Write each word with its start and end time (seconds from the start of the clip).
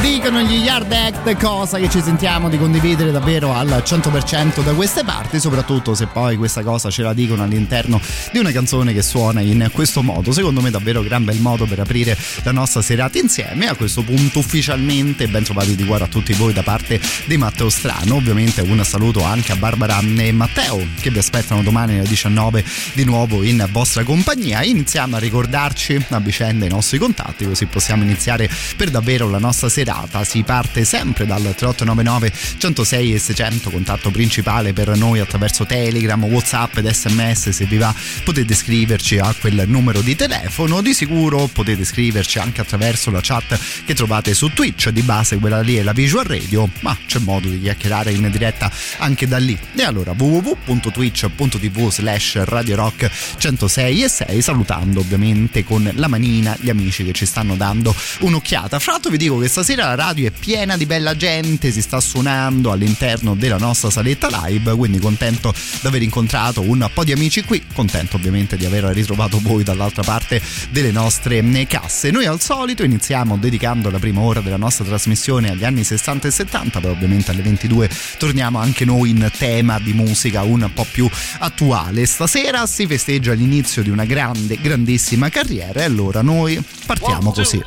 Dicono 0.00 0.42
gli 0.42 0.62
Yard 0.62 0.92
Act, 0.92 1.36
cosa 1.42 1.78
che 1.78 1.88
ci 1.88 2.02
sentiamo 2.02 2.48
di 2.48 2.58
condividere 2.58 3.10
davvero 3.10 3.54
al 3.54 3.82
100% 3.84 4.62
da 4.62 4.74
queste 4.74 5.04
parti, 5.04 5.40
soprattutto 5.40 5.94
se 5.94 6.06
poi 6.06 6.36
questa 6.36 6.62
cosa 6.62 6.90
ce 6.90 7.02
la 7.02 7.14
dicono 7.14 7.42
all'interno 7.42 8.00
di 8.30 8.38
una 8.38 8.52
canzone 8.52 8.92
che 8.92 9.00
suona 9.02 9.40
in 9.40 9.70
questo 9.72 10.02
modo. 10.02 10.32
Secondo 10.32 10.60
me 10.60 10.70
davvero 10.70 11.02
gran 11.02 11.24
bel 11.24 11.38
modo 11.40 11.64
per 11.64 11.80
aprire 11.80 12.16
la 12.42 12.52
nostra 12.52 12.82
serata 12.82 13.18
insieme. 13.18 13.68
A 13.68 13.74
questo 13.74 14.02
punto 14.02 14.40
ufficialmente 14.40 15.26
ben 15.28 15.44
trovati 15.44 15.74
di 15.74 15.84
cuore 15.84 16.04
a 16.04 16.08
tutti 16.08 16.34
voi 16.34 16.52
da 16.52 16.62
parte 16.62 17.00
di 17.24 17.38
Matteo 17.38 17.70
Strano. 17.70 18.16
Ovviamente 18.16 18.60
un 18.60 18.84
saluto 18.84 19.24
anche 19.24 19.52
a 19.52 19.56
Barbara 19.56 19.98
e 20.00 20.32
Matteo 20.32 20.84
che 21.00 21.10
vi 21.10 21.18
aspettano 21.18 21.62
domani 21.62 21.98
alle 21.98 22.08
19 22.08 22.64
di 22.92 23.04
nuovo 23.04 23.42
in 23.42 23.66
vostra 23.70 24.04
compagnia. 24.04 24.62
Iniziamo 24.62 25.16
a 25.16 25.18
ricordarci 25.18 26.04
a 26.10 26.20
vicenda 26.20 26.66
i 26.66 26.68
nostri 26.68 26.98
contatti 26.98 27.46
così 27.46 27.64
possiamo 27.66 28.02
iniziare 28.02 28.50
per 28.76 28.90
davvero 28.90 29.28
la 29.28 29.38
nostra 29.38 29.68
serata. 29.70 30.22
Si 30.24 30.42
parte 30.42 30.84
sempre 30.84 31.24
dal 31.24 31.40
3899 31.40 32.32
106 32.58 33.14
e 33.14 33.18
600, 33.18 33.70
contatto 33.70 34.10
principale 34.10 34.74
per 34.74 34.94
noi 34.96 35.20
attraverso 35.20 35.64
Telegram, 35.64 36.22
Whatsapp 36.22 36.76
ed 36.76 36.90
SMS. 36.90 37.48
Se 37.48 37.64
vi 37.64 37.78
va 37.78 37.94
potete 38.22 38.54
scriverci 38.54 39.18
a 39.18 39.34
quel 39.40 39.64
numero 39.66 40.02
di 40.02 40.14
telefono. 40.14 40.82
Di 40.82 40.92
sicuro 40.92 41.48
potete 41.52 41.84
scriverci 41.84 42.38
anche 42.38 42.60
attraverso 42.60 43.10
la 43.10 43.20
chat 43.22 43.58
che 43.86 43.94
trovate 43.94 44.34
su 44.34 44.52
Twitch. 44.52 44.90
Di 44.90 45.02
base 45.02 45.38
quella 45.38 45.60
lì 45.60 45.76
è 45.76 45.82
la 45.82 45.92
Visual 45.92 46.24
Radio, 46.24 46.68
ma 46.80 46.96
c'è 47.06 47.18
modo 47.20 47.48
di 47.48 47.60
chiacchierare 47.60 48.12
in 48.12 48.28
diretta 48.30 48.70
anche 48.98 49.26
da 49.26 49.38
lì. 49.38 49.58
E 49.74 49.82
allora 49.82 50.12
www.twitch.tv 50.16 51.90
slash 51.90 52.42
Radio 52.44 52.76
Rock 52.76 53.10
106 53.38 54.02
e 54.02 54.08
6 54.08 54.42
salutando 54.42 55.00
ovviamente 55.00 55.64
con 55.64 55.90
la 55.94 56.08
manina 56.08 56.56
gli 56.60 56.68
amici 56.68 57.04
che 57.04 57.12
ci 57.12 57.24
stanno 57.24 57.56
dando 57.56 57.94
un'occhiata. 58.20 58.78
Fra 58.78 58.92
l'altro 58.92 59.10
vi 59.10 59.16
dico 59.16 59.38
che 59.38 59.48
stasera 59.48 59.59
stasera 59.62 59.88
la 59.88 59.94
radio 59.94 60.26
è 60.26 60.30
piena 60.30 60.78
di 60.78 60.86
bella 60.86 61.14
gente, 61.14 61.70
si 61.70 61.82
sta 61.82 62.00
suonando 62.00 62.72
all'interno 62.72 63.34
della 63.34 63.58
nostra 63.58 63.90
saletta 63.90 64.28
live, 64.46 64.74
quindi 64.74 64.98
contento 64.98 65.52
di 65.80 65.86
aver 65.86 66.00
incontrato 66.00 66.62
un 66.62 66.88
po' 66.94 67.04
di 67.04 67.12
amici 67.12 67.44
qui, 67.44 67.62
contento 67.74 68.16
ovviamente 68.16 68.56
di 68.56 68.64
aver 68.64 68.84
ritrovato 68.84 69.38
voi 69.38 69.62
dall'altra 69.62 70.02
parte 70.02 70.40
delle 70.70 70.90
nostre 70.90 71.42
casse. 71.66 72.10
Noi 72.10 72.24
al 72.24 72.40
solito 72.40 72.84
iniziamo 72.84 73.36
dedicando 73.36 73.90
la 73.90 73.98
prima 73.98 74.22
ora 74.22 74.40
della 74.40 74.56
nostra 74.56 74.86
trasmissione 74.86 75.50
agli 75.50 75.64
anni 75.64 75.84
60 75.84 76.28
e 76.28 76.30
70, 76.30 76.80
poi 76.80 76.90
ovviamente 76.92 77.30
alle 77.30 77.42
22 77.42 77.90
torniamo 78.16 78.58
anche 78.58 78.86
noi 78.86 79.10
in 79.10 79.30
tema 79.36 79.78
di 79.78 79.92
musica 79.92 80.40
un 80.42 80.70
po' 80.72 80.86
più 80.90 81.06
attuale. 81.40 82.06
Stasera 82.06 82.64
si 82.64 82.86
festeggia 82.86 83.34
l'inizio 83.34 83.82
di 83.82 83.90
una 83.90 84.06
grande, 84.06 84.58
grandissima 84.58 85.28
carriera 85.28 85.80
e 85.80 85.84
allora 85.84 86.22
noi 86.22 86.58
partiamo 86.86 87.30
così. 87.30 87.62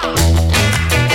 Well, 0.00 1.07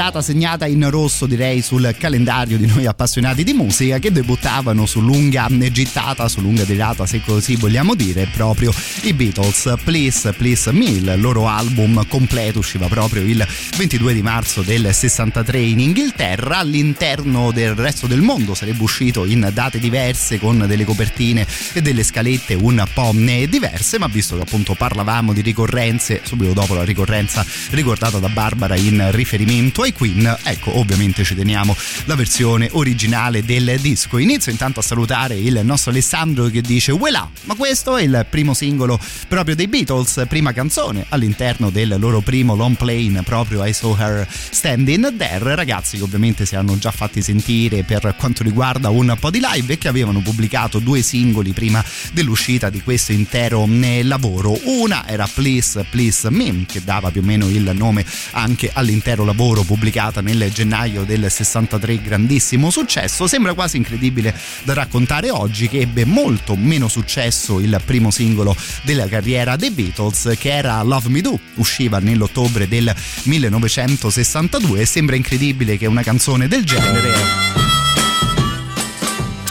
data 0.00 0.22
segnata 0.22 0.64
in 0.64 0.88
rosso 0.88 1.26
direi 1.26 1.60
sul 1.60 1.94
calendario 1.98 2.56
di 2.56 2.64
noi 2.64 2.86
appassionati 2.86 3.44
di 3.44 3.52
musica 3.52 3.98
che 3.98 4.10
debuttavano 4.10 4.86
su 4.86 5.02
lunga 5.02 5.46
gittata, 5.70 6.26
su 6.26 6.40
lunga 6.40 6.64
tirata 6.64 7.04
se 7.04 7.20
così 7.22 7.56
vogliamo 7.56 7.94
dire, 7.94 8.26
proprio 8.32 8.72
i 9.02 9.12
Beatles. 9.12 9.74
Please, 9.84 10.32
Please 10.32 10.72
Me, 10.72 10.86
il 10.86 11.14
loro 11.18 11.48
album 11.48 12.06
completo 12.08 12.60
usciva 12.60 12.86
proprio 12.86 13.20
il 13.20 13.46
22 13.76 14.14
di 14.14 14.22
marzo 14.22 14.62
del 14.62 14.88
63 14.90 15.58
in 15.60 15.80
Inghilterra, 15.80 16.56
all'interno 16.56 17.52
del 17.52 17.74
resto 17.74 18.06
del 18.06 18.22
mondo 18.22 18.54
sarebbe 18.54 18.82
uscito 18.82 19.26
in 19.26 19.50
date 19.52 19.78
diverse 19.78 20.38
con 20.38 20.64
delle 20.66 20.86
copertine 20.86 21.46
e 21.74 21.82
delle 21.82 22.04
scalette 22.04 22.54
un 22.54 22.82
po' 22.94 23.12
diverse, 23.14 23.98
ma 23.98 24.06
visto 24.06 24.36
che 24.36 24.42
appunto 24.42 24.72
parlavamo 24.72 25.34
di 25.34 25.42
ricorrenze, 25.42 26.22
subito 26.24 26.54
dopo 26.54 26.72
la 26.72 26.84
ricorrenza 26.84 27.44
ricordata 27.72 28.18
da 28.18 28.28
Barbara 28.28 28.76
in 28.76 29.10
riferimento 29.10 29.82
ai 29.82 29.88
Queen, 29.92 30.38
ecco 30.42 30.78
ovviamente 30.78 31.24
ci 31.24 31.34
teniamo 31.34 31.76
la 32.04 32.14
versione 32.14 32.68
originale 32.72 33.44
del 33.44 33.78
disco. 33.80 34.18
Inizio 34.18 34.50
intanto 34.50 34.80
a 34.80 34.82
salutare 34.82 35.36
il 35.36 35.60
nostro 35.62 35.90
Alessandro 35.90 36.46
che 36.46 36.60
dice 36.60 36.92
Voilà, 36.92 37.28
ma 37.44 37.54
questo 37.54 37.96
è 37.96 38.02
il 38.02 38.26
primo 38.28 38.54
singolo 38.54 38.98
proprio 39.28 39.54
dei 39.54 39.68
Beatles, 39.68 40.24
prima 40.28 40.52
canzone 40.52 41.06
all'interno 41.08 41.70
del 41.70 41.96
loro 41.98 42.20
primo 42.20 42.54
long 42.54 42.76
plane 42.76 43.22
proprio 43.22 43.64
I 43.64 43.72
Saw 43.72 43.96
Her 43.98 44.26
Standing 44.28 45.16
There, 45.16 45.54
ragazzi 45.54 45.96
che 45.96 46.02
ovviamente 46.02 46.44
si 46.46 46.54
erano 46.54 46.78
già 46.78 46.90
fatti 46.90 47.22
sentire 47.22 47.82
per 47.84 48.14
quanto 48.18 48.42
riguarda 48.42 48.90
un 48.90 49.16
po' 49.18 49.30
di 49.30 49.40
live 49.40 49.72
e 49.72 49.78
che 49.78 49.88
avevano 49.88 50.20
pubblicato 50.20 50.78
due 50.78 51.02
singoli 51.02 51.52
prima 51.52 51.84
dell'uscita 52.12 52.70
di 52.70 52.82
questo 52.82 53.12
intero 53.12 53.66
eh, 53.82 54.02
lavoro. 54.02 54.58
Una 54.64 55.06
era 55.06 55.26
Please 55.26 55.84
Please 55.90 56.28
Me 56.30 56.64
che 56.66 56.82
dava 56.82 57.10
più 57.10 57.20
o 57.20 57.24
meno 57.24 57.48
il 57.48 57.70
nome 57.74 58.04
anche 58.32 58.70
all'intero 58.72 59.24
lavoro 59.24 59.62
pubblicata 59.70 60.20
nel 60.20 60.50
gennaio 60.52 61.04
del 61.04 61.30
63 61.30 62.02
grandissimo 62.02 62.70
successo. 62.70 63.28
Sembra 63.28 63.54
quasi 63.54 63.76
incredibile 63.76 64.34
da 64.64 64.74
raccontare 64.74 65.30
oggi 65.30 65.68
che 65.68 65.78
ebbe 65.78 66.04
molto 66.04 66.56
meno 66.56 66.88
successo 66.88 67.60
il 67.60 67.80
primo 67.84 68.10
singolo 68.10 68.56
della 68.82 69.06
carriera 69.06 69.54
dei 69.54 69.70
Beatles 69.70 70.34
che 70.40 70.50
era 70.50 70.82
Love 70.82 71.08
Me 71.08 71.20
Do 71.20 71.38
usciva 71.54 72.00
nell'ottobre 72.00 72.66
del 72.66 72.92
1962 73.22 74.80
e 74.80 74.86
sembra 74.86 75.14
incredibile 75.14 75.78
che 75.78 75.86
una 75.86 76.02
canzone 76.02 76.48
del 76.48 76.64
genere 76.64 77.14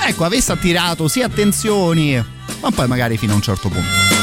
ecco 0.06 0.26
avesse 0.26 0.52
attirato 0.52 1.08
sia 1.08 1.28
attenzioni 1.28 2.22
ma 2.62 2.72
poi 2.72 2.88
magari 2.88 3.18
fino 3.18 3.32
a 3.32 3.36
un 3.36 3.42
certo 3.42 3.70
punto 3.70 4.19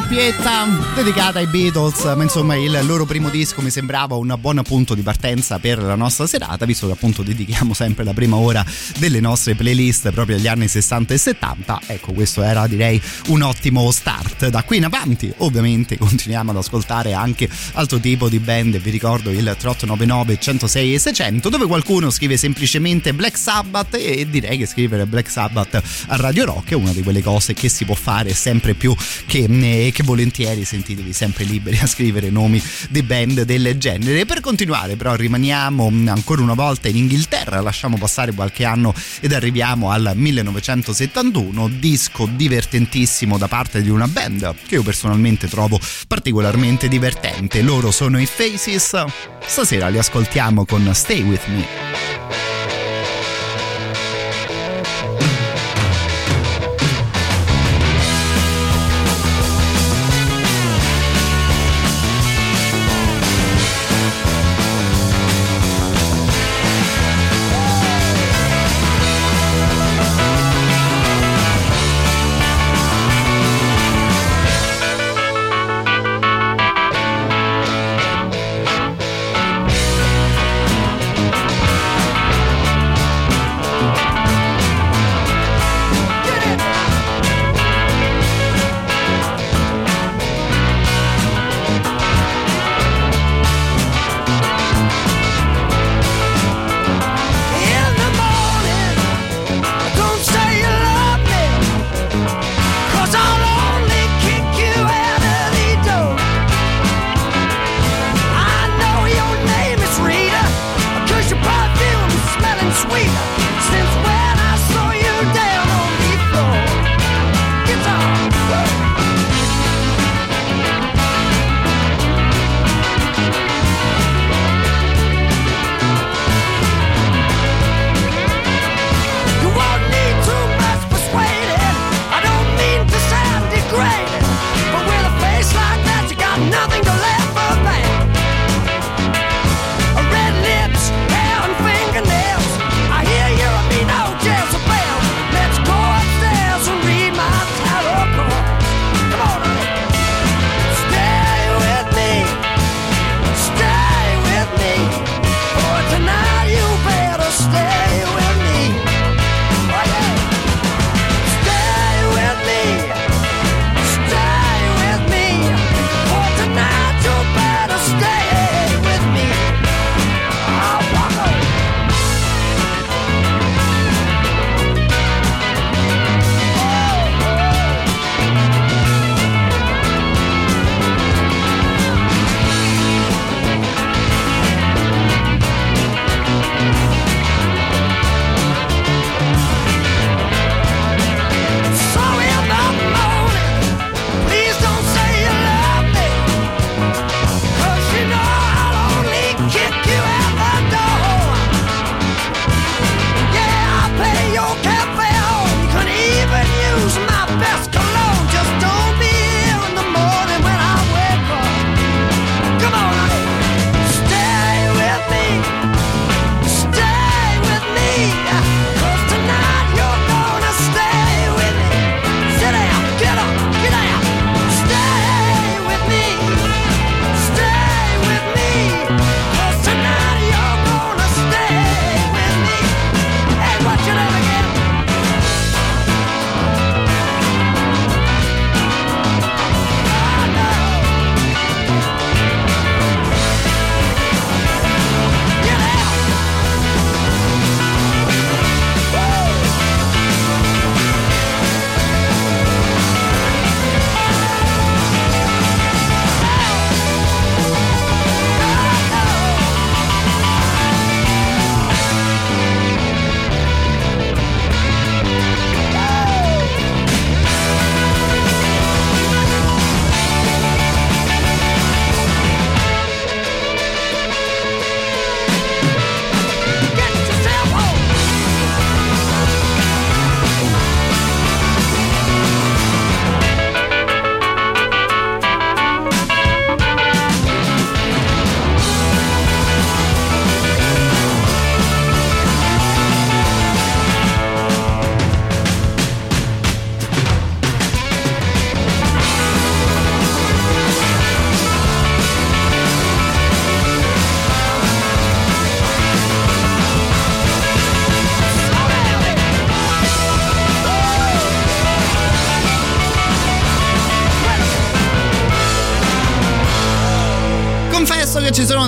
pietam 0.00 0.87
dedicata 1.04 1.38
ai 1.38 1.46
Beatles, 1.46 2.02
ma 2.16 2.24
insomma 2.24 2.56
il 2.56 2.76
loro 2.82 3.04
primo 3.04 3.28
disco 3.28 3.62
mi 3.62 3.70
sembrava 3.70 4.16
un 4.16 4.36
buon 4.40 4.60
punto 4.66 4.96
di 4.96 5.02
partenza 5.02 5.60
per 5.60 5.80
la 5.80 5.94
nostra 5.94 6.26
serata, 6.26 6.66
visto 6.66 6.86
che 6.86 6.92
appunto 6.92 7.22
dedichiamo 7.22 7.72
sempre 7.72 8.02
la 8.02 8.12
prima 8.12 8.34
ora 8.34 8.66
delle 8.96 9.20
nostre 9.20 9.54
playlist 9.54 10.10
proprio 10.10 10.34
agli 10.34 10.48
anni 10.48 10.66
60 10.66 11.14
e 11.14 11.18
70. 11.18 11.80
Ecco, 11.86 12.12
questo 12.12 12.42
era 12.42 12.66
direi 12.66 13.00
un 13.28 13.42
ottimo 13.42 13.88
start. 13.92 14.48
Da 14.48 14.64
qui 14.64 14.78
in 14.78 14.86
avanti, 14.86 15.32
ovviamente, 15.38 15.96
continuiamo 15.96 16.50
ad 16.50 16.56
ascoltare 16.56 17.12
anche 17.12 17.48
altro 17.74 18.00
tipo 18.00 18.28
di 18.28 18.40
band. 18.40 18.78
Vi 18.78 18.90
ricordo 18.90 19.30
il 19.30 19.36
3899 19.36 20.40
106 20.40 20.94
e 20.94 20.98
600, 20.98 21.48
dove 21.48 21.66
qualcuno 21.66 22.10
scrive 22.10 22.36
semplicemente 22.36 23.14
Black 23.14 23.38
Sabbath 23.38 23.94
e 23.94 24.26
direi 24.28 24.58
che 24.58 24.66
scrivere 24.66 25.06
Black 25.06 25.30
Sabbath 25.30 25.80
a 26.08 26.16
Radio 26.16 26.44
Rock 26.44 26.70
è 26.70 26.74
una 26.74 26.90
di 26.90 27.04
quelle 27.04 27.22
cose 27.22 27.54
che 27.54 27.68
si 27.68 27.84
può 27.84 27.94
fare 27.94 28.34
sempre 28.34 28.74
più 28.74 28.92
che, 29.26 29.44
eh, 29.48 29.92
che 29.92 30.02
volentieri 30.02 30.64
sentite 30.64 30.86
sentitevi 30.88 31.12
sempre 31.12 31.44
liberi 31.44 31.78
a 31.78 31.86
scrivere 31.86 32.30
nomi 32.30 32.62
di 32.88 33.02
band 33.02 33.42
del 33.42 33.76
genere. 33.76 34.24
Per 34.24 34.40
continuare 34.40 34.96
però 34.96 35.14
rimaniamo 35.14 35.92
ancora 36.06 36.40
una 36.40 36.54
volta 36.54 36.88
in 36.88 36.96
Inghilterra, 36.96 37.60
lasciamo 37.60 37.98
passare 37.98 38.32
qualche 38.32 38.64
anno 38.64 38.94
ed 39.20 39.32
arriviamo 39.32 39.90
al 39.90 40.12
1971, 40.14 41.68
disco 41.68 42.26
divertentissimo 42.30 43.36
da 43.36 43.48
parte 43.48 43.82
di 43.82 43.90
una 43.90 44.08
band 44.08 44.54
che 44.66 44.76
io 44.76 44.82
personalmente 44.82 45.48
trovo 45.48 45.78
particolarmente 46.06 46.88
divertente. 46.88 47.60
Loro 47.60 47.90
sono 47.90 48.18
i 48.18 48.26
Faces, 48.26 49.04
stasera 49.44 49.88
li 49.88 49.98
ascoltiamo 49.98 50.64
con 50.64 50.88
Stay 50.94 51.22
With 51.22 51.46
Me. 51.48 52.47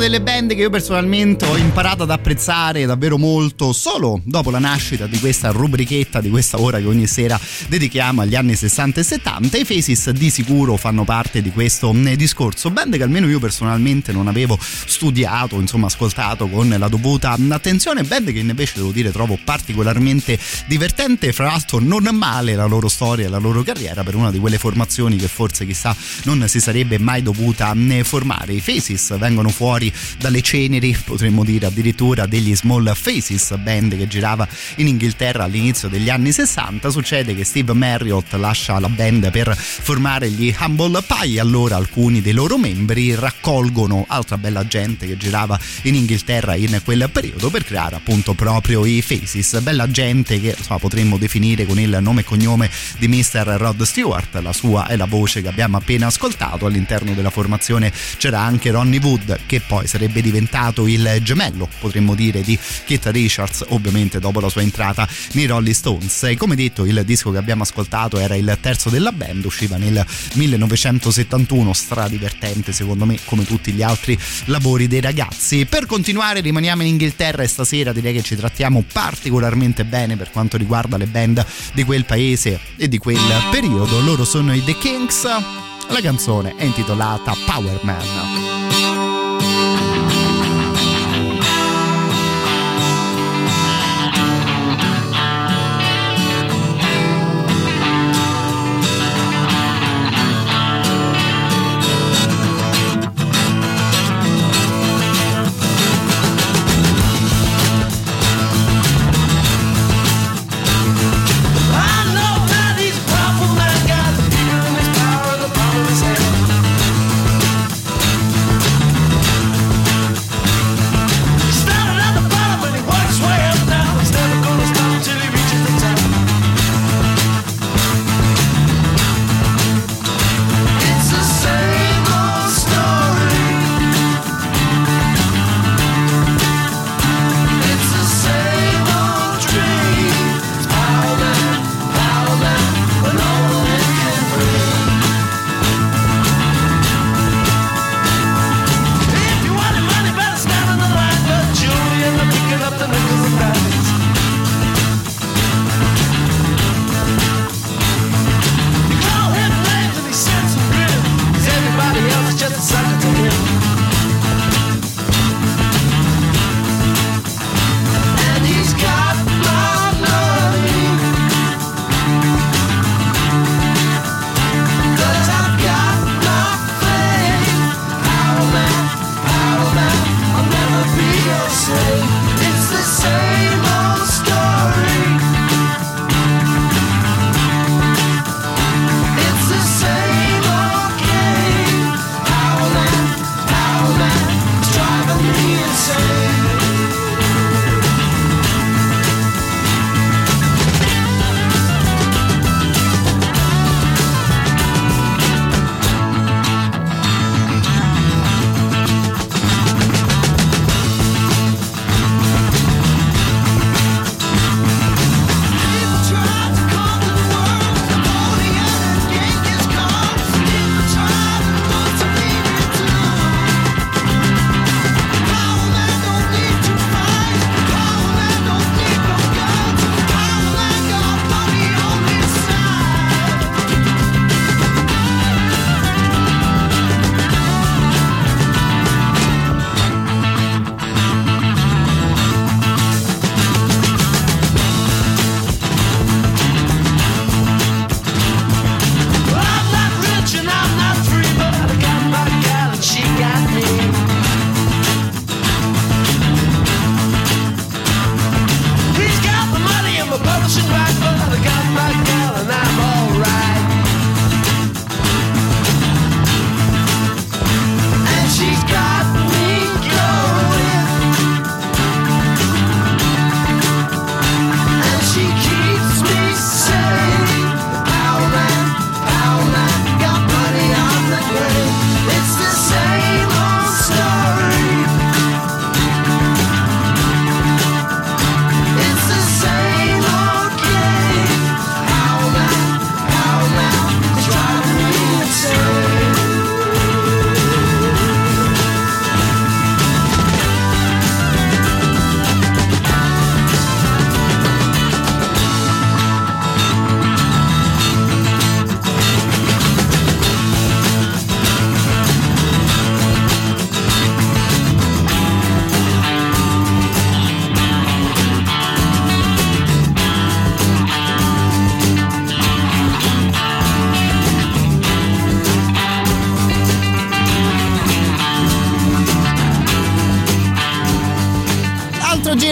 Delle 0.01 0.23
band 0.23 0.55
che 0.55 0.63
io 0.63 0.71
personalmente 0.71 1.45
ho 1.45 1.59
imparato 1.59 2.05
ad 2.05 2.11
apprezzare 2.11 2.87
davvero 2.87 3.19
molto 3.19 3.75
solo 3.75 4.23
dopo 4.25 4.51
la 4.51 4.59
nascita 4.59 5.07
di 5.07 5.21
questa 5.21 5.51
rubrichetta, 5.51 6.23
di 6.23 6.31
questa 6.31 6.59
ora 6.59 6.79
che 6.79 6.87
ogni 6.87 7.07
sera 7.07 7.39
dedichiamo 7.69 8.23
agli 8.23 8.35
anni 8.35 8.55
60 8.57 9.01
e 9.01 9.03
70. 9.03 9.59
I 9.59 9.65
Faces 9.67 10.09
di 10.09 10.31
sicuro 10.31 10.79
fanno 10.79 11.05
parte 11.05 11.43
di 11.43 11.51
questo 11.51 11.93
mm, 11.93 12.15
discorso. 12.15 12.71
Band 12.71 12.97
che 12.97 13.03
almeno 13.03 13.29
io 13.29 13.39
personalmente 13.39 14.11
non 14.11 14.27
avevo 14.27 14.59
studiato, 14.61 15.61
insomma 15.61 15.89
ascoltato 15.89 16.49
con 16.49 16.75
la 16.79 16.89
dovuta 16.89 17.37
attenzione. 17.51 18.03
Band 18.03 18.33
che 18.33 18.39
invece 18.39 18.73
devo 18.77 18.93
dire 18.93 19.13
trovo 19.13 19.39
particolarmente 19.45 20.39
divertente, 20.67 21.31
fra 21.35 21.45
l'altro 21.45 21.79
non 21.79 22.09
male 22.13 22.55
la 22.55 22.65
loro 22.65 22.89
storia 22.89 23.27
e 23.27 23.29
la 23.29 23.39
loro 23.39 23.63
carriera 23.63 24.03
per 24.03 24.15
una 24.15 24.31
di 24.31 24.39
quelle 24.39 24.57
formazioni 24.57 25.17
che 25.17 25.29
forse 25.29 25.67
chissà 25.67 25.95
non 26.23 26.43
si 26.49 26.59
sarebbe 26.59 26.99
mai 26.99 27.21
dovuta 27.21 27.75
mm, 27.75 28.01
formare. 28.01 28.55
I 28.55 28.61
Faces 28.63 29.19
vengono 29.19 29.51
fuori 29.51 29.89
dalle 30.19 30.41
ceneri, 30.43 30.97
potremmo 31.05 31.45
dire 31.45 31.67
addirittura 31.67 32.27
degli 32.27 32.55
Small 32.55 32.93
Faces, 32.95 33.57
band 33.59 33.97
che 33.97 34.07
girava 34.07 34.47
in 34.77 34.89
Inghilterra 34.89 35.45
all'inizio 35.45 35.89
degli 35.89 36.11
anni 36.11 36.33
60. 36.33 36.91
Succede 36.91 37.35
che 37.35 37.45
Steve 37.45 37.73
Marriott 37.73 38.33
lascia 38.35 38.79
la 38.79 38.89
band 38.89 39.31
per 39.31 39.57
formare 39.57 40.31
gli 40.31 40.55
Humble 40.59 41.03
Pie, 41.03 41.41
allora 41.41 41.77
alcuni 41.77 42.21
dei 42.21 42.33
loro 42.33 42.59
membri 42.59 43.15
raccolgono 43.15 44.05
altra 44.09 44.39
bella 44.39 44.67
gente 44.67 45.07
che 45.07 45.17
girava 45.17 45.59
in 45.83 45.95
Inghilterra 45.95 46.55
in 46.55 46.81
quel 46.85 47.09
periodo 47.13 47.51
per 47.51 47.65
creare 47.65 47.97
appunto 47.97 48.35
proprio 48.35 48.85
i 48.85 49.03
Faces, 49.03 49.61
bella 49.61 49.91
gente 49.91 50.41
che 50.41 50.55
insomma, 50.57 50.79
potremmo 50.79 51.17
definire 51.17 51.67
con 51.67 51.79
il 51.79 51.99
nome 52.01 52.21
e 52.21 52.25
cognome 52.25 52.71
di 52.99 53.09
Mr. 53.09 53.57
Rod 53.59 53.83
Stewart, 53.83 54.35
la 54.37 54.53
sua 54.53 54.87
è 54.87 54.97
la 54.97 55.07
voce 55.07 55.43
che 55.43 55.49
abbiamo 55.49 55.77
appena 55.77 56.07
ascoltato, 56.07 56.67
all'interno 56.67 57.15
della 57.15 57.31
formazione 57.31 57.93
c'era 58.17 58.41
anche 58.41 58.71
Ronnie 58.71 59.01
Wood 59.01 59.41
che 59.47 59.61
poi 59.61 59.80
sarebbe 59.87 60.21
diventato 60.21 60.87
il 60.87 61.19
gemello, 61.23 61.69
potremmo 61.81 62.15
dire, 62.15 62.43
di 62.43 62.59
Keith 62.85 63.07
Richards, 63.07 63.65
ovviamente 63.69 64.19
dopo 64.19 64.41
la 64.41 64.49
sua 64.49 64.63
entrata 64.63 65.09
nei 65.33 65.47
Rolling 65.47 65.75
Stones. 65.75 66.23
E 66.25 66.37
come 66.37 66.55
detto, 66.55 66.85
il 66.85 67.03
disco 67.05 67.31
che 67.31 67.39
abbiamo 67.39 67.63
ascoltato 67.63 68.19
era 68.19 68.35
il 68.35 68.59
terzo 68.61 68.91
della 68.91 69.13
band, 69.13 69.45
usciva 69.45 69.77
nel 69.77 70.05
1971, 70.35 71.73
stradivertente 71.73 72.73
secondo 72.73 73.05
me, 73.05 73.19
come 73.25 73.45
tutti 73.45 73.73
gli 73.73 73.83
altri 73.83 74.19
lavori 74.47 74.87
dei 74.87 75.01
ragazzi. 75.01 75.67
Per 75.67 75.87
continuare 75.87 76.41
rimaniamo 76.41 76.83
in 76.83 76.89
Inghilterra 76.89 77.43
e 77.43 77.47
stasera 77.47 77.93
direi 77.93 78.15
che 78.15 78.23
ci 78.23 78.37
trattiamo 78.37 78.85
particolarmente 78.93 79.85
bene 79.85 80.17
per 80.17 80.31
quanto 80.31 80.57
riguarda 80.57 80.97
le 80.97 81.07
band 81.07 81.45
di 81.73 81.85
quel 81.85 82.05
paese 82.05 82.59
e 82.77 82.89
di 82.89 82.99
quel 82.99 83.19
periodo. 83.51 84.01
Loro 84.01 84.25
sono 84.25 84.55
i 84.55 84.63
The 84.65 84.77
Kings. 84.79 85.23
La 85.23 86.01
canzone 86.01 86.55
è 86.57 86.65
intitolata 86.65 87.35
Power 87.47 87.81
Man. 87.83 89.20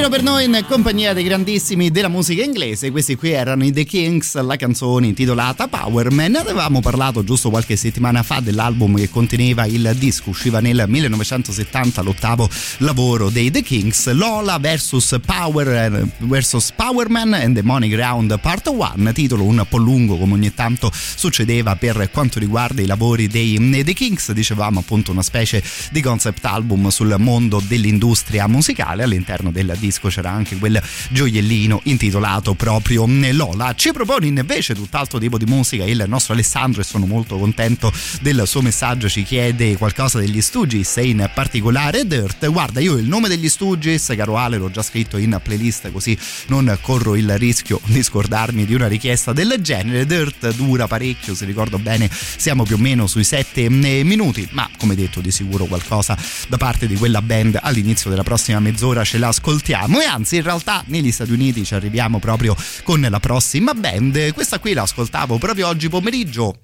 Giro 0.09 0.11
per 0.11 0.23
noi 0.23 0.45
in 0.45 0.65
compagnia 0.67 1.13
dei 1.13 1.25
grandissimi 1.25 1.91
della 1.91 2.09
musica 2.09 2.43
inglese. 2.43 2.91
Questi 2.91 3.15
qui 3.17 3.31
erano 3.31 3.65
i 3.65 3.73
The 3.73 3.85
Kings, 3.85 4.41
la 4.41 4.57
canzone 4.57 5.07
intitolata 5.07 5.69
Power 5.69 6.11
Man. 6.11 6.35
Avevamo 6.37 6.81
parlato 6.81 7.23
giusto 7.25 7.51
qualche 7.51 7.77
settimana 7.77 8.23
fa 8.23 8.41
dell'album 8.41 8.97
che 8.97 9.09
conteneva 9.09 9.67
il 9.67 9.95
disco, 9.99 10.31
usciva 10.31 10.61
nel 10.61 10.85
1970 10.87 12.03
l'ottavo 12.03 12.49
lavoro 12.79 13.29
dei 13.31 13.51
The 13.51 13.63
Kings, 13.63 14.11
Lola 14.13 14.59
vs 14.59 15.21
Power 15.25 16.07
vs 16.19 16.73
Power 16.75 17.09
Man 17.09 17.35
and 17.35 17.55
the 17.55 17.63
Money 17.63 17.89
Ground 17.89 18.39
Part 18.41 18.69
1, 18.69 19.13
titolo 19.13 19.45
un 19.45 19.65
po' 19.69 19.79
lungo 19.79 20.17
come 20.17 20.35
ogni 20.35 20.55
tanto 20.55 20.91
succedeva 20.93 21.77
per 21.77 22.11
quanto 22.11 22.39
riguarda 22.39 22.81
i 22.83 22.87
lavori 22.87 23.27
dei 23.27 23.83
The 23.85 23.93
Kings, 23.93 24.33
dicevamo 24.33 24.81
appunto 24.81 25.11
una 25.11 25.23
specie 25.23 25.63
di 25.91 26.01
concept 26.01 26.45
album 26.45 26.89
sul 26.89 27.15
mondo 27.19 27.63
dell'industria 27.67 28.47
musicale 28.47 29.03
all'interno 29.03 29.51
del 29.51 29.77
disco 29.79 29.98
c'era 30.07 30.31
anche 30.31 30.57
quel 30.57 30.81
gioiellino 31.11 31.81
intitolato 31.85 32.55
proprio 32.55 33.07
Lola. 33.33 33.75
Ci 33.75 33.91
propone 33.91 34.27
invece 34.29 34.75
tutt'altro 34.75 35.19
tipo 35.19 35.37
di 35.37 35.47
musica 35.47 35.85
il 35.85 36.05
nostro 36.07 36.35
Alessandro 36.35 36.81
e 36.81 36.85
sono 36.85 37.07
molto 37.07 37.37
contento 37.39 37.93
del 38.21 38.45
suo 38.47 38.63
messaggio, 38.63 39.09
ci 39.09 39.25
chiede 39.25 39.77
qualcosa 39.77 40.21
degli 40.21 40.41
Stooges 40.41 40.99
e 40.99 41.09
in 41.09 41.31
particolare 41.35 42.07
Dirt. 42.07 42.47
Guarda, 42.49 42.79
io 42.81 42.97
il 42.97 43.09
nome 43.09 43.29
degli 43.29 43.49
Stooges, 43.49 44.13
caro 44.17 44.37
Ale, 44.37 44.59
l'ho 44.59 44.71
già 44.71 44.83
scritto 44.83 45.17
in 45.17 45.39
playlist 45.43 45.91
così 45.91 46.17
non 46.47 46.79
corro 46.81 47.17
il 47.17 47.37
rischio 47.39 47.81
di 47.87 48.03
scordarmi 48.03 48.65
di 48.65 48.75
una 48.75 48.87
richiesta 48.87 49.33
del 49.33 49.57
genere. 49.61 50.07
Dirt 50.07 50.55
dura 50.55 50.87
parecchio, 50.87 51.35
se 51.35 51.45
ricordo 51.45 51.79
bene 51.79 52.11
siamo 52.11 52.65
più 52.65 52.77
o 52.77 52.79
meno 52.79 53.07
sui 53.07 53.25
7 53.25 53.69
minuti, 53.69 54.47
ma 54.53 54.69
come 54.77 54.95
detto 54.95 55.21
di 55.21 55.31
sicuro 55.31 55.65
qualcosa 55.65 56.17
da 56.49 56.57
parte 56.57 56.87
di 56.87 56.97
quella 56.97 57.23
band 57.23 57.59
all'inizio 57.61 58.11
della 58.11 58.23
prossima 58.23 58.61
mezz'ora 58.61 59.05
ce 59.05 59.19
l'ascoltiamo 59.19 59.88
e 59.97 60.05
anzi 60.05 60.37
in 60.37 60.43
realtà 60.43 60.83
negli 60.87 61.11
Stati 61.11 61.33
Uniti 61.33 61.65
ci 61.65 61.75
arriviamo 61.75 62.19
proprio 62.19 62.55
con 62.85 63.01
la 63.01 63.21
prossima 63.21 63.73
band. 63.75 64.33
Questa 64.33 64.59
qui 64.59 64.73
l'ascoltavo 64.75 65.39
proprio 65.39 65.69
oggi 65.69 65.89
pomeriggio 65.89 66.61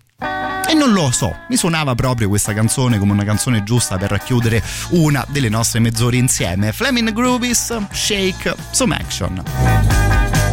e 0.67 0.73
non 0.73 0.93
lo 0.93 1.11
so, 1.11 1.35
mi 1.49 1.57
suonava 1.57 1.95
proprio 1.95 2.29
questa 2.29 2.55
canzone 2.55 2.99
come 2.99 3.13
una 3.13 3.25
canzone 3.25 3.63
giusta 3.65 3.99
per 3.99 4.11
racchiudere 4.11 4.63
una 4.91 5.25
delle 5.29 5.49
nostre 5.49 5.81
mezz'ore 5.81 6.17
insieme. 6.17 6.73
Fleming 6.73 7.13
Groovies, 7.13 7.77
Shake, 7.91 8.55
Some 8.71 8.95
Action. 8.95 10.44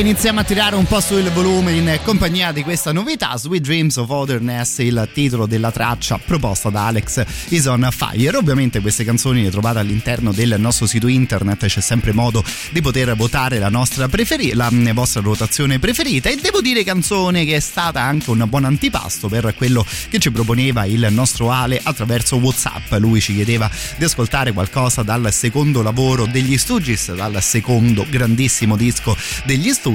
Iniziamo 0.00 0.40
a 0.40 0.44
tirare 0.44 0.76
un 0.76 0.86
po' 0.86 1.00
sul 1.00 1.30
volume 1.30 1.72
in 1.72 2.00
compagnia 2.04 2.52
di 2.52 2.62
questa 2.62 2.90
novità. 2.90 3.36
Sweet 3.36 3.62
Dreams 3.62 3.96
of 3.98 4.08
Otherness, 4.08 4.78
il 4.78 5.06
titolo 5.12 5.44
della 5.44 5.70
traccia 5.70 6.18
proposta 6.18 6.70
da 6.70 6.86
Alex 6.86 7.22
is 7.48 7.66
on 7.66 7.86
fire. 7.90 8.34
Ovviamente 8.34 8.80
queste 8.80 9.04
canzoni 9.04 9.42
le 9.42 9.50
trovate 9.50 9.78
all'interno 9.78 10.32
del 10.32 10.56
nostro 10.56 10.86
sito 10.86 11.06
internet, 11.06 11.66
c'è 11.66 11.82
sempre 11.82 12.12
modo 12.12 12.42
di 12.70 12.80
poter 12.80 13.14
votare 13.14 13.58
la 13.58 13.70
preferita, 14.08 14.56
la 14.70 14.92
vostra 14.94 15.20
rotazione 15.20 15.78
preferita. 15.78 16.30
E 16.30 16.36
devo 16.36 16.62
dire 16.62 16.82
canzone 16.82 17.44
che 17.44 17.56
è 17.56 17.60
stata 17.60 18.00
anche 18.00 18.30
un 18.30 18.42
buon 18.48 18.64
antipasto 18.64 19.28
per 19.28 19.54
quello 19.54 19.84
che 20.08 20.18
ci 20.18 20.30
proponeva 20.30 20.86
il 20.86 21.08
nostro 21.10 21.50
Ale 21.50 21.78
attraverso 21.82 22.36
WhatsApp. 22.36 22.92
Lui 22.92 23.20
ci 23.20 23.34
chiedeva 23.34 23.70
di 23.98 24.04
ascoltare 24.04 24.52
qualcosa 24.52 25.02
dal 25.02 25.30
secondo 25.30 25.82
lavoro 25.82 26.24
degli 26.24 26.56
Stooges, 26.56 27.12
dal 27.12 27.42
secondo 27.42 28.06
grandissimo 28.08 28.76
disco 28.76 29.14
degli 29.44 29.70
Stooges, 29.70 29.88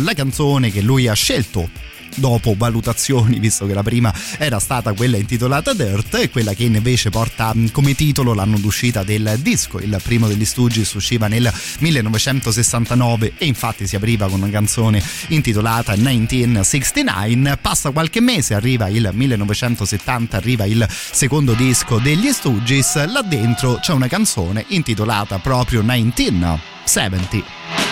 la 0.00 0.14
canzone 0.14 0.70
che 0.70 0.80
lui 0.80 1.08
ha 1.08 1.14
scelto 1.14 1.68
dopo 2.18 2.54
valutazioni, 2.56 3.38
visto 3.40 3.66
che 3.66 3.74
la 3.74 3.82
prima 3.82 4.12
era 4.38 4.58
stata 4.58 4.92
quella 4.92 5.16
intitolata 5.16 5.72
Dirt 5.72 6.14
e 6.14 6.30
quella 6.30 6.54
che 6.54 6.64
invece 6.64 7.10
porta 7.10 7.52
mm, 7.54 7.66
come 7.72 7.94
titolo 7.94 8.34
l'anno 8.34 8.58
d'uscita 8.58 9.02
del 9.02 9.38
disco. 9.40 9.78
Il 9.78 9.98
primo 10.02 10.28
degli 10.28 10.44
Stooges 10.44 10.92
usciva 10.92 11.28
nel 11.28 11.50
1969 11.78 13.34
e 13.38 13.46
infatti 13.46 13.86
si 13.86 13.96
apriva 13.96 14.28
con 14.28 14.42
una 14.42 14.50
canzone 14.50 15.02
intitolata 15.28 15.96
1969. 15.96 17.58
Passa 17.60 17.90
qualche 17.90 18.20
mese, 18.20 18.54
arriva 18.54 18.88
il 18.88 19.10
1970, 19.12 20.36
arriva 20.36 20.64
il 20.64 20.86
secondo 20.88 21.54
disco 21.54 21.98
degli 21.98 22.30
Stooges. 22.32 23.06
Là 23.06 23.22
dentro 23.22 23.78
c'è 23.80 23.92
una 23.92 24.08
canzone 24.08 24.64
intitolata 24.68 25.38
proprio 25.38 25.82
1970. 25.82 27.87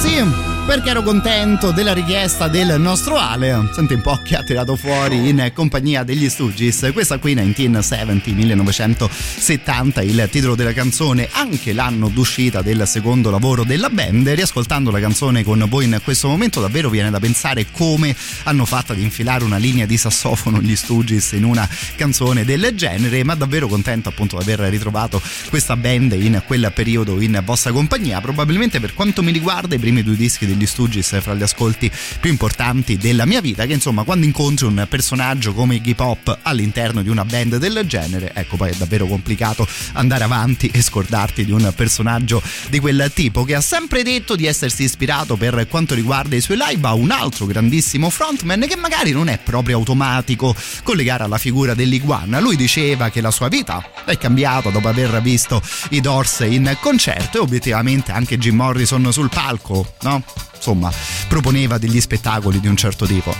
Capito 0.00 0.08
sì 0.08 0.39
perché 0.70 0.90
ero 0.90 1.02
contento 1.02 1.72
della 1.72 1.92
richiesta 1.92 2.46
del 2.46 2.80
nostro 2.80 3.16
Ale. 3.16 3.70
Senti 3.72 3.94
un 3.94 4.02
po' 4.02 4.20
che 4.22 4.36
ha 4.36 4.44
tirato 4.44 4.76
fuori 4.76 5.28
in 5.28 5.50
compagnia 5.52 6.04
degli 6.04 6.28
Stooges. 6.28 6.90
Questa 6.92 7.18
qui 7.18 7.34
1970, 7.34 8.30
1970, 8.30 10.02
il 10.02 10.28
titolo 10.30 10.54
della 10.54 10.72
canzone, 10.72 11.28
anche 11.32 11.72
l'anno 11.72 12.06
d'uscita 12.06 12.62
del 12.62 12.86
secondo 12.86 13.30
lavoro 13.30 13.64
della 13.64 13.90
band. 13.90 14.28
Riascoltando 14.28 14.92
la 14.92 15.00
canzone 15.00 15.42
con 15.42 15.66
voi 15.68 15.86
in 15.86 16.00
questo 16.04 16.28
momento 16.28 16.60
davvero 16.60 16.88
viene 16.88 17.10
da 17.10 17.18
pensare 17.18 17.66
come 17.72 18.14
hanno 18.44 18.64
fatto 18.64 18.92
ad 18.92 19.00
infilare 19.00 19.42
una 19.42 19.56
linea 19.56 19.86
di 19.86 19.96
sassofono 19.96 20.60
gli 20.60 20.76
Stooges 20.76 21.32
in 21.32 21.42
una 21.42 21.68
canzone 21.96 22.44
del 22.44 22.70
genere, 22.76 23.24
ma 23.24 23.34
davvero 23.34 23.66
contento 23.66 24.08
appunto 24.08 24.36
di 24.36 24.44
aver 24.44 24.70
ritrovato 24.70 25.20
questa 25.48 25.74
band 25.74 26.12
in 26.12 26.40
quel 26.46 26.70
periodo 26.72 27.20
in 27.20 27.42
vostra 27.44 27.72
compagnia. 27.72 28.20
Probabilmente 28.20 28.78
per 28.78 28.94
quanto 28.94 29.24
mi 29.24 29.32
riguarda 29.32 29.74
i 29.74 29.78
primi 29.80 30.04
due 30.04 30.14
dischi 30.14 30.46
degli 30.46 30.58
Stooges 30.66 31.20
fra 31.20 31.34
gli 31.34 31.42
ascolti 31.42 31.90
più 32.20 32.30
importanti 32.30 32.96
della 32.96 33.26
mia 33.26 33.40
vita 33.40 33.66
che 33.66 33.72
insomma 33.72 34.02
quando 34.02 34.26
incontri 34.26 34.66
un 34.66 34.86
personaggio 34.88 35.52
come 35.52 35.76
Iggy 35.76 35.94
Pop 35.94 36.38
all'interno 36.42 37.02
di 37.02 37.08
una 37.08 37.24
band 37.24 37.56
del 37.56 37.84
genere 37.86 38.32
ecco 38.34 38.56
poi 38.56 38.70
è 38.70 38.74
davvero 38.74 39.06
complicato 39.06 39.66
andare 39.92 40.24
avanti 40.24 40.68
e 40.72 40.82
scordarti 40.82 41.44
di 41.44 41.52
un 41.52 41.72
personaggio 41.74 42.42
di 42.68 42.78
quel 42.78 43.10
tipo 43.14 43.44
che 43.44 43.54
ha 43.54 43.60
sempre 43.60 44.02
detto 44.02 44.36
di 44.36 44.46
essersi 44.46 44.84
ispirato 44.84 45.36
per 45.36 45.66
quanto 45.68 45.94
riguarda 45.94 46.36
i 46.36 46.40
suoi 46.40 46.58
live 46.58 46.86
a 46.86 46.94
un 46.94 47.10
altro 47.10 47.46
grandissimo 47.46 48.10
frontman 48.10 48.66
che 48.68 48.76
magari 48.76 49.12
non 49.12 49.28
è 49.28 49.38
proprio 49.38 49.76
automatico 49.76 50.54
collegare 50.82 51.24
alla 51.24 51.38
figura 51.38 51.74
dell'iguana 51.74 52.40
lui 52.40 52.56
diceva 52.56 53.10
che 53.10 53.20
la 53.20 53.30
sua 53.30 53.48
vita 53.48 53.84
è 54.04 54.16
cambiata 54.18 54.70
dopo 54.70 54.88
aver 54.88 55.20
visto 55.22 55.62
i 55.90 56.00
Doors 56.00 56.40
in 56.40 56.76
concerto 56.80 57.38
e 57.38 57.40
obiettivamente 57.40 58.12
anche 58.12 58.38
Jim 58.38 58.56
Morrison 58.56 59.12
sul 59.12 59.28
palco 59.28 59.94
no? 60.02 60.22
Insomma 60.60 60.92
proponeva 61.26 61.78
degli 61.78 62.00
spettacoli 62.00 62.60
di 62.60 62.68
un 62.68 62.76
certo 62.76 63.06
tipo. 63.06 63.34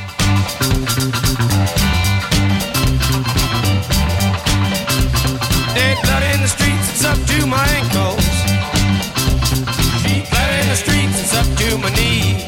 The 10.71 10.77
streets, 10.77 11.19
it's 11.19 11.35
up 11.35 11.47
to 11.57 11.79
my 11.79 11.91
knees. 11.91 12.45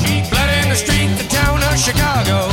Sheep 0.00 0.28
blood 0.30 0.50
in 0.62 0.68
the 0.68 0.76
streets, 0.76 1.16
the 1.20 1.26
town 1.28 1.60
of 1.60 1.76
Chicago. 1.76 2.47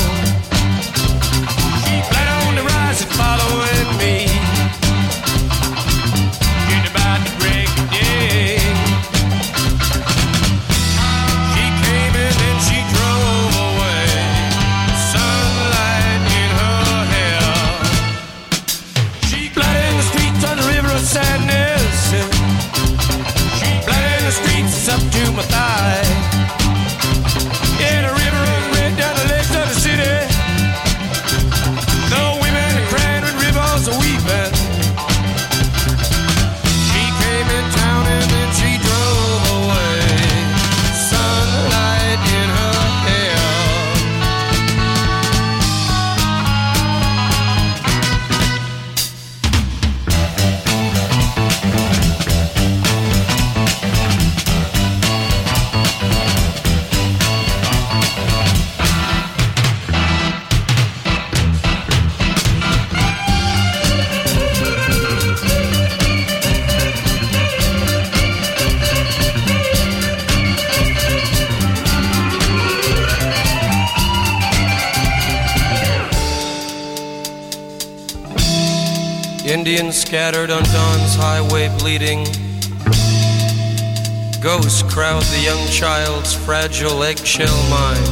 Indians 80.15 80.33
scattered 80.33 80.49
on 80.49 80.63
dawn's 80.63 81.15
highway 81.15 81.67
bleeding. 81.77 82.23
Ghosts 84.41 84.81
crowd 84.83 85.23
the 85.23 85.41
young 85.43 85.67
child's 85.67 86.33
fragile 86.33 87.03
eggshell 87.03 87.59
mind. 87.69 88.05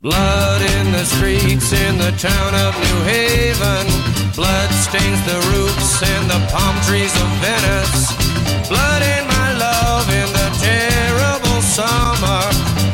Blood 0.00 0.62
in 0.62 0.92
the 0.92 1.04
streets 1.04 1.72
in 1.72 1.98
the 1.98 2.10
town 2.18 2.54
of 2.66 2.74
New 2.86 3.00
Haven. 3.06 3.86
Blood 4.34 4.70
stains 4.72 5.20
the 5.24 5.38
roofs 5.52 6.02
and 6.02 6.28
the 6.28 6.40
palm 6.50 6.74
trees 6.86 7.14
of 7.22 7.28
Venice. 7.38 8.68
Blood 8.68 9.02
in 9.02 9.26
my 9.28 9.52
love 9.52 10.06
in 10.10 10.28
the 10.32 10.50
terrible 10.58 11.62
summer. 11.62 12.42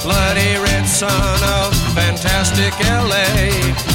Bloody 0.03 0.59
red 0.61 0.87
sun 0.87 1.41
of 1.57 1.73
fantastic 1.95 2.75
LA. 2.81 3.94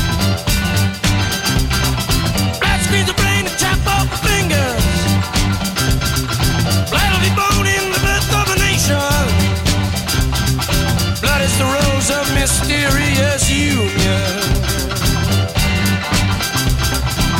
Mysterious 12.39 13.51
union. 13.51 14.31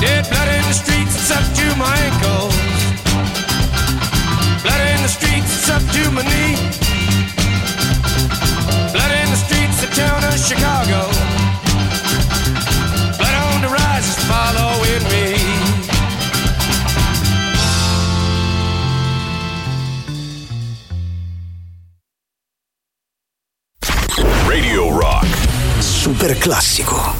Dead 0.01 0.27
blood 0.29 0.49
in 0.49 0.63
the 0.67 0.73
streets, 0.73 1.15
it's 1.15 1.31
up 1.31 1.45
to 1.59 1.65
my 1.77 1.95
ankles. 2.07 2.55
Blood 4.61 4.81
in 4.93 5.01
the 5.01 5.07
streets, 5.07 5.51
it's 5.57 5.69
up 5.69 5.83
to 5.95 6.11
my 6.11 6.23
knee. 6.31 6.55
Blood 8.91 9.11
in 9.21 9.29
the 9.31 9.39
streets, 9.45 9.79
the 9.81 9.87
town 9.95 10.21
of 10.25 10.37
Chicago. 10.37 11.08
Super 26.57 27.18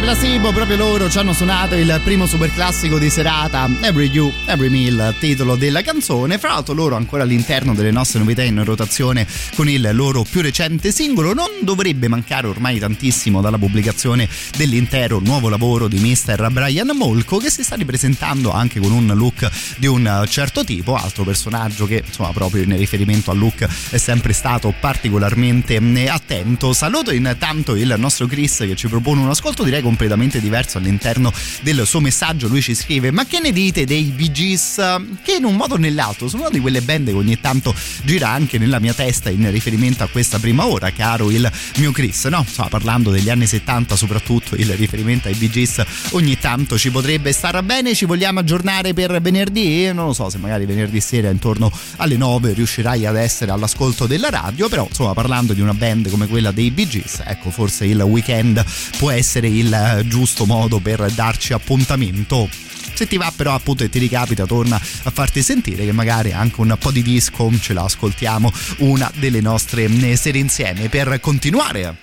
classico. 0.00 0.06
Placebo, 0.08 0.52
proprio 0.52 0.76
loro 0.76 1.10
ci 1.10 1.18
hanno 1.18 1.32
suonato 1.32 1.74
il 1.74 2.00
primo 2.02 2.26
super 2.26 2.52
classico 2.52 2.98
di 2.98 3.10
serata, 3.10 3.68
Every 3.82 4.08
You, 4.08 4.32
Every 4.46 4.68
Meal, 4.70 5.14
titolo 5.18 5.54
della 5.54 5.82
canzone. 5.82 6.38
Fra 6.38 6.52
l'altro 6.52 6.74
loro 6.74 6.96
ancora 6.96 7.24
all'interno 7.24 7.74
delle 7.74 7.90
nostre 7.90 8.18
novità 8.18 8.42
in 8.42 8.64
rotazione 8.64 9.26
con 9.54 9.68
il 9.68 9.90
loro 9.92 10.24
più 10.28 10.40
recente 10.40 10.92
singolo. 10.92 11.34
Non 11.34 11.48
dovrebbe 11.60 12.08
mancare 12.08 12.46
ormai 12.46 12.78
tantissimo 12.78 13.40
dalla 13.40 13.58
pubblicazione 13.58 14.28
dell'intero 14.56 15.18
nuovo 15.18 15.48
lavoro 15.48 15.88
di 15.88 15.98
Mr. 15.98 16.50
Brian 16.50 16.90
Molko 16.94 17.38
che 17.38 17.50
si 17.50 17.62
sta 17.62 17.76
ripresentando 17.76 18.50
anche 18.50 18.80
con 18.80 18.92
un 18.92 19.12
look 19.14 19.48
di 19.76 19.86
un 19.86 20.24
certo 20.28 20.64
tipo, 20.64 20.96
altro 20.96 21.24
personaggio 21.24 21.86
che 21.86 22.02
insomma 22.04 22.30
proprio 22.32 22.62
in 22.62 22.76
riferimento 22.76 23.30
al 23.30 23.38
look 23.38 23.66
è 23.90 23.98
sempre 23.98 24.32
stato 24.32 24.74
particolarmente 24.78 25.76
attento. 26.08 26.72
Saluto 26.72 27.12
intanto 27.12 27.76
il 27.76 27.94
nostro 27.98 28.26
Chris 28.26 28.58
che 28.58 28.74
ci 28.74 28.88
propone 28.88 29.20
un 29.20 29.28
ascolto 29.28 29.62
direi 29.62 29.82
con 29.82 29.96
completamente 29.98 30.40
diverso 30.40 30.78
all'interno 30.78 31.32
del 31.62 31.84
suo 31.84 32.00
messaggio. 32.00 32.46
Lui 32.46 32.62
ci 32.62 32.76
scrive: 32.76 33.10
Ma 33.10 33.26
che 33.26 33.40
ne 33.40 33.50
dite 33.50 33.84
dei 33.84 34.04
Bee 34.04 34.30
Gees? 34.30 34.76
Che 35.22 35.34
in 35.34 35.44
un 35.44 35.56
modo 35.56 35.74
o 35.74 35.76
nell'altro 35.76 36.28
sono 36.28 36.42
una 36.42 36.50
di 36.50 36.60
quelle 36.60 36.80
band 36.82 37.08
che 37.08 37.14
ogni 37.14 37.40
tanto 37.40 37.74
gira 38.04 38.28
anche 38.28 38.58
nella 38.58 38.78
mia 38.78 38.94
testa 38.94 39.28
in 39.28 39.50
riferimento 39.50 40.04
a 40.04 40.06
questa 40.06 40.38
prima 40.38 40.66
ora, 40.66 40.92
caro 40.92 41.32
il 41.32 41.50
mio 41.78 41.90
Chris. 41.90 42.26
No, 42.26 42.44
insomma, 42.46 42.68
parlando 42.68 43.10
degli 43.10 43.28
anni 43.28 43.48
70, 43.48 43.96
soprattutto 43.96 44.54
il 44.54 44.72
riferimento 44.74 45.26
ai 45.26 45.34
Bee 45.34 45.50
Gees 45.50 45.82
ogni 46.10 46.38
tanto 46.38 46.78
ci 46.78 46.92
potrebbe 46.92 47.32
stare 47.32 47.60
bene. 47.64 47.92
Ci 47.92 48.04
vogliamo 48.04 48.38
aggiornare 48.38 48.94
per 48.94 49.20
venerdì? 49.20 49.92
Non 49.92 50.06
lo 50.06 50.12
so 50.12 50.30
se 50.30 50.38
magari 50.38 50.64
venerdì 50.64 51.00
sera 51.00 51.28
intorno 51.28 51.72
alle 51.96 52.16
9 52.16 52.52
riuscirai 52.52 53.04
ad 53.04 53.16
essere 53.16 53.50
all'ascolto 53.50 54.06
della 54.06 54.30
radio, 54.30 54.68
però 54.68 54.86
insomma 54.88 55.12
parlando 55.12 55.54
di 55.54 55.60
una 55.60 55.74
band 55.74 56.08
come 56.08 56.28
quella 56.28 56.52
dei 56.52 56.70
Bee 56.70 56.86
Gees, 56.86 57.22
ecco 57.24 57.50
forse 57.50 57.84
il 57.84 58.00
weekend 58.00 58.64
può 58.96 59.10
essere 59.10 59.48
il 59.48 59.77
giusto 60.06 60.46
modo 60.46 60.78
per 60.78 61.10
darci 61.12 61.52
appuntamento 61.52 62.48
se 62.94 63.06
ti 63.06 63.16
va 63.16 63.32
però 63.34 63.54
appunto 63.54 63.84
e 63.84 63.88
ti 63.88 63.98
ricapita 63.98 64.44
torna 64.44 64.74
a 64.74 65.10
farti 65.10 65.42
sentire 65.42 65.84
che 65.84 65.92
magari 65.92 66.32
anche 66.32 66.60
un 66.60 66.76
po' 66.78 66.90
di 66.90 67.02
disco 67.02 67.48
ce 67.60 67.72
la 67.72 67.84
ascoltiamo 67.84 68.52
una 68.78 69.10
delle 69.14 69.40
nostre 69.40 69.88
serie 70.16 70.40
insieme 70.40 70.88
per 70.88 71.20
continuare 71.20 71.96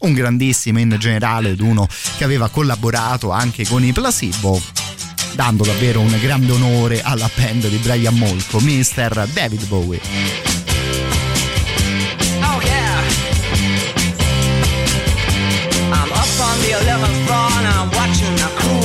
un 0.00 0.12
grandissimo 0.12 0.80
in 0.80 0.96
generale 0.98 1.50
ed 1.50 1.60
uno 1.60 1.86
che 2.16 2.24
aveva 2.24 2.48
collaborato 2.48 3.30
anche 3.30 3.64
con 3.64 3.84
i 3.84 3.92
Placebo 3.92 4.60
dando 5.34 5.64
davvero 5.64 6.00
un 6.00 6.18
grande 6.20 6.52
onore 6.52 7.00
alla 7.02 7.30
band 7.34 7.68
di 7.68 7.76
Brian 7.76 8.16
Molko, 8.16 8.60
Mr. 8.60 9.28
David 9.32 9.66
Bowie. 9.66 10.61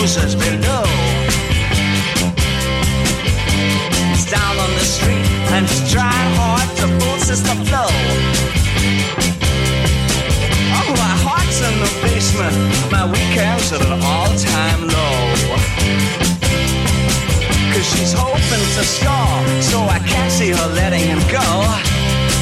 The 0.07 0.19
cruisers 0.19 0.35
below. 0.35 0.83
It's 4.13 4.29
down 4.29 4.57
on 4.57 4.71
the 4.73 4.85
street 4.85 5.25
and 5.51 5.65
it's 5.65 5.91
drying 5.91 6.33
hard 6.35 6.69
to 6.77 6.87
full 6.99 7.19
system 7.19 7.57
flow. 7.65 7.89
Oh, 10.79 10.89
my 10.95 11.15
heart's 11.25 11.59
in 11.61 11.75
the 11.79 11.91
basement, 12.01 12.55
my 12.91 13.05
weekends 13.05 13.71
at 13.73 13.81
an 13.81 13.99
all-time 14.01 14.87
low. 14.87 15.17
Cause 17.73 17.85
she's 17.91 18.13
hoping 18.13 18.65
to 18.75 18.83
score, 18.83 19.61
so 19.61 19.79
I 19.81 19.99
can't 20.07 20.31
see 20.31 20.51
her 20.51 20.67
letting 20.75 21.03
him 21.03 21.19
go. 21.31 21.47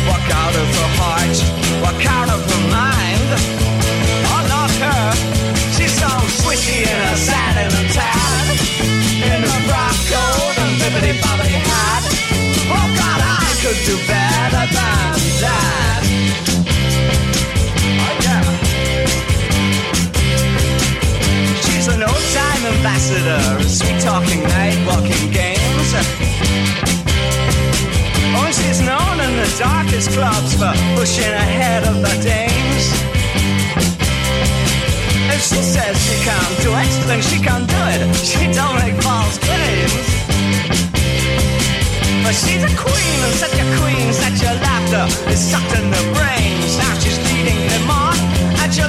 Walk 0.08 0.28
out 0.30 0.56
of 0.56 0.68
her 0.78 0.90
heart, 1.02 1.38
walk 1.82 2.06
out 2.06 2.30
of 2.30 2.42
her 2.46 2.70
mind. 2.70 3.65
In 6.26 7.88
tan. 7.94 8.46
In 9.24 9.42
her 9.46 9.62
frock 9.68 9.98
coat 10.12 10.58
and 10.60 10.74
hat. 11.70 12.04
Oh 12.68 12.88
God, 13.00 13.20
I 13.22 13.50
could 13.62 13.80
do 13.86 13.96
better 14.10 14.66
than 14.76 15.14
that. 15.42 16.02
Oh 18.04 18.14
yeah. 18.26 18.44
She's 21.64 21.88
an 21.88 22.02
old 22.04 22.26
time 22.34 22.64
ambassador, 22.74 23.42
sweet 23.70 24.00
talking 24.02 24.42
night 24.44 24.80
walking 24.86 25.32
games. 25.32 25.90
Oh, 28.38 28.50
she's 28.52 28.82
known 28.82 29.20
in 29.22 29.38
the 29.38 29.50
darkest 29.58 30.10
clubs 30.12 30.54
for 30.56 30.74
pushing 30.96 31.34
ahead 31.34 31.84
of 31.88 31.96
the 32.02 32.16
dames. 32.22 33.15
If 35.36 35.42
she 35.42 35.62
says 35.62 35.96
she 36.00 36.16
can't 36.24 36.56
do 36.64 36.72
it, 36.72 37.08
then 37.08 37.22
she 37.22 37.38
can't 37.44 37.68
do 37.68 37.82
it. 37.94 38.16
She 38.16 38.48
don't 38.56 38.76
make 38.80 38.96
false 39.04 39.38
claims. 39.38 39.92
But 42.24 42.34
she's 42.34 42.64
a 42.64 42.72
queen, 42.80 43.18
and 43.28 43.36
such 43.36 43.58
a 43.60 43.68
queen, 43.76 44.14
such 44.14 44.40
a 44.48 44.54
laughter 44.64 45.06
is 45.30 45.40
sucked 45.40 45.76
in 45.76 45.92
the 45.92 46.04
brains. 46.16 46.78
Now 46.80 46.94
she's 47.04 47.20
leading 47.28 47.68
them 47.68 47.90
on, 47.90 48.16
and 48.64 48.74
she'll 48.74 48.88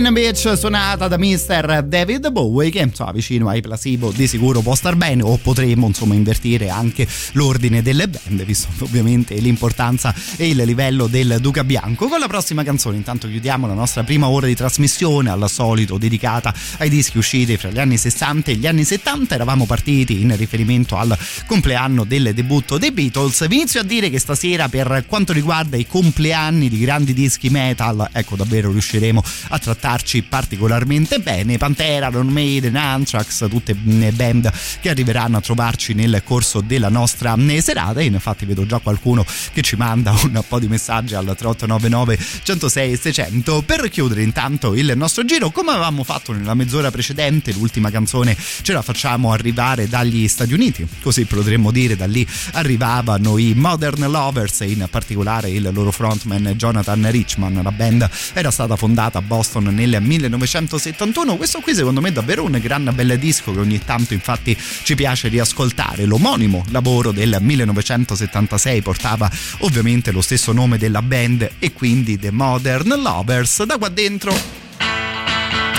Queen 0.00 0.14
Beach, 0.14 0.56
suonata 0.56 1.08
da 1.08 1.18
Mr. 1.18 1.82
David 1.84 2.30
Bowie, 2.30 2.70
che 2.70 2.78
insomma 2.78 3.12
vicino 3.12 3.50
ai 3.50 3.60
placebo 3.60 4.10
di 4.10 4.26
sicuro 4.26 4.62
può 4.62 4.74
star 4.74 4.96
bene, 4.96 5.22
o 5.22 5.36
potremmo 5.36 5.88
insomma 5.88 6.14
invertire 6.14 6.70
anche 6.70 7.06
l'ordine 7.32 7.82
delle 7.82 8.08
band, 8.08 8.42
visto 8.44 8.68
ovviamente 8.78 9.34
l'importanza 9.34 10.14
e 10.36 10.48
il 10.48 10.56
livello 10.56 11.06
del 11.06 11.36
Duca 11.42 11.64
Bianco. 11.64 12.08
Con 12.08 12.18
la 12.18 12.28
prossima 12.28 12.64
canzone, 12.64 12.96
intanto 12.96 13.28
chiudiamo 13.28 13.66
la 13.66 13.74
nostra 13.74 14.02
prima 14.02 14.26
ora 14.28 14.46
di 14.46 14.54
trasmissione, 14.54 15.28
al 15.28 15.50
solito 15.50 15.98
dedicata 15.98 16.54
ai 16.78 16.88
dischi 16.88 17.18
usciti 17.18 17.58
fra 17.58 17.68
gli 17.68 17.78
anni 17.78 17.98
60 17.98 18.52
e 18.52 18.54
gli 18.54 18.66
anni 18.66 18.84
70. 18.84 19.34
Eravamo 19.34 19.66
partiti 19.66 20.22
in 20.22 20.34
riferimento 20.34 20.96
al 20.96 21.14
compleanno 21.44 22.04
del 22.04 22.32
debutto 22.32 22.78
dei 22.78 22.92
Beatles. 22.92 23.46
Vi 23.46 23.54
inizio 23.54 23.80
a 23.80 23.84
dire 23.84 24.08
che 24.08 24.18
stasera, 24.18 24.70
per 24.70 25.04
quanto 25.06 25.34
riguarda 25.34 25.76
i 25.76 25.86
compleanni 25.86 26.70
di 26.70 26.78
grandi 26.78 27.12
dischi 27.12 27.50
metal, 27.50 28.08
ecco 28.12 28.34
davvero 28.36 28.70
riusciremo 28.70 29.22
a 29.50 29.58
trattarci 29.90 30.22
particolarmente 30.22 31.18
bene. 31.18 31.56
Pantera, 31.56 32.08
Iron 32.08 32.28
Maiden, 32.28 32.76
Anthrax, 32.76 33.48
tutte 33.48 33.74
band 33.74 34.50
che 34.80 34.88
arriveranno 34.88 35.38
a 35.38 35.40
trovarci 35.40 35.94
nel 35.94 36.22
corso 36.24 36.60
della 36.60 36.88
nostra 36.88 37.36
serata. 37.60 38.00
E 38.00 38.04
infatti 38.04 38.44
vedo 38.44 38.64
già 38.66 38.78
qualcuno 38.78 39.24
che 39.52 39.62
ci 39.62 39.76
manda 39.76 40.12
un 40.12 40.42
po' 40.46 40.58
di 40.58 40.68
messaggi 40.68 41.14
al 41.14 41.24
3899 41.24 42.18
106 42.42 42.96
600 42.96 43.62
per 43.62 43.88
chiudere 43.88 44.22
intanto 44.22 44.74
il 44.74 44.92
nostro 44.96 45.24
giro 45.24 45.50
come 45.50 45.70
avevamo 45.70 46.04
fatto 46.04 46.32
nella 46.32 46.54
mezz'ora 46.54 46.90
precedente 46.90 47.52
l'ultima 47.52 47.90
canzone 47.90 48.36
ce 48.36 48.72
la 48.72 48.82
facciamo 48.82 49.32
arrivare 49.32 49.88
dagli 49.88 50.28
Stati 50.28 50.52
Uniti 50.52 50.86
così 51.00 51.24
potremmo 51.24 51.70
dire 51.70 51.96
da 51.96 52.06
lì 52.06 52.26
arrivavano 52.52 53.38
i 53.38 53.54
Modern 53.54 54.08
Lovers 54.10 54.60
in 54.60 54.86
particolare 54.90 55.50
il 55.50 55.70
loro 55.72 55.90
frontman 55.90 56.52
Jonathan 56.56 57.10
Richman 57.10 57.60
la 57.62 57.72
band 57.72 58.08
era 58.32 58.50
stata 58.50 58.76
fondata 58.76 59.18
a 59.18 59.22
Boston 59.22 59.74
nel 59.86 60.02
1971 60.02 61.36
questo 61.36 61.60
qui 61.60 61.74
secondo 61.74 62.00
me 62.00 62.08
è 62.08 62.12
davvero 62.12 62.44
un 62.44 62.58
gran 62.60 62.90
bel 62.94 63.18
disco 63.18 63.52
che 63.52 63.60
ogni 63.60 63.82
tanto 63.82 64.12
infatti 64.12 64.56
ci 64.82 64.94
piace 64.94 65.28
riascoltare. 65.28 66.04
L'omonimo 66.04 66.64
lavoro 66.68 67.12
del 67.12 67.38
1976 67.40 68.82
portava 68.82 69.30
ovviamente 69.60 70.10
lo 70.10 70.20
stesso 70.20 70.52
nome 70.52 70.76
della 70.76 71.02
band 71.02 71.50
e 71.58 71.72
quindi 71.72 72.18
The 72.18 72.30
Modern 72.30 72.88
Lovers. 73.00 73.64
Da 73.64 73.78
qua 73.78 73.88
dentro 73.88 74.34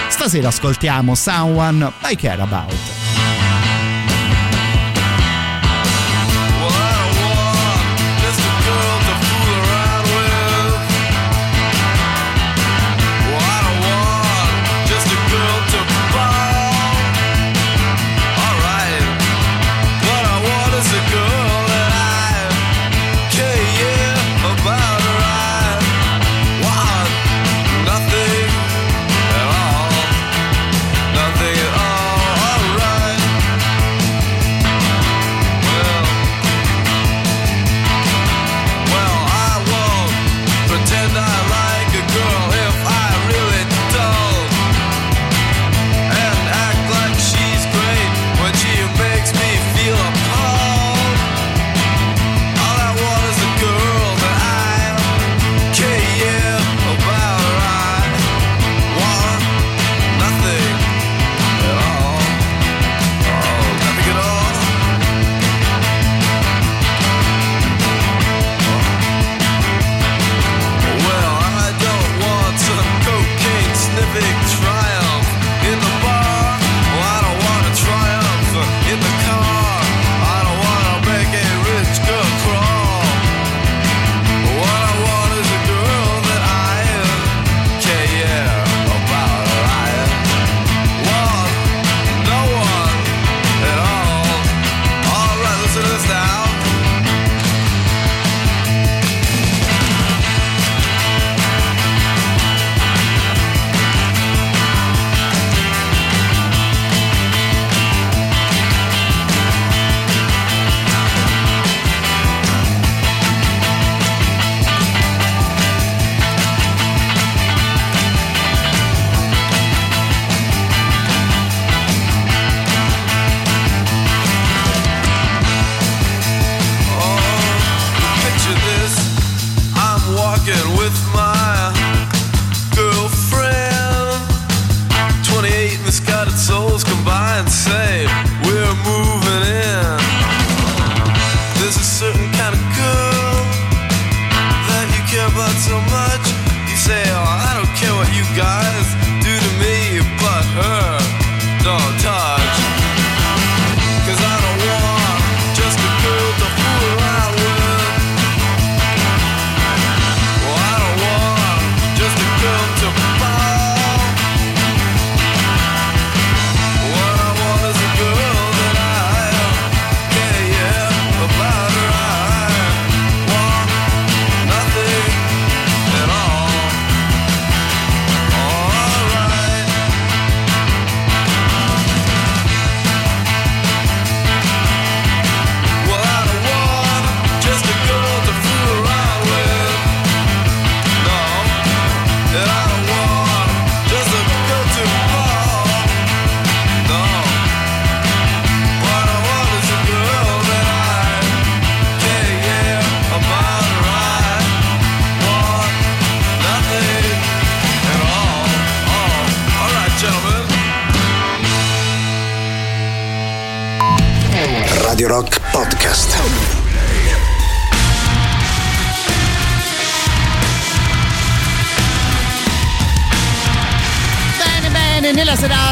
stasera 0.10 0.48
ascoltiamo 0.48 1.16
Someone 1.16 1.92
I 2.04 2.16
Care 2.16 2.42
About 2.42 3.01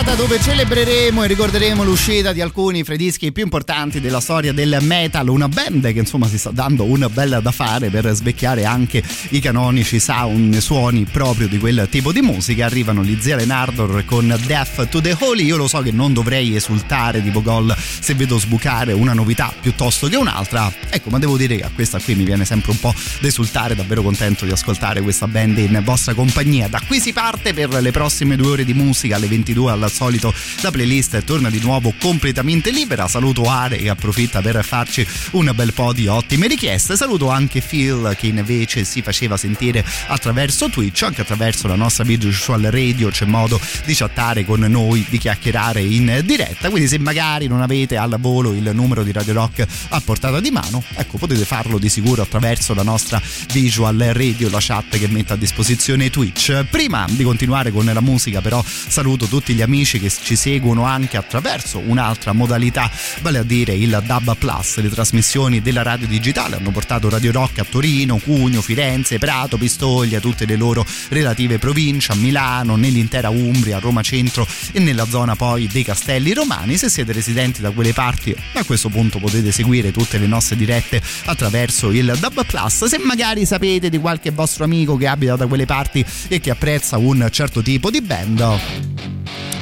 serata 0.09 0.15
dove 0.15 0.39
celebreremo 0.39 1.23
e 1.23 1.27
ricorderemo 1.27 1.83
l'uscita 1.83 2.33
di 2.33 2.41
alcuni 2.41 2.83
fra 2.83 2.93
i 2.93 2.97
dischi 2.97 3.31
più 3.31 3.43
importanti 3.43 3.99
della 3.99 4.19
storia 4.19 4.53
del 4.53 4.77
metal, 4.81 5.27
una 5.27 5.47
band 5.47 5.91
che 5.91 5.99
insomma 5.99 6.27
si 6.27 6.37
sta 6.37 6.51
dando 6.51 6.83
un 6.83 7.07
bel 7.11 7.39
da 7.41 7.51
fare 7.51 7.89
per 7.89 8.11
svecchiare 8.13 8.65
anche 8.65 9.03
i 9.29 9.39
canonici 9.39 9.99
sound, 9.99 10.57
suoni 10.57 11.05
proprio 11.05 11.47
di 11.47 11.57
quel 11.57 11.87
tipo 11.89 12.11
di 12.11 12.21
musica. 12.21 12.65
Arrivano 12.65 13.03
gli 13.03 13.17
Zelen 13.19 13.51
Ardor 13.51 14.05
con 14.05 14.35
Death 14.45 14.89
to 14.89 15.01
the 15.01 15.15
Holy. 15.19 15.45
Io 15.45 15.57
lo 15.57 15.67
so 15.67 15.81
che 15.81 15.91
non 15.91 16.13
dovrei 16.13 16.55
esultare 16.55 17.21
di 17.21 17.29
Vogol 17.29 17.75
se 17.77 18.13
vedo 18.13 18.37
sbucare 18.37 18.93
una 18.93 19.13
novità 19.13 19.53
piuttosto 19.59 20.07
che 20.07 20.15
un'altra. 20.15 20.71
Ecco, 20.89 21.09
ma 21.09 21.19
devo 21.19 21.37
dire 21.37 21.57
che 21.57 21.63
a 21.63 21.71
questa 21.73 21.99
qui 21.99 22.15
mi 22.15 22.23
viene 22.23 22.45
sempre 22.45 22.71
un 22.71 22.79
po' 22.79 22.93
da 23.19 23.27
esultare, 23.27 23.75
davvero 23.75 24.01
contento 24.01 24.45
di 24.45 24.51
ascoltare 24.51 25.01
questa 25.01 25.27
band 25.27 25.57
in 25.57 25.81
vostra 25.83 26.13
compagnia. 26.13 26.67
Da 26.67 26.81
qui 26.85 26.99
si 26.99 27.13
parte 27.13 27.53
per 27.53 27.69
le 27.69 27.91
prossime 27.91 28.35
due 28.35 28.51
ore 28.51 28.65
di 28.65 28.73
musica 28.73 29.15
alle 29.15 29.27
22 29.27 29.71
al 29.71 29.91
solito 29.99 30.33
la 30.61 30.71
playlist 30.71 31.25
torna 31.25 31.49
di 31.49 31.59
nuovo 31.59 31.93
completamente 31.99 32.71
libera. 32.71 33.09
Saluto 33.09 33.43
Are 33.49 33.75
che 33.75 33.89
approfitta 33.89 34.39
per 34.39 34.63
farci 34.63 35.05
un 35.31 35.51
bel 35.53 35.73
po' 35.73 35.91
di 35.91 36.07
ottime 36.07 36.47
richieste. 36.47 36.95
Saluto 36.95 37.29
anche 37.29 37.59
Phil 37.59 38.15
che 38.17 38.27
invece 38.27 38.85
si 38.85 39.01
faceva 39.01 39.35
sentire 39.35 39.83
attraverso 40.07 40.69
Twitch, 40.69 41.03
anche 41.03 41.19
attraverso 41.19 41.67
la 41.67 41.75
nostra 41.75 42.05
visual 42.05 42.61
radio 42.61 43.09
c'è 43.09 43.25
modo 43.25 43.59
di 43.85 43.93
chattare 43.93 44.45
con 44.45 44.61
noi, 44.61 45.05
di 45.09 45.17
chiacchierare 45.17 45.81
in 45.81 46.21
diretta. 46.23 46.69
Quindi 46.69 46.87
se 46.87 46.97
magari 46.97 47.47
non 47.47 47.61
avete 47.61 47.97
al 47.97 48.15
volo 48.21 48.53
il 48.53 48.71
numero 48.73 49.03
di 49.03 49.11
Radio 49.11 49.33
Rock 49.33 49.67
a 49.89 49.99
portata 49.99 50.39
di 50.39 50.49
mano, 50.49 50.81
ecco 50.95 51.17
potete 51.17 51.43
farlo 51.43 51.77
di 51.77 51.89
sicuro 51.89 52.21
attraverso 52.21 52.73
la 52.73 52.83
nostra 52.83 53.21
visual 53.51 53.97
radio, 53.97 54.49
la 54.49 54.59
chat 54.61 54.97
che 54.97 55.07
mette 55.09 55.33
a 55.33 55.35
disposizione 55.35 56.09
Twitch. 56.09 56.63
Prima 56.69 57.05
di 57.09 57.25
continuare 57.25 57.71
con 57.73 57.83
la 57.83 58.01
musica 58.01 58.39
però 58.39 58.63
saluto 58.65 59.25
tutti 59.25 59.53
gli 59.53 59.61
amici 59.61 59.88
che 59.97 60.11
ci 60.11 60.35
seguono 60.35 60.83
anche 60.83 61.17
attraverso 61.17 61.79
un'altra 61.79 62.33
modalità, 62.33 62.91
vale 63.21 63.39
a 63.39 63.43
dire 63.43 63.73
il 63.73 64.01
DAB 64.05 64.35
Plus. 64.37 64.77
Le 64.77 64.89
trasmissioni 64.89 65.61
della 65.61 65.81
radio 65.81 66.05
digitale 66.05 66.57
hanno 66.57 66.71
portato 66.71 67.09
Radio 67.09 67.31
Rock 67.31 67.59
a 67.59 67.65
Torino, 67.67 68.17
Cugno, 68.17 68.61
Firenze, 68.61 69.17
Prato, 69.17 69.57
Pistoglia, 69.57 70.19
tutte 70.19 70.45
le 70.45 70.55
loro 70.55 70.85
relative 71.09 71.57
province, 71.57 72.11
a 72.11 72.15
Milano, 72.15 72.75
nell'intera 72.75 73.29
Umbria, 73.29 73.79
Roma 73.79 74.01
Centro 74.01 74.45
e 74.71 74.79
nella 74.79 75.07
zona 75.07 75.35
poi 75.35 75.67
dei 75.67 75.83
Castelli 75.83 76.33
Romani. 76.33 76.77
Se 76.77 76.89
siete 76.89 77.11
residenti 77.13 77.61
da 77.61 77.71
quelle 77.71 77.93
parti, 77.93 78.35
a 78.53 78.63
questo 78.63 78.89
punto 78.89 79.19
potete 79.19 79.51
seguire 79.51 79.91
tutte 79.91 80.17
le 80.17 80.27
nostre 80.27 80.55
dirette 80.55 81.01
attraverso 81.25 81.91
il 81.91 82.15
DAB 82.19 82.45
Plus. 82.45 82.85
Se 82.85 82.97
magari 82.99 83.45
sapete 83.45 83.89
di 83.89 83.97
qualche 83.97 84.31
vostro 84.31 84.65
amico 84.65 84.97
che 84.97 85.07
abita 85.07 85.35
da 85.35 85.47
quelle 85.47 85.65
parti 85.65 86.05
e 86.27 86.39
che 86.39 86.49
apprezza 86.51 86.97
un 86.97 87.27
certo 87.31 87.61
tipo 87.61 87.89
di 87.89 88.01
band, 88.01 89.18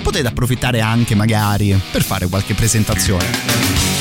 potete 0.07 0.29
approfittare 0.29 0.79
anche 0.79 1.15
magari 1.15 1.77
per 1.91 2.01
fare 2.01 2.29
qualche 2.29 2.53
presentazione. 2.53 3.96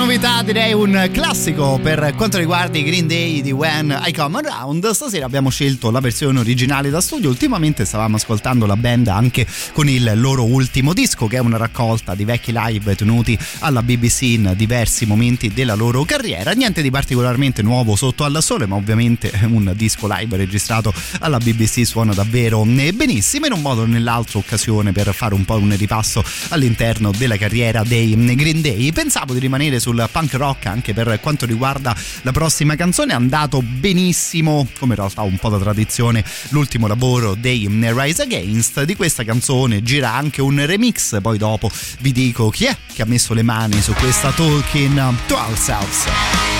Novità, 0.00 0.42
direi 0.42 0.72
un 0.72 1.10
classico 1.12 1.78
per 1.82 2.14
quanto 2.16 2.38
riguarda 2.38 2.78
i 2.78 2.82
Green 2.82 3.06
Day 3.06 3.42
di 3.42 3.52
When 3.52 3.94
I 4.02 4.14
Come 4.14 4.38
Around. 4.38 4.88
Stasera 4.92 5.26
abbiamo 5.26 5.50
scelto 5.50 5.90
la 5.90 6.00
versione 6.00 6.38
originale 6.38 6.88
da 6.88 7.02
studio. 7.02 7.28
Ultimamente 7.28 7.84
stavamo 7.84 8.16
ascoltando 8.16 8.64
la 8.64 8.78
band 8.78 9.08
anche 9.08 9.46
con 9.74 9.90
il 9.90 10.10
loro 10.14 10.46
ultimo 10.46 10.94
disco, 10.94 11.26
che 11.26 11.36
è 11.36 11.40
una 11.40 11.58
raccolta 11.58 12.14
di 12.14 12.24
vecchi 12.24 12.50
live 12.54 12.96
tenuti 12.96 13.38
alla 13.58 13.82
BBC 13.82 14.22
in 14.22 14.54
diversi 14.56 15.04
momenti 15.04 15.52
della 15.52 15.74
loro 15.74 16.02
carriera. 16.04 16.52
Niente 16.52 16.80
di 16.80 16.90
particolarmente 16.90 17.60
nuovo 17.60 17.94
sotto 17.94 18.24
al 18.24 18.42
sole, 18.42 18.64
ma 18.64 18.76
ovviamente 18.76 19.30
un 19.48 19.70
disco 19.76 20.08
live 20.10 20.34
registrato 20.38 20.94
alla 21.18 21.36
BBC 21.36 21.84
suona 21.84 22.14
davvero 22.14 22.64
benissimo. 22.64 23.44
In 23.44 23.52
un 23.52 23.60
modo 23.60 23.82
o 23.82 23.86
nell'altro 23.86 24.38
occasione 24.38 24.92
per 24.92 25.12
fare 25.12 25.34
un 25.34 25.44
po' 25.44 25.56
un 25.56 25.76
ripasso 25.76 26.24
all'interno 26.48 27.12
della 27.14 27.36
carriera 27.36 27.82
dei 27.84 28.16
Green 28.34 28.62
Day. 28.62 28.90
Pensavo 28.92 29.34
di 29.34 29.40
rimanere 29.40 29.78
su 29.78 29.88
sul 29.90 30.08
punk 30.10 30.34
rock 30.34 30.66
anche 30.66 30.94
per 30.94 31.18
quanto 31.20 31.46
riguarda 31.46 31.94
la 32.22 32.32
prossima 32.32 32.76
canzone. 32.76 33.12
È 33.12 33.16
andato 33.16 33.60
benissimo 33.62 34.66
come 34.78 34.94
in 34.94 35.00
realtà 35.00 35.22
un 35.22 35.36
po' 35.36 35.48
da 35.48 35.58
tradizione 35.58 36.24
l'ultimo 36.50 36.86
lavoro 36.86 37.34
dei 37.34 37.68
Rise 37.68 38.22
Against. 38.22 38.84
Di 38.84 38.96
questa 38.96 39.24
canzone 39.24 39.82
gira 39.82 40.12
anche 40.12 40.40
un 40.40 40.64
remix 40.64 41.20
poi 41.20 41.38
dopo 41.38 41.70
vi 42.00 42.12
dico 42.12 42.50
chi 42.50 42.66
è 42.66 42.76
che 42.92 43.02
ha 43.02 43.06
messo 43.06 43.34
le 43.34 43.42
mani 43.42 43.80
su 43.80 43.92
questa 43.94 44.30
Talking 44.30 45.14
to 45.26 45.36
Ourselves 45.36 46.59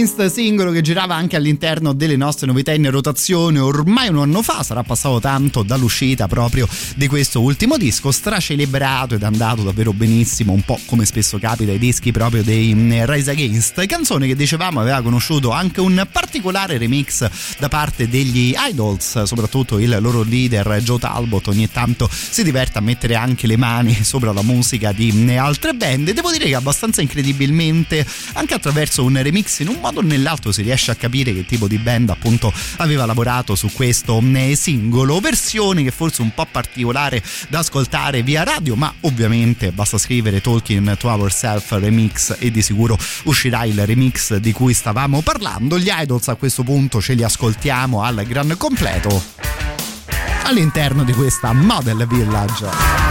Against, 0.00 0.26
singolo 0.26 0.70
che 0.70 0.80
girava 0.80 1.14
anche 1.14 1.36
all'interno 1.36 1.92
delle 1.92 2.16
nostre 2.16 2.46
novità 2.46 2.72
in 2.72 2.90
rotazione 2.90 3.58
ormai 3.58 4.08
un 4.08 4.18
anno 4.18 4.40
fa, 4.40 4.62
sarà 4.62 4.82
passato 4.82 5.20
tanto 5.20 5.62
dall'uscita 5.62 6.26
proprio 6.26 6.66
di 6.96 7.06
questo 7.06 7.42
ultimo 7.42 7.76
disco, 7.76 8.10
stracelebrato 8.10 9.16
ed 9.16 9.22
andato 9.22 9.62
davvero 9.62 9.92
benissimo, 9.92 10.54
un 10.54 10.62
po' 10.62 10.78
come 10.86 11.04
spesso 11.04 11.38
capita 11.38 11.72
ai 11.72 11.78
dischi 11.78 12.12
proprio 12.12 12.42
dei 12.42 12.74
mm, 12.74 13.04
Rise 13.04 13.32
Against, 13.32 13.84
canzone 13.84 14.26
che 14.26 14.34
dicevamo 14.34 14.80
aveva 14.80 15.02
conosciuto 15.02 15.50
anche 15.50 15.82
un 15.82 16.06
particolare 16.10 16.78
remix 16.78 17.28
da 17.58 17.68
parte 17.68 18.08
degli 18.08 18.54
Idols, 18.56 19.24
soprattutto 19.24 19.78
il 19.78 19.98
loro 20.00 20.22
leader 20.22 20.80
Joe 20.82 20.98
Talbot. 20.98 21.48
Ogni 21.48 21.70
tanto 21.70 22.08
si 22.10 22.42
diverte 22.42 22.78
a 22.78 22.80
mettere 22.80 23.16
anche 23.16 23.46
le 23.46 23.58
mani 23.58 23.92
sopra 24.02 24.32
la 24.32 24.42
musica 24.42 24.92
di 24.92 25.12
mm, 25.12 25.36
altre 25.36 25.74
band, 25.74 26.10
devo 26.10 26.30
dire 26.30 26.46
che 26.46 26.54
abbastanza 26.54 27.02
incredibilmente 27.02 28.06
anche 28.32 28.54
attraverso 28.54 29.04
un 29.04 29.20
remix 29.22 29.58
in 29.58 29.68
un 29.68 29.76
modo 29.78 29.89
o 29.98 30.02
nell'altro 30.02 30.52
si 30.52 30.62
riesce 30.62 30.90
a 30.90 30.94
capire 30.94 31.34
che 31.34 31.44
tipo 31.44 31.66
di 31.66 31.78
band 31.78 32.10
appunto 32.10 32.52
aveva 32.76 33.06
lavorato 33.06 33.54
su 33.54 33.70
questo 33.72 34.20
mm, 34.20 34.52
singolo. 34.52 35.20
Versione 35.20 35.82
che 35.82 35.90
forse 35.90 36.22
un 36.22 36.32
po' 36.32 36.46
particolare 36.50 37.22
da 37.48 37.58
ascoltare 37.58 38.22
via 38.22 38.42
radio 38.42 38.76
ma 38.76 38.92
ovviamente 39.00 39.72
basta 39.72 39.98
scrivere 39.98 40.40
Talking 40.40 40.96
to 40.96 41.08
Ourself 41.08 41.72
remix 41.72 42.36
e 42.38 42.50
di 42.50 42.62
sicuro 42.62 42.98
uscirà 43.24 43.64
il 43.64 43.84
remix 43.84 44.36
di 44.36 44.52
cui 44.52 44.74
stavamo 44.74 45.20
parlando. 45.22 45.78
Gli 45.78 45.90
idols 45.90 46.28
a 46.28 46.34
questo 46.36 46.62
punto 46.62 47.00
ce 47.00 47.14
li 47.14 47.22
ascoltiamo 47.22 48.02
al 48.02 48.24
gran 48.24 48.54
completo 48.56 49.22
all'interno 50.44 51.04
di 51.04 51.12
questa 51.12 51.52
Model 51.52 52.06
Village 52.08 53.09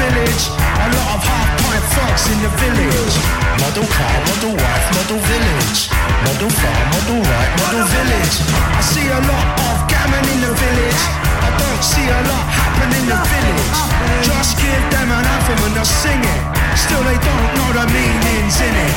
village. 0.00 0.44
A 0.58 0.86
lot 0.90 1.08
of 1.14 1.22
half-pint 1.22 1.84
fucks 1.94 2.24
in 2.32 2.38
the 2.42 2.50
village. 2.58 3.16
Model 3.62 3.86
car, 3.86 4.16
model 4.26 4.54
wife, 4.56 4.86
model 4.96 5.20
village. 5.22 5.80
Model 6.26 6.50
farm, 6.50 6.86
model 6.94 7.20
right, 7.22 7.52
model 7.62 7.86
village. 7.86 8.36
I 8.50 8.80
see 8.82 9.06
a 9.06 9.20
lot 9.20 9.46
of 9.70 9.76
gammon 9.86 10.24
in 10.34 10.40
the 10.42 10.52
village. 10.54 11.02
I 11.46 11.50
don't 11.54 11.82
see 11.84 12.06
a 12.10 12.20
lot 12.26 12.46
happen 12.48 12.90
in 12.96 13.04
the 13.06 13.18
village. 13.18 13.78
Just 14.26 14.58
give 14.58 14.84
them 14.90 15.08
an 15.12 15.24
anthem 15.24 15.58
and 15.62 15.72
they'll 15.76 15.94
sing 16.02 16.20
it. 16.20 16.42
Still 16.74 17.02
they 17.04 17.18
don't 17.20 17.50
know 17.54 17.70
the 17.76 17.86
meanings 17.92 18.56
in 18.60 18.74
it. 18.74 18.94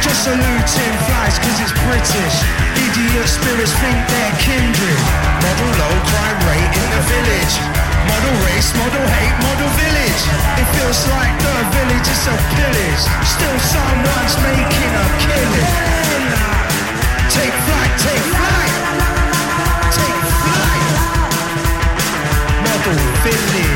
Just 0.00 0.24
saluting 0.24 0.94
flies 1.08 1.36
cause 1.40 1.58
it's 1.60 1.74
British. 1.84 2.36
Idiot 2.78 3.28
spirits 3.28 3.74
think 3.80 3.98
they're 4.08 4.36
kindred. 4.40 5.00
Model 5.44 5.70
low 5.76 5.94
crime 6.08 6.40
rate 6.48 6.72
in 6.72 6.88
the 6.94 7.02
village. 7.10 7.93
Model 8.08 8.34
race, 8.46 8.70
model 8.76 9.06
hate, 9.16 9.36
model 9.42 9.70
village. 9.80 10.22
It 10.60 10.66
feels 10.76 11.00
like 11.08 11.34
the 11.40 11.56
village 11.76 12.08
is 12.08 12.24
a 12.28 12.36
pillage. 12.54 13.04
Still 13.24 13.58
someone's 13.74 14.36
making 14.44 14.92
a 14.92 15.06
killing. 15.24 15.70
Take 17.32 17.56
flight, 17.66 17.92
take 18.06 18.26
flight. 18.38 18.74
Take 19.98 20.20
flight. 20.42 20.88
Model 22.64 22.98
village. 23.24 23.73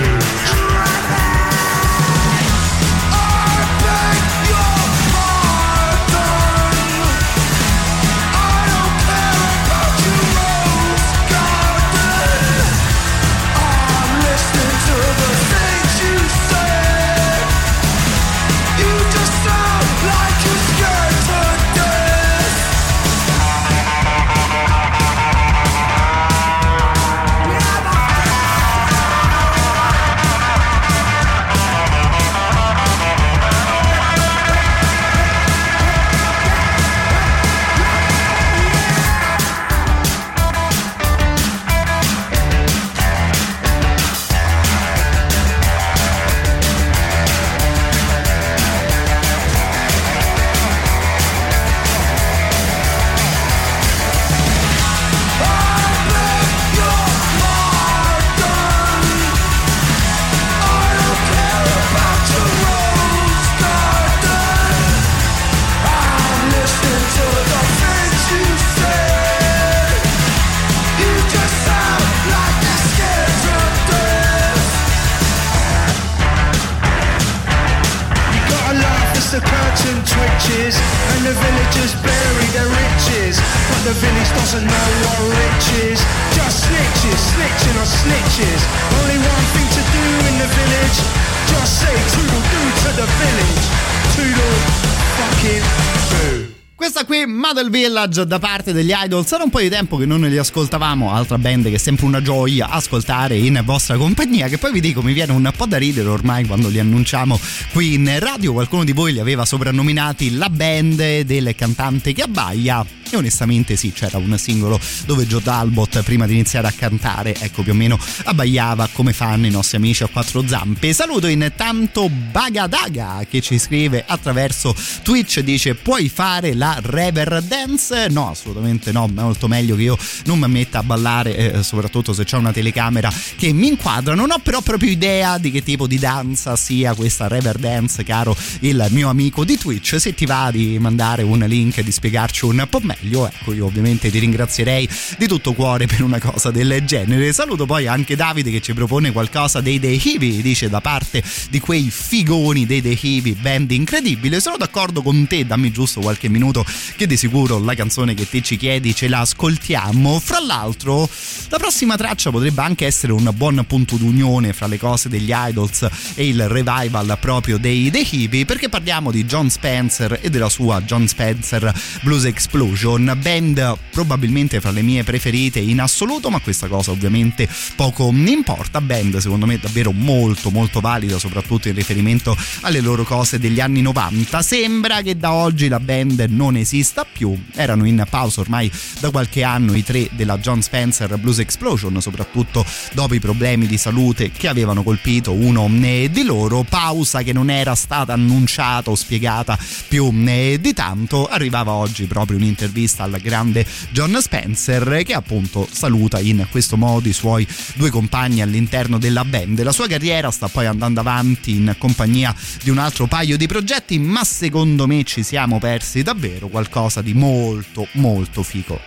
Model 97.58 97.72
Village 97.72 98.24
da 98.24 98.38
parte 98.38 98.72
degli 98.72 98.92
Idols, 98.94 99.32
era 99.32 99.42
un 99.42 99.50
po' 99.50 99.58
di 99.58 99.68
tempo 99.68 99.96
che 99.96 100.06
non 100.06 100.20
li 100.20 100.38
ascoltavamo, 100.38 101.12
altra 101.12 101.38
band 101.38 101.64
che 101.64 101.74
è 101.74 101.78
sempre 101.78 102.06
una 102.06 102.22
gioia 102.22 102.68
ascoltare 102.68 103.36
in 103.36 103.60
vostra 103.64 103.96
compagnia, 103.96 104.46
che 104.46 104.58
poi 104.58 104.70
vi 104.70 104.80
dico 104.80 105.02
mi 105.02 105.12
viene 105.12 105.32
un 105.32 105.50
po' 105.56 105.66
da 105.66 105.76
ridere 105.76 106.08
ormai 106.08 106.46
quando 106.46 106.68
li 106.68 106.78
annunciamo 106.78 107.36
qui 107.72 107.94
in 107.94 108.16
radio, 108.20 108.52
qualcuno 108.52 108.84
di 108.84 108.92
voi 108.92 109.12
li 109.12 109.18
aveva 109.18 109.44
soprannominati 109.44 110.36
la 110.36 110.48
band 110.48 111.22
del 111.22 111.52
cantante 111.56 112.12
che 112.12 112.22
abbaia 112.22 112.86
e 113.10 113.16
onestamente 113.16 113.76
sì, 113.76 113.92
c'era 113.92 114.18
un 114.18 114.36
singolo 114.38 114.78
dove 115.06 115.26
Joe 115.26 115.42
Talbot 115.42 116.02
prima 116.02 116.26
di 116.26 116.34
iniziare 116.34 116.66
a 116.66 116.72
cantare, 116.72 117.34
ecco 117.34 117.62
più 117.62 117.72
o 117.72 117.74
meno 117.74 117.98
abbaiava 118.24 118.88
come 118.92 119.12
fanno 119.12 119.46
i 119.46 119.50
nostri 119.50 119.76
amici 119.76 120.02
a 120.02 120.08
quattro 120.08 120.46
zampe. 120.46 120.92
Saluto 120.92 121.26
intanto 121.26 122.08
Bagadaga 122.08 123.24
che 123.28 123.40
ci 123.40 123.58
scrive 123.58 124.04
attraverso 124.06 124.74
Twitch, 125.02 125.40
dice 125.40 125.74
puoi 125.74 126.08
fare 126.08 126.54
la 126.54 126.78
rever 126.82 127.42
dance? 127.42 128.08
No, 128.08 128.30
assolutamente 128.30 128.92
no, 128.92 129.06
è 129.06 129.20
molto 129.20 129.48
meglio 129.48 129.76
che 129.76 129.82
io 129.82 129.98
non 130.24 130.38
mi 130.38 130.48
metta 130.48 130.78
a 130.78 130.82
ballare, 130.82 131.36
eh, 131.36 131.62
soprattutto 131.62 132.12
se 132.12 132.24
c'è 132.24 132.36
una 132.36 132.52
telecamera 132.52 133.12
che 133.36 133.52
mi 133.52 133.68
inquadra. 133.68 134.14
Non 134.14 134.30
ho 134.30 134.38
però 134.38 134.60
proprio 134.60 134.90
idea 134.90 135.38
di 135.38 135.50
che 135.50 135.62
tipo 135.62 135.86
di 135.86 135.98
danza 135.98 136.56
sia 136.56 136.94
questa 136.94 137.28
rever 137.28 137.58
dance, 137.58 138.02
caro 138.04 138.36
il 138.60 138.86
mio 138.90 139.08
amico 139.08 139.44
di 139.44 139.56
Twitch. 139.56 139.96
Se 139.98 140.14
ti 140.14 140.26
va 140.26 140.50
di 140.50 140.78
mandare 140.78 141.22
un 141.22 141.38
link 141.40 141.78
e 141.78 141.82
di 141.82 141.92
spiegarci 141.92 142.44
un 142.44 142.66
po' 142.68 142.80
meglio, 142.80 142.97
ecco, 143.26 143.52
io 143.52 143.66
ovviamente 143.66 144.10
ti 144.10 144.18
ringrazierei 144.18 144.88
di 145.18 145.26
tutto 145.26 145.52
cuore 145.52 145.86
per 145.86 146.02
una 146.02 146.18
cosa 146.18 146.50
del 146.50 146.82
genere. 146.84 147.32
Saluto 147.32 147.66
poi 147.66 147.86
anche 147.86 148.16
Davide 148.16 148.50
che 148.50 148.60
ci 148.60 148.74
propone 148.74 149.12
qualcosa 149.12 149.60
dei 149.60 149.78
The 149.78 149.88
Heavy, 149.90 150.42
dice 150.42 150.68
da 150.68 150.80
parte 150.80 151.22
di 151.50 151.60
quei 151.60 151.90
figoni 151.90 152.66
dei 152.66 152.82
The 152.82 152.98
Heavy, 153.00 153.34
band 153.34 153.70
incredibile. 153.70 154.40
Sono 154.40 154.56
d'accordo 154.56 155.02
con 155.02 155.26
te, 155.26 155.46
dammi 155.46 155.70
giusto 155.70 156.00
qualche 156.00 156.28
minuto 156.28 156.64
che 156.96 157.06
di 157.06 157.16
sicuro 157.16 157.58
la 157.58 157.74
canzone 157.74 158.14
che 158.14 158.28
te 158.28 158.42
ci 158.42 158.56
chiedi 158.56 158.94
ce 158.94 159.08
la 159.08 159.20
ascoltiamo. 159.20 160.20
Fra 160.20 160.40
l'altro, 160.40 161.08
la 161.48 161.58
prossima 161.58 161.96
traccia 161.96 162.30
potrebbe 162.30 162.62
anche 162.62 162.86
essere 162.86 163.12
un 163.12 163.30
buon 163.34 163.64
punto 163.66 163.96
d'unione 163.96 164.52
fra 164.52 164.66
le 164.66 164.78
cose 164.78 165.08
degli 165.08 165.30
Idols 165.32 165.88
e 166.14 166.26
il 166.26 166.48
revival 166.48 167.16
proprio 167.20 167.58
dei 167.58 167.90
The 167.90 168.06
Hippie, 168.10 168.44
perché 168.44 168.68
parliamo 168.68 169.10
di 169.10 169.24
John 169.24 169.50
Spencer 169.50 170.18
e 170.22 170.30
della 170.30 170.48
sua 170.48 170.80
John 170.82 171.06
Spencer 171.06 171.72
Blues 172.02 172.24
Explosion, 172.24 172.87
band 172.96 173.76
probabilmente 173.90 174.60
fra 174.60 174.70
le 174.70 174.82
mie 174.82 175.04
preferite 175.04 175.58
in 175.58 175.80
assoluto, 175.80 176.30
ma 176.30 176.40
questa 176.40 176.68
cosa 176.68 176.90
ovviamente 176.90 177.48
poco 177.76 178.10
importa. 178.12 178.80
Band 178.80 179.18
secondo 179.18 179.44
me 179.44 179.58
davvero 179.58 179.92
molto 179.92 180.50
molto 180.50 180.80
valida, 180.80 181.18
soprattutto 181.18 181.68
in 181.68 181.74
riferimento 181.74 182.36
alle 182.62 182.80
loro 182.80 183.04
cose 183.04 183.38
degli 183.38 183.60
anni 183.60 183.82
90. 183.82 184.40
Sembra 184.40 185.02
che 185.02 185.16
da 185.16 185.32
oggi 185.32 185.68
la 185.68 185.80
band 185.80 186.24
non 186.30 186.56
esista 186.56 187.04
più, 187.04 187.36
erano 187.54 187.84
in 187.84 188.04
pausa 188.08 188.40
ormai 188.40 188.70
da 189.00 189.10
qualche 189.10 189.42
anno 189.42 189.74
i 189.74 189.82
tre 189.82 190.08
della 190.12 190.38
John 190.38 190.62
Spencer 190.62 191.18
Blues 191.18 191.40
Explosion, 191.40 192.00
soprattutto 192.00 192.64
dopo 192.92 193.14
i 193.14 193.20
problemi 193.20 193.66
di 193.66 193.76
salute 193.76 194.30
che 194.30 194.48
avevano 194.48 194.82
colpito 194.82 195.32
uno 195.32 195.66
di 195.68 196.22
loro, 196.24 196.62
pausa 196.62 197.22
che 197.22 197.32
non 197.32 197.50
era 197.50 197.74
stata 197.74 198.12
annunciata 198.12 198.90
o 198.90 198.94
spiegata 198.94 199.58
più 199.88 200.10
di 200.12 200.72
tanto, 200.72 201.26
arrivava 201.26 201.72
oggi 201.72 202.04
proprio 202.06 202.36
un'intervista 202.36 202.76
al 202.86 203.18
grande 203.20 203.66
John 203.90 204.16
Spencer 204.20 205.02
che 205.04 205.14
appunto 205.14 205.68
saluta 205.70 206.20
in 206.20 206.46
questo 206.50 206.76
modo 206.76 207.08
i 207.08 207.12
suoi 207.12 207.46
due 207.74 207.90
compagni 207.90 208.40
all'interno 208.40 208.98
della 208.98 209.24
band. 209.24 209.62
La 209.62 209.72
sua 209.72 209.88
carriera 209.88 210.30
sta 210.30 210.48
poi 210.48 210.66
andando 210.66 211.00
avanti 211.00 211.56
in 211.56 211.74
compagnia 211.78 212.34
di 212.62 212.70
un 212.70 212.78
altro 212.78 213.06
paio 213.06 213.36
di 213.36 213.46
progetti, 213.46 213.98
ma 213.98 214.22
secondo 214.24 214.86
me 214.86 215.02
ci 215.04 215.22
siamo 215.22 215.58
persi 215.58 216.02
davvero 216.02 216.48
qualcosa 216.48 217.02
di 217.02 217.14
molto 217.14 217.86
molto 217.92 218.42
fico. 218.42 218.80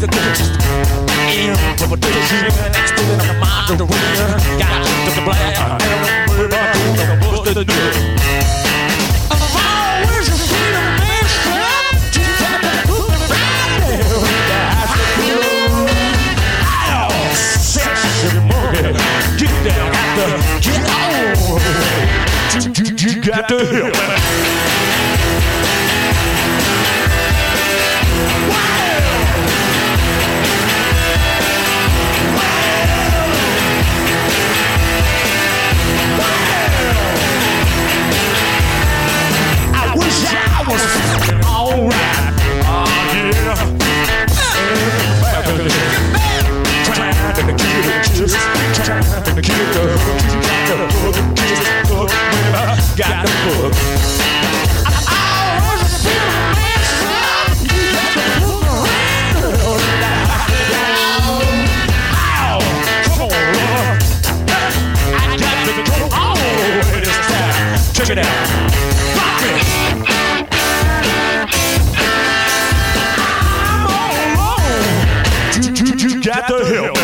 to 0.00 0.06
the 0.06 0.12
a 1.92 1.96
the 1.96 2.08
year, 2.08 2.50
still 2.86 3.10
in 3.12 3.18
mind 3.38 3.70
of 3.70 3.76
the. 3.78 3.84
Got 4.58 4.80
to 5.04 5.10
the 5.14 5.22
black, 5.24 5.56
never. 6.96 7.16
I'm 9.30 9.40
a 9.40 9.48
freedom 9.52 10.86
man, 10.96 11.24
the 11.36 11.84
of 12.48 12.60
the 12.64 12.72
hood, 12.88 13.20
right. 13.28 13.68
I'll 16.96 17.34
set. 17.34 18.00
Get 19.36 19.54
down, 19.68 19.92
get 20.62 20.80
on. 20.88 21.60
You 23.02 23.14
got 23.20 23.48
to 23.48 23.58
help. 23.66 24.19
Trying 47.80 48.04
to 48.04 48.10
get 48.10 48.10
it, 48.10 48.14
just 48.14 48.36
trying 48.84 49.24
to 49.24 49.40
get 49.40 49.58
it, 49.58 49.74
got 50.44 50.76
the 50.76 50.84
book, 51.00 51.16
just 51.34 51.64
book, 51.88 52.10
got 52.98 53.24
the 53.24 53.30
book. 53.46 53.74
Check 67.94 68.10
it 68.10 68.18
out. 68.18 68.26
Rock 69.16 69.42
it. 69.42 69.56
I'm 73.18 73.82
all 73.86 74.14
alone. 74.36 74.96
You, 75.62 75.68
you, 75.74 75.90
you 76.08 76.22
got 76.22 76.42
to 76.48 76.56
help 76.64 76.99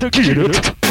Tequila. 0.00 0.83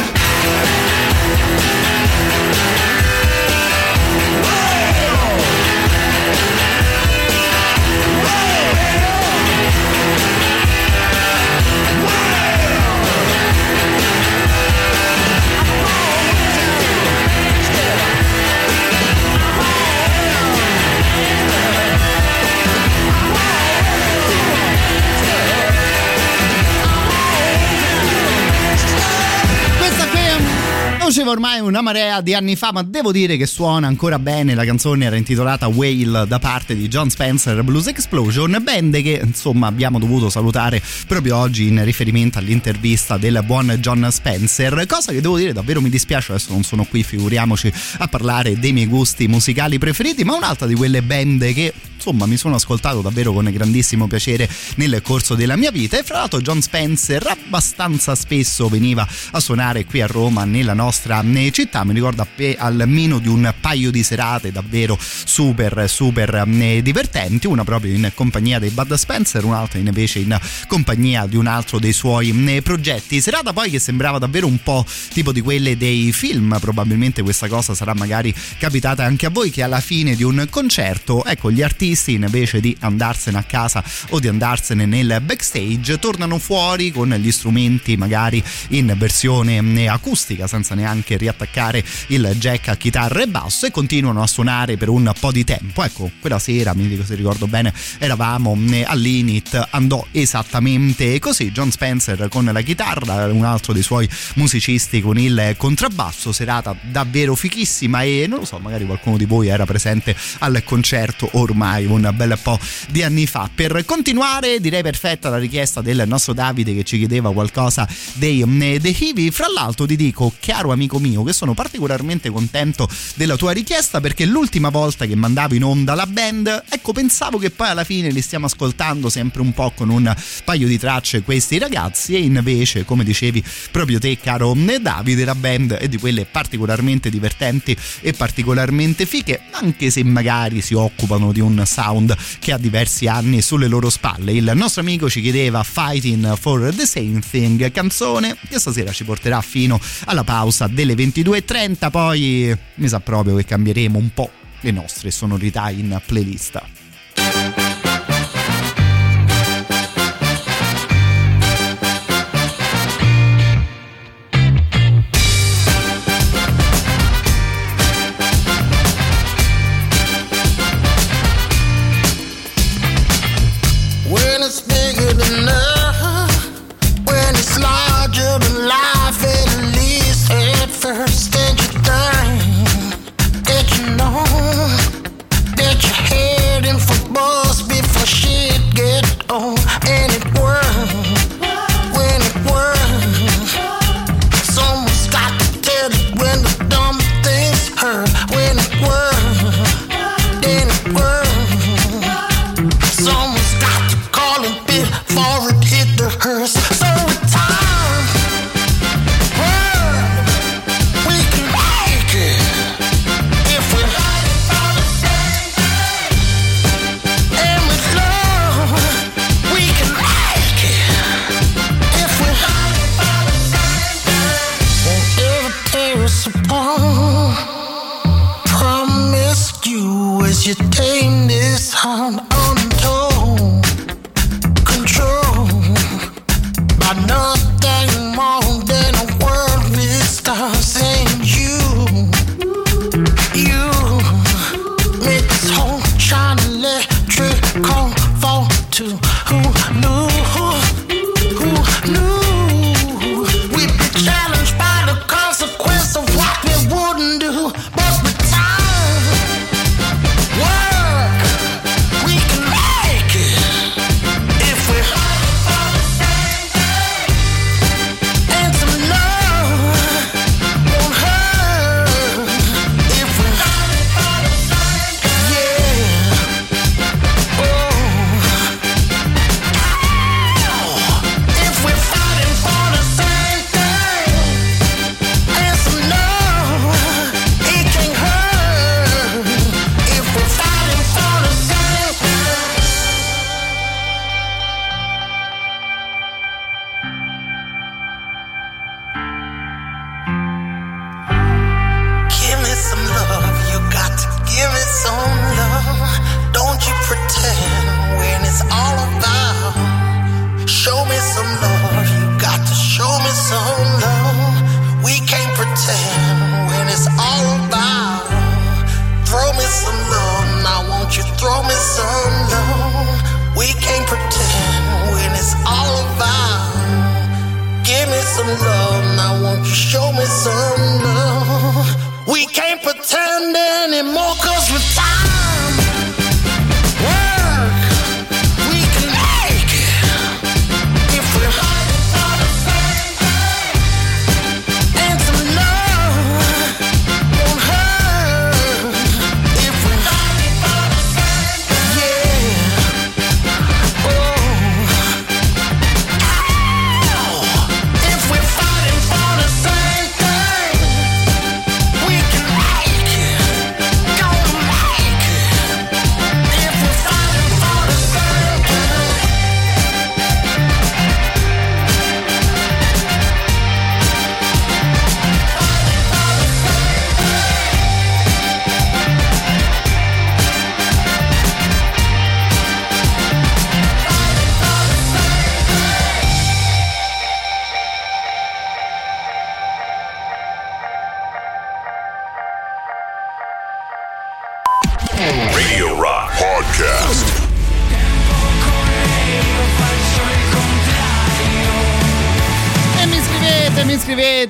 Lo 31.04 31.10
usciva 31.24 31.30
ormai 31.30 31.60
una 31.60 31.80
marea 31.80 32.20
di 32.20 32.34
anni 32.34 32.54
fa, 32.54 32.70
ma 32.72 32.82
devo 32.82 33.10
dire 33.10 33.36
che 33.36 33.46
suona 33.46 33.86
ancora 33.86 34.18
bene. 34.18 34.54
La 34.54 34.64
canzone 34.64 35.06
era 35.06 35.16
intitolata 35.16 35.66
Whale 35.68 36.26
da 36.26 36.38
parte 36.38 36.76
di 36.76 36.88
John 36.88 37.08
Spencer 37.08 37.62
Blues 37.62 37.86
Explosion, 37.86 38.58
band 38.62 39.00
che 39.02 39.20
insomma 39.24 39.66
abbiamo 39.66 39.98
dovuto 39.98 40.28
salutare 40.28 40.82
proprio 41.06 41.36
oggi 41.36 41.68
in 41.68 41.82
riferimento 41.84 42.38
all'intervista 42.38 43.16
del 43.16 43.42
buon 43.44 43.76
John 43.80 44.06
Spencer. 44.10 44.84
Cosa 44.86 45.12
che 45.12 45.20
devo 45.20 45.38
dire 45.38 45.52
davvero 45.52 45.80
mi 45.80 45.88
dispiace, 45.88 46.32
adesso 46.32 46.52
non 46.52 46.62
sono 46.62 46.84
qui, 46.84 47.02
figuriamoci 47.02 47.72
a 47.98 48.08
parlare 48.08 48.58
dei 48.58 48.72
miei 48.72 48.86
gusti 48.86 49.26
musicali 49.26 49.78
preferiti, 49.78 50.24
ma 50.24 50.34
un'altra 50.34 50.66
di 50.66 50.74
quelle 50.74 51.02
band 51.02 51.52
che 51.52 51.72
insomma 51.94 52.26
mi 52.26 52.36
sono 52.36 52.56
ascoltato 52.56 53.00
davvero 53.00 53.32
con 53.32 53.48
grandissimo 53.50 54.06
piacere 54.06 54.46
nel 54.76 55.00
corso 55.02 55.34
della 55.34 55.56
mia 55.56 55.70
vita 55.70 55.98
e 55.98 56.02
fra 56.02 56.18
l'altro 56.18 56.40
John 56.40 56.60
Spencer 56.60 57.26
abbastanza 57.26 58.14
spesso 58.14 58.68
veniva 58.68 59.08
a 59.30 59.40
suonare 59.40 59.86
qui 59.86 60.02
a 60.02 60.06
Roma 60.06 60.44
nella 60.44 60.74
nostra 60.74 61.13
eh, 61.22 61.50
città 61.50 61.84
mi 61.84 61.92
ricordo 61.92 62.26
almeno 62.58 63.18
di 63.18 63.28
un 63.28 63.52
paio 63.60 63.90
di 63.90 64.02
serate 64.02 64.50
davvero 64.50 64.98
super 64.98 65.88
super 65.88 66.44
eh, 66.46 66.82
divertenti 66.82 67.46
una 67.46 67.64
proprio 67.64 67.94
in 67.94 68.10
compagnia 68.14 68.58
dei 68.58 68.70
Bud 68.70 68.94
Spencer 68.94 69.44
un'altra 69.44 69.78
invece 69.78 70.20
in 70.20 70.38
compagnia 70.66 71.26
di 71.26 71.36
un 71.36 71.46
altro 71.46 71.78
dei 71.78 71.92
suoi 71.92 72.32
eh, 72.48 72.62
progetti. 72.62 73.20
Serata 73.20 73.52
poi 73.52 73.70
che 73.70 73.78
sembrava 73.78 74.18
davvero 74.18 74.46
un 74.46 74.58
po' 74.62 74.84
tipo 75.12 75.32
di 75.32 75.40
quelle 75.40 75.76
dei 75.76 76.12
film 76.12 76.56
probabilmente 76.60 77.22
questa 77.22 77.48
cosa 77.48 77.74
sarà 77.74 77.94
magari 77.94 78.34
capitata 78.58 79.04
anche 79.04 79.26
a 79.26 79.30
voi 79.30 79.50
che 79.50 79.62
alla 79.62 79.80
fine 79.80 80.16
di 80.16 80.22
un 80.22 80.46
concerto 80.50 81.24
ecco 81.24 81.50
gli 81.50 81.62
artisti 81.62 82.14
invece 82.14 82.60
di 82.60 82.76
andarsene 82.80 83.38
a 83.38 83.42
casa 83.42 83.82
o 84.10 84.20
di 84.20 84.28
andarsene 84.28 84.86
nel 84.86 85.20
backstage 85.22 85.98
tornano 85.98 86.38
fuori 86.38 86.90
con 86.90 87.10
gli 87.10 87.30
strumenti 87.30 87.96
magari 87.96 88.42
in 88.68 88.94
versione 88.96 89.58
eh, 89.58 89.88
acustica 89.88 90.46
senza 90.46 90.74
neanche 90.74 91.03
riattaccare 91.08 91.84
il 92.08 92.34
jack 92.38 92.68
a 92.68 92.76
chitarra 92.76 93.22
e 93.22 93.26
basso 93.26 93.66
e 93.66 93.70
continuano 93.70 94.22
a 94.22 94.26
suonare 94.26 94.76
per 94.76 94.88
un 94.88 95.12
po' 95.18 95.30
di 95.30 95.44
tempo 95.44 95.82
ecco 95.82 96.10
quella 96.20 96.38
sera 96.38 96.74
mi 96.74 96.88
dico 96.88 97.04
se 97.04 97.14
ricordo 97.14 97.46
bene 97.46 97.72
eravamo 97.98 98.58
eh, 98.70 98.84
all'Init 98.86 99.68
andò 99.70 100.04
esattamente 100.10 101.18
così 101.18 101.50
John 101.52 101.70
Spencer 101.70 102.28
con 102.28 102.44
la 102.44 102.62
chitarra 102.62 103.26
un 103.26 103.44
altro 103.44 103.72
dei 103.72 103.82
suoi 103.82 104.08
musicisti 104.34 105.00
con 105.00 105.18
il 105.18 105.54
contrabbasso 105.56 106.32
serata 106.32 106.76
davvero 106.80 107.34
fichissima 107.34 108.02
e 108.02 108.26
non 108.28 108.40
lo 108.40 108.44
so 108.44 108.58
magari 108.58 108.84
qualcuno 108.86 109.16
di 109.16 109.24
voi 109.24 109.48
era 109.48 109.64
presente 109.64 110.16
al 110.38 110.62
concerto 110.64 111.28
ormai 111.32 111.84
un 111.86 112.10
bel 112.14 112.38
po' 112.40 112.58
di 112.88 113.02
anni 113.02 113.26
fa. 113.26 113.48
Per 113.52 113.84
continuare, 113.84 114.60
direi 114.60 114.82
perfetta 114.82 115.28
la 115.28 115.38
richiesta 115.38 115.80
del 115.80 116.04
nostro 116.06 116.32
Davide 116.32 116.74
che 116.74 116.84
ci 116.84 116.98
chiedeva 116.98 117.32
qualcosa 117.32 117.88
dei 118.14 118.42
eh, 118.42 118.80
The 118.80 118.88
Hivi. 118.88 119.30
Fra 119.30 119.46
l'altro, 119.48 119.86
ti 119.86 119.96
dico, 119.96 120.32
caro 120.40 120.72
amico 120.72 120.93
mio, 120.98 121.22
che 121.22 121.32
sono 121.32 121.54
particolarmente 121.54 122.30
contento 122.30 122.88
della 123.14 123.36
tua 123.36 123.52
richiesta 123.52 124.00
perché 124.00 124.24
l'ultima 124.24 124.68
volta 124.68 125.06
che 125.06 125.14
mandavo 125.14 125.54
in 125.54 125.64
onda 125.64 125.94
la 125.94 126.06
band, 126.06 126.64
ecco, 126.68 126.92
pensavo 126.92 127.38
che 127.38 127.50
poi 127.50 127.68
alla 127.68 127.84
fine 127.84 128.10
li 128.10 128.20
stiamo 128.20 128.46
ascoltando 128.46 129.08
sempre 129.08 129.40
un 129.40 129.52
po' 129.52 129.72
con 129.74 129.88
un 129.88 130.14
paio 130.44 130.66
di 130.66 130.78
tracce 130.78 131.22
questi 131.22 131.58
ragazzi 131.58 132.14
e 132.14 132.18
invece, 132.18 132.84
come 132.84 133.04
dicevi 133.04 133.42
proprio 133.70 133.98
te, 133.98 134.18
caro 134.18 134.52
Davide, 134.54 135.24
la 135.24 135.34
band 135.34 135.74
è 135.74 135.88
di 135.88 135.98
quelle 135.98 136.24
particolarmente 136.24 137.10
divertenti 137.10 137.76
e 138.00 138.12
particolarmente 138.12 139.06
fiche, 139.06 139.40
anche 139.50 139.90
se 139.90 140.02
magari 140.04 140.60
si 140.60 140.74
occupano 140.74 141.32
di 141.32 141.40
un 141.40 141.62
sound 141.66 142.16
che 142.38 142.52
ha 142.52 142.58
diversi 142.58 143.06
anni 143.06 143.42
sulle 143.42 143.68
loro 143.68 143.90
spalle. 143.90 144.32
Il 144.32 144.50
nostro 144.54 144.80
amico 144.80 145.08
ci 145.08 145.20
chiedeva 145.20 145.62
Fighting 145.62 146.36
for 146.36 146.72
the 146.74 146.86
Same 146.86 147.20
Thing, 147.28 147.70
canzone 147.70 148.36
che 148.48 148.58
stasera 148.58 148.92
ci 148.92 149.04
porterà 149.04 149.40
fino 149.40 149.80
alla 150.04 150.24
pausa 150.24 150.66
delle 150.84 151.02
22.30, 151.02 151.90
poi 151.90 152.56
mi 152.74 152.88
sa 152.88 153.00
proprio 153.00 153.36
che 153.36 153.44
cambieremo 153.44 153.98
un 153.98 154.12
po' 154.12 154.30
le 154.60 154.70
nostre 154.70 155.10
sonorità 155.10 155.70
in 155.70 156.00
playlist. 156.04 156.83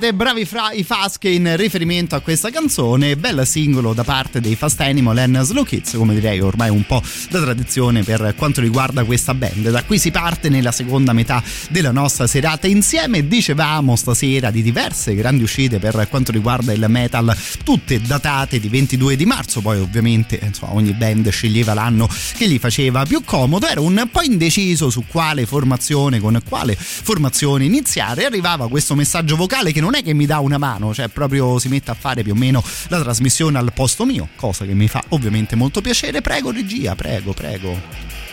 Mi 0.05 0.11
scrivete, 0.11 0.13
bravi 0.13 0.45
fra 0.45 0.71
i 0.71 0.83
Fasche 0.83 1.29
in 1.29 1.55
riferimento 1.55 2.15
a 2.15 2.19
questa 2.19 2.49
canzone, 2.49 3.15
bel 3.15 3.45
singolo 3.47 3.93
da 3.93 4.03
parte 4.03 4.39
dei 4.39 4.55
Fast 4.55 4.79
Animal 4.81 5.17
and 5.17 5.41
Slow 5.41 5.63
Kids, 5.63 5.93
come 5.93 6.13
direi 6.13 6.39
ormai 6.39 6.69
un 6.69 6.85
po' 6.85 7.01
da 7.29 7.41
tradizione 7.41 8.03
per 8.03 8.35
quanto 8.37 8.61
riguarda 8.61 9.03
questa 9.03 9.33
band. 9.33 9.69
Da 9.69 9.83
qui 9.83 9.97
si 9.97 10.11
parte 10.11 10.49
nella 10.49 10.71
seconda 10.71 11.13
metà 11.13 11.41
della 11.69 11.91
nostra 11.91 12.27
serata 12.27 12.67
insieme, 12.67 13.27
dicevamo 13.27 13.95
stasera 13.95 14.51
di 14.51 14.61
diverse 14.61 15.15
grandi 15.15 15.43
uscite 15.43 15.79
per 15.79 16.07
quanto 16.09 16.31
riguarda 16.31 16.73
il 16.73 16.85
metal, 16.87 17.35
tutte 17.63 17.99
datate 18.01 18.59
di 18.59 18.67
22 18.67 19.15
di 19.15 19.25
marzo, 19.25 19.61
poi 19.61 19.79
ovviamente 19.79 20.39
insomma, 20.41 20.73
ogni 20.73 20.93
band 20.93 21.29
sceglieva 21.29 21.73
l'anno 21.73 22.07
che 22.35 22.47
gli 22.47 22.59
faceva 22.59 23.05
più 23.05 23.23
comodo, 23.23 23.67
ero 23.67 23.83
un 23.83 24.07
po' 24.11 24.21
indeciso 24.21 24.89
su 24.89 25.05
quale 25.07 25.45
formazione, 25.45 26.19
con 26.19 26.39
quale 26.47 26.75
formazione 26.75 27.65
iniziare, 27.65 28.25
arrivava 28.25 28.67
questo 28.67 28.93
messaggio 28.95 29.35
vocale 29.35 29.71
che 29.71 29.81
non 29.81 29.94
è 29.95 30.03
che 30.03 30.13
mi 30.13 30.25
dà 30.25 30.39
una 30.39 30.57
mano, 30.57 30.93
cioè 30.93 31.07
proprio 31.07 31.59
si 31.59 31.67
mette 31.69 31.91
a 31.91 31.93
fare 31.93 32.23
più 32.23 32.33
o 32.33 32.35
meno 32.35 32.63
la 32.87 33.01
trasmissione 33.01 33.57
al 33.57 33.71
posto 33.73 34.05
mio, 34.05 34.29
cosa 34.35 34.65
che 34.65 34.73
mi 34.73 34.87
fa 34.87 35.03
ovviamente 35.09 35.55
molto 35.55 35.81
piacere. 35.81 36.21
Prego 36.21 36.51
regia, 36.51 36.95
prego, 36.95 37.33
prego. 37.33 37.79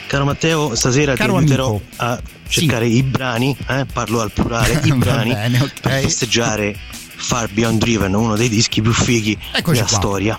Caro 0.07 0.25
Matteo, 0.27 0.75
stasera 0.75 1.15
Caro 1.15 1.33
ti 1.33 1.39
aiuterò 1.39 1.69
amico. 1.69 1.85
a 1.97 2.21
cercare 2.47 2.87
i 2.87 3.03
brani, 3.03 3.57
eh, 3.69 3.87
parlo 3.91 4.21
al 4.21 4.31
plurale, 4.31 4.81
i 4.85 4.93
brani 4.93 5.33
bene, 5.33 5.61
ok. 5.61 5.81
per 5.81 6.01
festeggiare 6.03 6.77
Far 7.15 7.49
Beyond 7.51 7.79
Driven, 7.81 8.13
uno 8.15 8.37
dei 8.37 8.49
dischi 8.51 8.83
più 8.83 8.93
fighi 8.93 9.39
Eccoci 9.53 9.77
della 9.79 9.89
qua. 9.89 9.97
storia. 9.99 10.39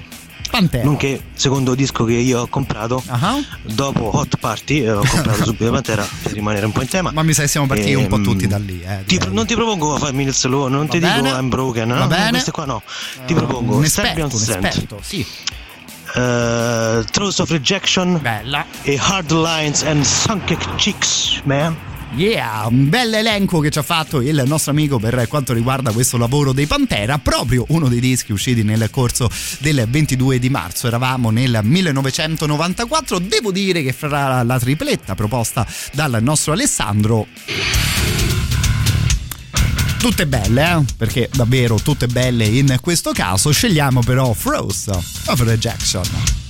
Pantera. 0.54 0.84
Nonché 0.84 1.20
secondo 1.34 1.74
disco 1.74 2.04
che 2.04 2.14
io 2.14 2.42
ho 2.42 2.48
comprato 2.48 3.02
Ah, 3.08 3.40
dopo 3.64 4.16
Hot 4.18 4.38
Party, 4.38 4.82
eh, 4.84 4.92
ho 4.92 5.04
comprato 5.04 5.46
subito 5.50 5.72
Pantera 5.72 6.08
per 6.22 6.32
rimanere 6.34 6.68
un 6.68 6.72
po' 6.72 6.82
in 6.82 6.88
tema. 6.88 7.10
Ma 7.12 7.24
mi 7.24 7.34
sa 7.34 7.42
che 7.42 7.48
siamo 7.48 7.66
partiti 7.66 7.96
un 7.96 8.06
po' 8.06 8.18
Ehm, 8.18 8.24
tutti 8.24 8.46
da 8.46 8.60
lì. 8.60 8.80
Eh, 8.86 9.04
Ti- 9.06 9.20
non 9.32 9.48
ti 9.48 9.56
propongo 9.56 9.98
Five 9.98 10.12
Minutes 10.14 10.44
Low, 10.46 10.68
non 10.68 10.86
Va 10.86 10.92
ti 10.92 11.00
bene. 11.00 11.22
dico 11.24 11.36
I'm 11.36 11.50
Broken, 11.50 11.88
no? 11.90 12.06
bene. 12.06 12.30
Queste 12.30 12.52
qua 12.52 12.66
no. 12.66 12.84
Ti 13.26 13.34
Eh, 13.34 13.36
propongo 13.36 13.78
un 13.78 13.86
Serbian 13.88 14.28
esperto, 14.28 14.38
Scent, 14.38 14.66
esperto, 14.66 15.00
sì. 15.02 15.26
eh, 16.16 17.04
Throws 17.12 17.40
of 17.40 17.50
Rejection 17.50 18.20
Bella. 18.22 18.64
e 18.84 19.00
Hard 19.02 19.32
Lines 19.32 19.82
and 19.84 20.04
Sunken 20.04 20.58
Chicks, 20.76 21.42
man. 21.46 21.76
Yeah, 22.16 22.68
un 22.68 22.90
bel 22.90 23.12
elenco 23.12 23.60
che 23.60 23.72
ci 23.72 23.80
ha 23.80 23.82
fatto 23.82 24.22
il 24.22 24.44
nostro 24.46 24.70
amico 24.70 25.00
per 25.00 25.28
quanto 25.28 25.52
riguarda 25.52 25.92
questo 25.92 26.18
lavoro 26.18 26.54
dei 26.54 26.68
Pantera, 26.68 27.18
proprio 27.18 27.66
uno 27.70 27.88
dei 27.88 28.00
dischi 28.00 28.32
usciti 28.32 28.62
nel 28.62 28.88
corso 28.92 29.28
del 29.58 29.88
22 29.90 30.38
di 30.38 30.50
marzo, 30.50 30.86
eravamo 30.86 31.32
nel 31.32 31.60
1994, 31.64 33.18
devo 33.18 33.52
dire 33.52 33.82
che 33.82 33.94
fra 33.94 34.44
la 34.44 34.60
tripletta 34.60 35.16
proposta 35.16 35.66
dal 35.94 36.20
nostro 36.22 36.54
Alessandro 36.54 37.26
tutte 39.98 40.28
belle, 40.28 40.72
eh? 40.72 40.84
perché 40.96 41.30
davvero 41.34 41.78
tutte 41.78 42.06
belle 42.08 42.46
in 42.46 42.78
questo 42.80 43.12
caso, 43.12 43.52
scegliamo 43.52 44.02
però 44.02 44.34
Froze 44.34 44.92
of 44.92 45.40
Rejection. 45.40 46.43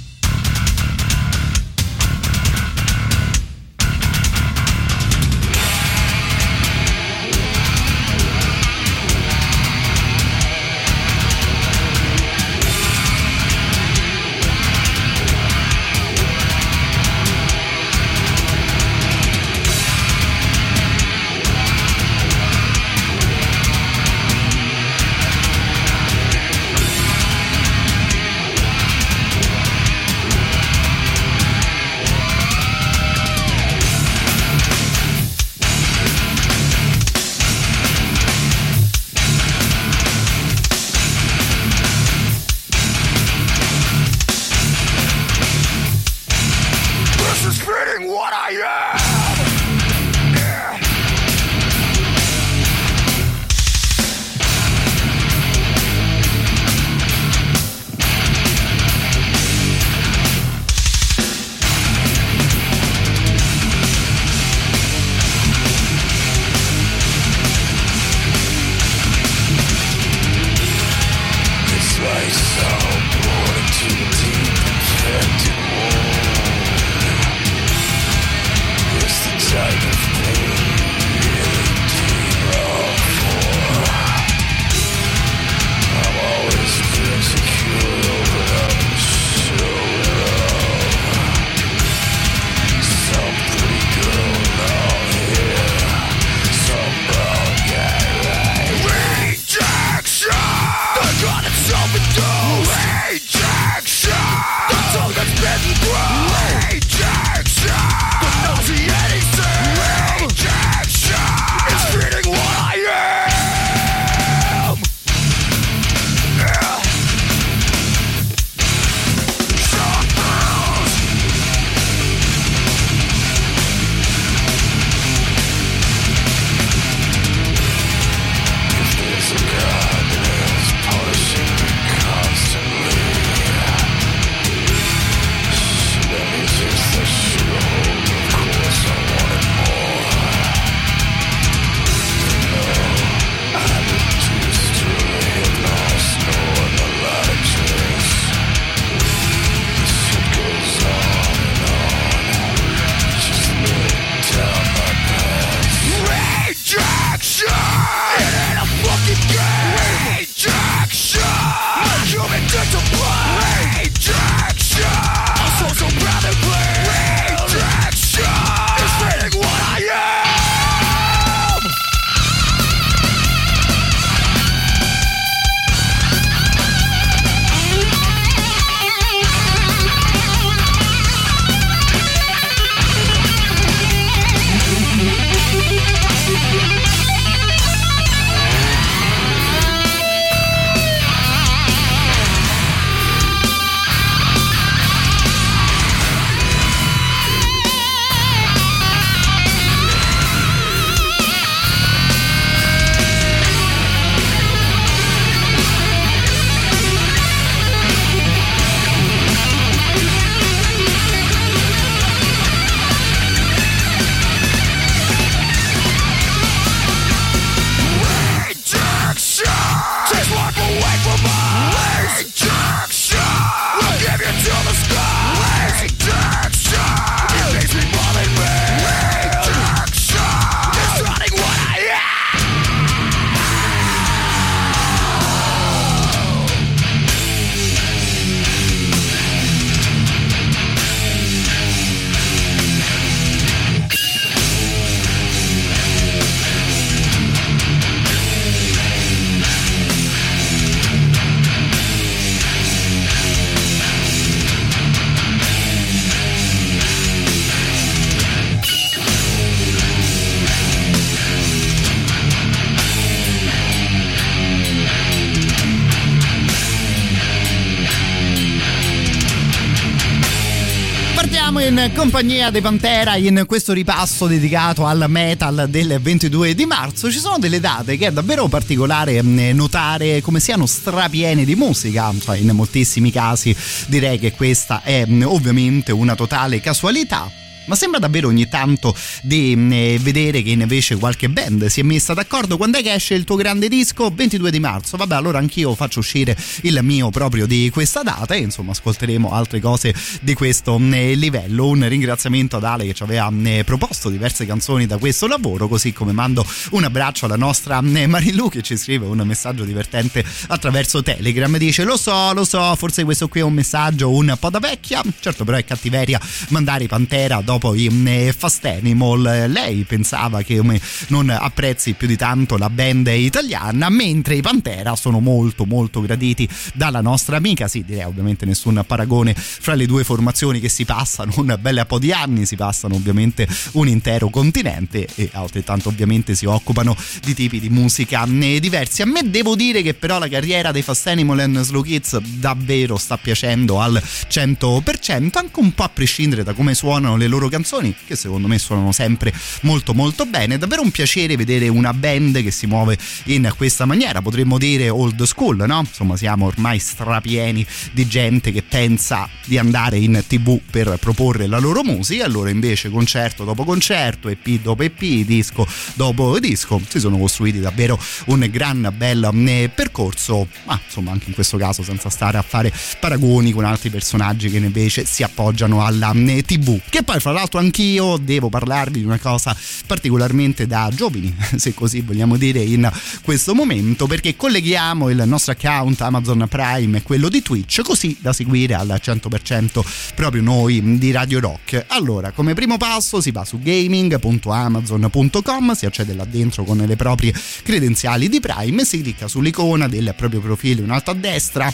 Compagnia 272.04 272.50
dei 272.50 272.60
Pantera 272.60 273.16
in 273.16 273.46
questo 273.48 273.72
ripasso 273.72 274.28
dedicato 274.28 274.86
al 274.86 275.06
metal 275.08 275.68
del 275.70 276.00
22 276.02 276.54
di 276.54 276.66
marzo. 276.66 277.10
Ci 277.10 277.18
sono 277.18 277.40
delle 277.40 277.62
date 277.62 277.96
che 277.96 278.08
è 278.08 278.12
davvero 278.12 278.50
particolare 278.50 279.24
mm, 279.24 279.52
notare 279.52 280.20
come 280.20 280.42
siano 280.42 280.66
strapiene 280.66 281.46
di 281.46 281.56
musica, 281.56 282.12
in 282.34 282.52
moltissimi 282.52 283.10
casi 283.10 283.56
direi 283.88 284.20
che 284.20 284.34
questa 284.34 284.82
è 284.84 285.06
mm, 285.08 285.22
ovviamente 285.22 285.94
una 285.94 286.14
totale 286.14 286.60
casualità 286.60 287.32
ma 287.66 287.76
sembra 287.76 288.00
davvero 288.00 288.28
ogni 288.28 288.48
tanto 288.48 288.96
di 289.22 289.54
eh, 289.54 289.98
vedere 290.02 290.42
che 290.42 290.52
invece 290.52 290.98
qualche 290.98 291.30
band 291.30 291.66
si 291.68 291.80
è 291.80 291.84
messa 291.84 292.14
d'accordo. 292.14 292.58
Quando 292.58 292.78
è 292.78 292.84
che 292.84 292.94
esce 292.94 293.14
il 293.14 293.24
tuo 293.24 293.36
grande 293.36 293.68
disco? 293.68 294.12
22 294.14 294.52
di 294.52 294.60
marzo. 294.60 294.98
Vabbè, 294.98 295.16
allora 295.16 295.40
anch'io 295.40 295.74
faccio 295.76 296.00
uscire 296.00 296.36
il 296.62 296.80
mio 296.82 297.10
proprio 297.10 297.46
di 297.46 297.70
questa 297.72 298.04
data 298.04 298.34
e 298.34 298.40
insomma 298.40 298.72
ascolteremo 298.72 299.32
altre 299.32 299.60
cose 299.60 299.94
di 300.22 300.34
questo 300.34 300.80
eh, 300.92 301.16
livello. 301.16 301.68
Un 301.68 301.88
ringraziamento 301.88 302.58
ad 302.58 302.64
Ale 302.64 302.86
che 302.86 302.94
ci 302.94 303.04
aveva 303.04 303.32
eh, 303.44 303.64
proposto 303.64 304.10
diverse 304.10 304.46
canzoni 304.46 304.86
da 304.86 304.98
questo 304.98 305.28
lavoro, 305.28 305.68
così 305.68 305.94
come 305.94 306.12
mando 306.12 306.46
un 306.72 306.84
abbraccio 306.84 307.26
alla 307.26 307.38
nostra 307.38 307.82
Marilu 307.82 308.50
che 308.50 308.62
ci 308.62 308.78
scrive 308.78 309.06
un 309.06 309.22
messaggio 309.26 309.64
divertente 309.64 310.24
attraverso 310.48 311.02
Telegram. 311.02 311.56
Dice: 311.58 311.84
Lo 311.84 311.98
so, 311.98 312.34
lo 312.34 312.44
so, 312.44 312.76
forse 312.76 313.04
questo 313.04 313.28
qui 313.28 313.40
è 313.40 313.44
un 313.44 313.54
messaggio 313.54 314.12
un 314.12 314.36
po' 314.40 314.50
da 314.50 314.60
vecchia. 314.60 315.02
Certo, 315.20 315.44
però 315.46 315.58
è 315.58 315.64
cattiveria 315.64 316.20
mandare 316.50 316.88
Pantera 316.88 317.42
dopo 317.42 317.53
i 317.74 317.92
eh, 318.06 318.34
Fast 318.36 318.66
Animal. 318.66 319.46
Lei 319.50 319.84
pensava 319.84 320.42
che 320.42 320.58
come 320.58 320.80
non 321.08 321.30
apprezzi 321.30 321.94
più 321.94 322.08
di 322.08 322.16
tanto 322.16 322.58
la 322.58 322.70
band 322.70 323.08
italiana, 323.08 323.90
mentre 323.90 324.36
i 324.36 324.42
Pantera 324.42 324.96
sono 324.96 325.20
molto 325.20 325.66
molto 325.66 326.02
graditi 326.02 326.48
dalla 326.74 327.02
nostra 327.02 327.38
amica. 327.38 327.68
Sì, 327.68 327.84
direi 327.84 328.06
ovviamente 328.06 328.46
nessun 328.46 328.84
paragone 328.86 329.34
fra 329.36 329.76
le 329.76 329.86
due 329.86 330.04
formazioni 330.04 330.60
che 330.60 330.70
si 330.70 330.86
passano 330.86 331.34
un 331.38 331.58
bel 331.60 331.84
po' 331.88 332.00
di 332.00 332.12
anni, 332.12 332.46
si 332.46 332.56
passano 332.56 332.96
ovviamente 332.96 333.48
un 333.74 333.88
intero 333.88 334.30
continente 334.30 335.08
e 335.16 335.30
altrettanto 335.34 335.90
ovviamente 335.90 336.36
si 336.36 336.46
occupano 336.46 336.96
di 337.24 337.34
tipi 337.34 337.60
di 337.60 337.70
musica 337.70 338.26
eh, 338.26 338.60
diversi. 338.60 339.02
A 339.02 339.06
me 339.06 339.30
devo 339.30 339.56
dire 339.56 339.82
che 339.82 339.94
però 339.94 340.20
la 340.20 340.28
carriera 340.28 340.72
dei 340.72 340.82
Fast 340.82 341.08
Animal 341.08 341.40
and 341.40 341.62
Slow 341.62 341.82
Kids 341.82 342.20
davvero 342.20 342.98
sta 342.98 343.18
piacendo 343.18 343.80
al 343.80 344.02
100%, 344.04 345.30
anche 345.34 345.60
un 345.60 345.74
po' 345.74 345.84
a 345.84 345.90
prescindere 345.90 346.44
da 346.44 346.54
come 346.54 346.74
suonano 346.74 347.18
le 347.18 347.28
loro 347.28 347.43
canzoni, 347.50 347.94
che 348.06 348.16
secondo 348.16 348.48
me 348.48 348.60
suonano 348.60 348.92
sempre 348.92 349.34
molto 349.62 349.94
molto 349.94 350.26
bene. 350.26 350.56
È 350.56 350.58
davvero 350.58 350.82
un 350.82 350.92
piacere 350.92 351.36
vedere 351.36 351.68
una 351.68 351.94
band 351.94 352.42
che 352.42 352.52
si 352.52 352.68
muove 352.68 352.98
in 353.26 353.52
questa 353.56 353.86
maniera, 353.86 354.22
potremmo 354.22 354.58
dire 354.58 354.90
old 354.90 355.22
school, 355.24 355.64
no? 355.66 355.80
Insomma, 355.80 356.18
siamo 356.18 356.46
ormai 356.46 356.80
strapieni 356.80 357.66
di 357.92 358.08
gente 358.08 358.52
che 358.52 358.64
pensa 358.64 359.30
di 359.46 359.58
andare 359.58 359.98
in 359.98 360.24
tv 360.28 360.60
per 360.70 360.98
proporre 361.00 361.48
la 361.48 361.60
loro 361.60 361.84
musica, 361.84 362.26
allora 362.26 362.50
invece 362.50 362.90
concerto 362.90 363.44
dopo 363.44 363.64
concerto, 363.64 364.30
EP 364.30 364.62
dopo 364.62 364.84
EP, 364.84 365.00
disco 365.00 365.68
dopo 365.94 366.40
disco, 366.40 366.82
si 366.88 367.00
sono 367.00 367.18
costruiti 367.18 367.60
davvero 367.60 368.00
un 368.28 368.48
gran 368.52 368.94
bel 368.96 369.30
eh, 369.48 369.70
percorso, 369.74 370.48
ma 370.66 370.80
insomma 370.84 371.12
anche 371.12 371.26
in 371.28 371.34
questo 371.34 371.58
caso 371.58 371.84
senza 371.84 372.10
stare 372.10 372.38
a 372.38 372.42
fare 372.42 372.72
paragoni 373.00 373.52
con 373.52 373.66
altri 373.66 373.90
personaggi 373.90 374.50
che 374.50 374.58
invece 374.58 375.06
si 375.06 375.24
appoggiano 375.24 375.86
alla 375.86 376.12
eh, 376.14 376.44
tv. 376.44 376.80
Che 376.90 377.04
poi 377.04 377.20
fra 377.20 377.32
l'altro 377.34 377.60
anch'io 377.60 378.18
devo 378.18 378.50
parlarvi 378.50 379.00
di 379.00 379.06
una 379.06 379.20
cosa 379.20 379.56
particolarmente 379.86 380.66
da 380.68 380.90
giovani, 380.94 381.34
se 381.58 381.74
così 381.74 382.02
vogliamo 382.02 382.36
dire 382.38 382.62
in 382.62 382.90
questo 383.24 383.54
momento, 383.54 384.08
perché 384.08 384.36
colleghiamo 384.36 385.10
il 385.10 385.24
nostro 385.26 385.54
account 385.54 386.02
Amazon 386.02 386.46
Prime 386.50 386.98
e 386.98 387.02
quello 387.02 387.30
di 387.30 387.42
Twitch, 387.42 387.82
così 387.82 388.18
da 388.20 388.34
seguire 388.34 388.74
al 388.74 389.00
100% 389.02 389.82
proprio 390.16 390.42
noi 390.42 390.98
di 390.98 391.12
Radio 391.12 391.40
Rock. 391.40 391.86
Allora, 391.88 392.32
come 392.32 392.54
primo 392.54 392.76
passo 392.78 393.22
si 393.22 393.32
va 393.32 393.46
su 393.46 393.60
gaming.amazon.com, 393.60 395.74
si 395.74 395.86
accede 395.86 396.14
là 396.14 396.26
dentro 396.26 396.64
con 396.64 396.78
le 396.78 396.96
proprie 396.96 397.34
credenziali 397.64 398.30
di 398.30 398.40
Prime, 398.40 398.86
si 398.86 399.02
clicca 399.02 399.28
sull'icona 399.28 399.88
del 399.88 400.14
proprio 400.16 400.40
profilo 400.40 400.84
in 400.84 400.92
alto 400.92 401.10
a 401.12 401.16
destra 401.16 401.72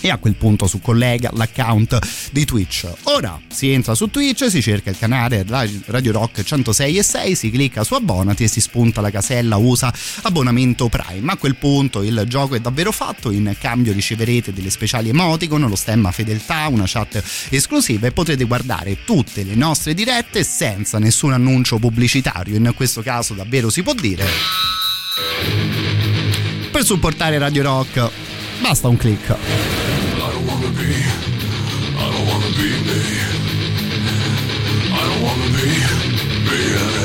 e 0.00 0.10
a 0.10 0.18
quel 0.18 0.34
punto 0.34 0.66
su 0.66 0.80
collega 0.80 1.30
l'account 1.32 1.98
di 2.32 2.44
Twitch. 2.44 2.86
Ora 3.04 3.40
si 3.48 3.70
entra 3.70 3.94
su 3.94 4.08
Twitch, 4.08 4.48
si 4.50 4.62
cerca 4.62 4.90
il 4.90 4.98
canale 4.98 5.44
Radio 5.46 6.12
Rock 6.12 6.42
106 6.42 6.98
e 6.98 7.02
6, 7.02 7.34
si 7.34 7.50
clicca 7.50 7.84
su 7.84 7.94
abbonati 7.94 8.44
e 8.44 8.48
si 8.48 8.60
spunta 8.60 9.00
la 9.00 9.10
casella 9.10 9.56
usa 9.56 9.92
abbonamento 10.22 10.88
Prime. 10.88 11.32
A 11.32 11.36
quel 11.36 11.56
punto 11.56 12.02
il 12.02 12.24
gioco 12.26 12.54
è 12.54 12.60
davvero 12.60 12.92
fatto, 12.92 13.30
in 13.30 13.54
cambio 13.58 13.92
riceverete 13.92 14.52
delle 14.52 14.70
speciali 14.70 15.08
emoticon, 15.08 15.68
lo 15.68 15.76
stemma 15.76 16.10
fedeltà, 16.10 16.68
una 16.68 16.84
chat 16.86 17.22
esclusiva 17.50 18.06
e 18.06 18.12
potrete 18.12 18.44
guardare 18.44 19.04
tutte 19.04 19.44
le 19.44 19.54
nostre 19.54 19.94
dirette 19.94 20.44
senza 20.44 20.98
nessun 20.98 21.32
annuncio 21.32 21.78
pubblicitario. 21.78 22.56
In 22.56 22.72
questo 22.74 23.02
caso 23.02 23.34
davvero 23.34 23.70
si 23.70 23.82
può 23.82 23.94
dire 23.94 24.24
per 26.76 26.84
supportare 26.84 27.38
Radio 27.38 27.62
Rock 27.62 28.10
basta 28.60 28.88
un 28.88 28.96
be. 30.76 30.92
I 31.98 32.04
don't 32.12 32.26
wanna 32.28 32.50
be 32.58 32.68
me. 32.88 33.00
I 34.92 35.00
don't 35.08 35.22
wanna 35.22 35.48
be 35.56 36.90
me. 36.90 36.95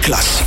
Klasse. 0.00 0.39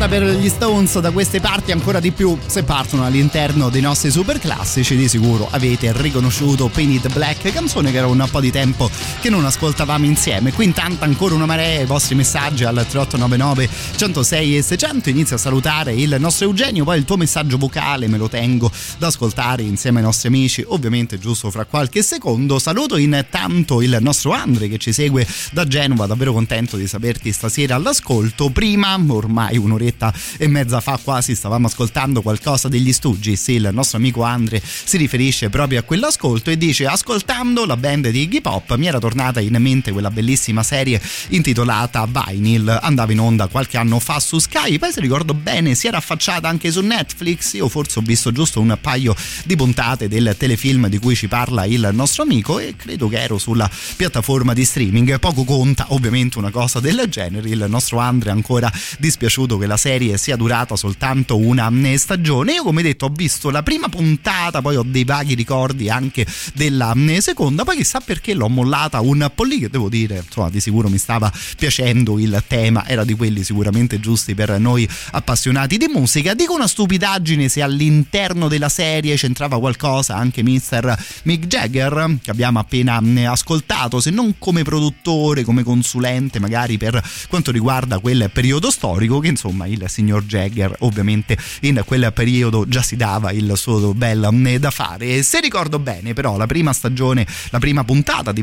Spalancata 0.00 0.08
per 0.08 0.36
Stones 0.80 1.00
da 1.00 1.10
queste 1.10 1.40
parti 1.40 1.72
ancora 1.72 2.00
di 2.00 2.10
più. 2.10 2.38
Se 2.46 2.62
partono 2.62 3.04
all'interno 3.04 3.68
dei 3.68 3.82
nostri 3.82 4.10
super 4.10 4.38
classici 4.38 4.96
di 4.96 5.08
sicuro 5.08 5.46
avete 5.50 5.92
riconosciuto 5.94 6.68
Painted 6.68 7.12
Black 7.12 7.52
canzone 7.52 7.90
che 7.90 7.98
era 7.98 8.06
un 8.06 8.26
po' 8.30 8.40
di 8.40 8.50
tempo 8.50 8.90
che 9.20 9.28
non 9.28 9.44
ascoltavamo 9.44 10.06
insieme. 10.06 10.52
Qui 10.52 10.64
intanto 10.64 11.04
ancora 11.04 11.34
una 11.34 11.44
marea 11.44 11.80
i 11.80 11.86
vostri 11.86 12.14
messaggi 12.14 12.64
al 12.64 12.74
3899 12.74 13.68
106 13.96 14.56
e 14.56 14.62
600 14.62 15.10
inizio 15.10 15.36
a 15.36 15.38
salutare 15.38 15.92
il 15.94 16.16
nostro 16.18 16.46
Eugenio 16.46 16.84
poi 16.84 16.98
il 16.98 17.04
tuo 17.04 17.16
messaggio 17.16 17.58
vocale 17.58 18.08
me 18.08 18.16
lo 18.16 18.28
tengo 18.28 18.70
da 18.96 19.08
ascoltare 19.08 19.62
insieme 19.62 19.98
ai 19.98 20.04
nostri 20.04 20.28
amici. 20.28 20.64
Ovviamente 20.66 21.18
giusto 21.18 21.50
fra 21.50 21.66
qualche 21.66 22.02
secondo 22.02 22.58
saluto 22.58 22.96
intanto 22.96 23.82
il 23.82 23.98
nostro 24.00 24.32
Andre 24.32 24.68
che 24.68 24.78
ci 24.78 24.92
segue 24.92 25.26
da 25.52 25.66
Genova. 25.66 26.06
Davvero 26.06 26.32
contento 26.32 26.76
di 26.76 26.86
saperti 26.86 27.32
stasera 27.32 27.74
all'ascolto. 27.74 28.48
Prima 28.48 28.98
ormai 29.08 29.56
un'oretta 29.58 30.12
e 30.38 30.48
mezza 30.48 30.69
fa 30.78 31.00
quasi 31.02 31.34
stavamo 31.34 31.66
ascoltando 31.66 32.22
qualcosa 32.22 32.68
degli 32.68 32.92
Stooges 32.92 33.48
il 33.48 33.70
nostro 33.72 33.98
amico 33.98 34.22
Andre 34.22 34.62
si 34.62 34.96
riferisce 34.96 35.50
proprio 35.50 35.80
a 35.80 35.82
quell'ascolto 35.82 36.50
e 36.50 36.56
dice 36.56 36.86
ascoltando 36.86 37.66
la 37.66 37.76
band 37.76 38.10
di 38.10 38.20
Iggy 38.20 38.40
Pop 38.40 38.76
mi 38.76 38.86
era 38.86 39.00
tornata 39.00 39.40
in 39.40 39.56
mente 39.58 39.90
quella 39.90 40.10
bellissima 40.10 40.62
serie 40.62 41.00
intitolata 41.30 42.06
Vinyl 42.06 42.78
andava 42.82 43.10
in 43.10 43.18
onda 43.18 43.48
qualche 43.48 43.78
anno 43.78 43.98
fa 43.98 44.20
su 44.20 44.38
Sky 44.38 44.78
poi 44.78 44.92
se 44.92 45.00
ricordo 45.00 45.34
bene 45.34 45.74
si 45.74 45.88
era 45.88 45.96
affacciata 45.96 46.46
anche 46.46 46.70
su 46.70 46.82
Netflix 46.82 47.54
io 47.54 47.68
forse 47.68 47.98
ho 47.98 48.02
visto 48.02 48.30
giusto 48.30 48.60
un 48.60 48.76
paio 48.80 49.16
di 49.44 49.56
puntate 49.56 50.06
del 50.06 50.36
telefilm 50.38 50.86
di 50.88 50.98
cui 50.98 51.16
ci 51.16 51.26
parla 51.26 51.64
il 51.64 51.88
nostro 51.92 52.22
amico 52.22 52.58
e 52.58 52.76
credo 52.76 53.08
che 53.08 53.20
ero 53.20 53.38
sulla 53.38 53.68
piattaforma 53.96 54.52
di 54.52 54.64
streaming 54.64 55.18
poco 55.18 55.44
conta 55.44 55.86
ovviamente 55.88 56.38
una 56.38 56.50
cosa 56.50 56.78
del 56.78 57.06
genere 57.08 57.48
il 57.48 57.64
nostro 57.68 57.98
Andre 57.98 58.30
è 58.30 58.32
ancora 58.32 58.70
dispiaciuto 58.98 59.56
che 59.56 59.66
la 59.66 59.76
serie 59.76 60.18
sia 60.18 60.36
durata 60.36 60.59
soltanto 60.76 61.36
una 61.36 61.70
stagione. 61.96 62.52
Io 62.52 62.62
come 62.62 62.82
detto 62.82 63.06
ho 63.06 63.12
visto 63.14 63.50
la 63.50 63.62
prima 63.62 63.88
puntata 63.88 64.60
poi 64.60 64.76
ho 64.76 64.82
dei 64.82 65.04
vaghi 65.04 65.34
ricordi 65.34 65.88
anche 65.88 66.26
della 66.54 66.92
eh, 66.94 67.20
seconda. 67.20 67.64
Poi 67.64 67.76
chissà 67.76 68.00
perché 68.00 68.34
l'ho 68.34 68.48
mollata 68.48 69.00
un 69.00 69.30
po' 69.34 69.44
lì 69.44 69.58
che 69.58 69.68
devo 69.68 69.88
dire 69.88 70.22
insomma 70.24 70.50
di 70.50 70.60
sicuro 70.60 70.88
mi 70.88 70.98
stava 70.98 71.32
piacendo 71.56 72.18
il 72.18 72.42
tema. 72.46 72.86
Era 72.86 73.04
di 73.04 73.14
quelli 73.14 73.42
sicuramente 73.42 74.00
giusti 74.00 74.34
per 74.34 74.58
noi 74.58 74.88
appassionati 75.12 75.76
di 75.76 75.86
musica. 75.92 76.34
Dico 76.34 76.54
una 76.54 76.68
stupidaggine 76.68 77.48
se 77.48 77.62
all'interno 77.62 78.48
della 78.48 78.68
serie 78.68 79.16
c'entrava 79.16 79.58
qualcosa 79.58 80.16
anche 80.16 80.42
Mr. 80.42 80.96
Mick 81.24 81.46
Jagger 81.46 82.18
che 82.22 82.30
abbiamo 82.30 82.58
appena 82.58 83.00
eh, 83.00 83.24
ascoltato 83.24 84.00
se 84.00 84.10
non 84.10 84.34
come 84.38 84.62
produttore 84.62 85.44
come 85.44 85.62
consulente 85.62 86.38
magari 86.38 86.78
per 86.78 87.02
quanto 87.28 87.50
riguarda 87.50 87.98
quel 87.98 88.30
periodo 88.32 88.70
storico 88.70 89.18
che 89.18 89.28
insomma 89.28 89.66
il 89.66 89.84
signor 89.88 90.24
Jagger 90.24 90.49
ovviamente 90.80 91.36
in 91.60 91.82
quel 91.84 92.12
periodo 92.12 92.66
già 92.68 92.82
si 92.82 92.96
dava 92.96 93.30
il 93.32 93.52
suo 93.56 93.94
bel 93.94 94.28
eh, 94.46 94.58
da 94.58 94.70
fare 94.70 95.16
e 95.16 95.22
se 95.22 95.40
ricordo 95.40 95.78
bene 95.78 96.12
però 96.12 96.36
la 96.36 96.46
prima 96.46 96.72
stagione 96.72 97.26
la 97.50 97.58
prima 97.58 97.84
puntata 97.84 98.32
di 98.32 98.42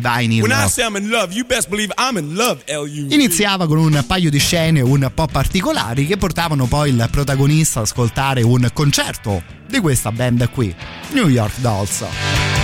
I'm 1.97 2.17
in 2.17 2.33
love, 2.33 2.61
in 2.85 3.11
iniziava 3.11 3.67
con 3.67 3.77
un 3.77 4.03
paio 4.07 4.29
di 4.29 4.39
scene 4.39 4.81
un 4.81 5.09
po' 5.13 5.27
particolari 5.27 6.05
che 6.05 6.17
portavano 6.17 6.65
poi 6.65 6.89
il 6.89 7.07
protagonista 7.11 7.79
ad 7.79 7.85
ascoltare 7.85 8.41
un 8.41 8.69
concerto 8.73 9.41
di 9.67 9.79
questa 9.79 10.11
band 10.11 10.49
qui, 10.49 10.73
New 11.11 11.27
York 11.27 11.59
Dolls. 11.59 12.56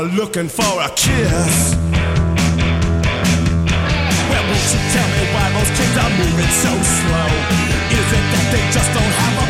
I'm 0.00 0.16
looking 0.16 0.48
for 0.48 0.64
a 0.80 0.88
kiss. 0.96 1.76
Well, 4.30 4.44
won't 4.48 4.68
you 4.72 4.80
tell 4.96 5.08
me 5.12 5.22
why 5.28 5.44
those 5.52 5.68
kids 5.76 5.92
are 6.00 6.08
moving 6.16 6.52
so 6.64 6.72
slow? 6.72 7.28
Is 7.92 8.08
it 8.08 8.24
that 8.32 8.46
they 8.48 8.64
just 8.72 8.88
don't 8.96 9.14
have 9.20 9.36
a 9.44 9.49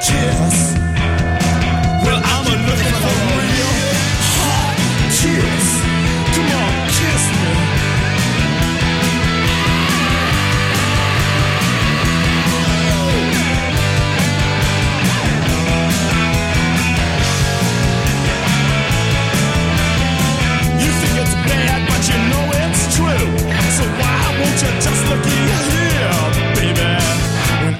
Cheers. 0.00 0.77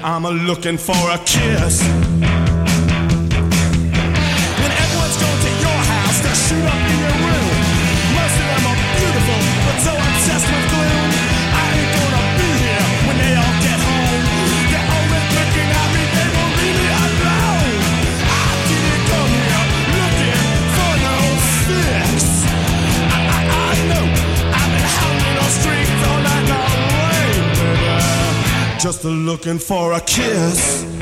I'm 0.03 0.25
a 0.25 0.31
looking 0.31 0.77
for 0.77 0.93
a 1.11 1.17
kiss. 1.25 2.38
Just 28.79 29.03
looking 29.03 29.59
for 29.59 29.91
a 29.91 29.99
kiss. 29.99 30.98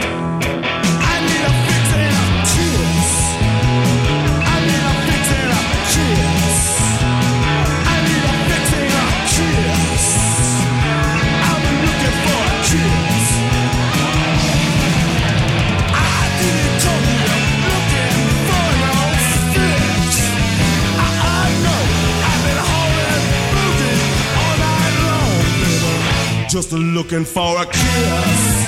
Just 26.49 26.71
looking 26.71 27.25
for 27.25 27.59
a 27.59 27.65
kiss. 27.65 28.67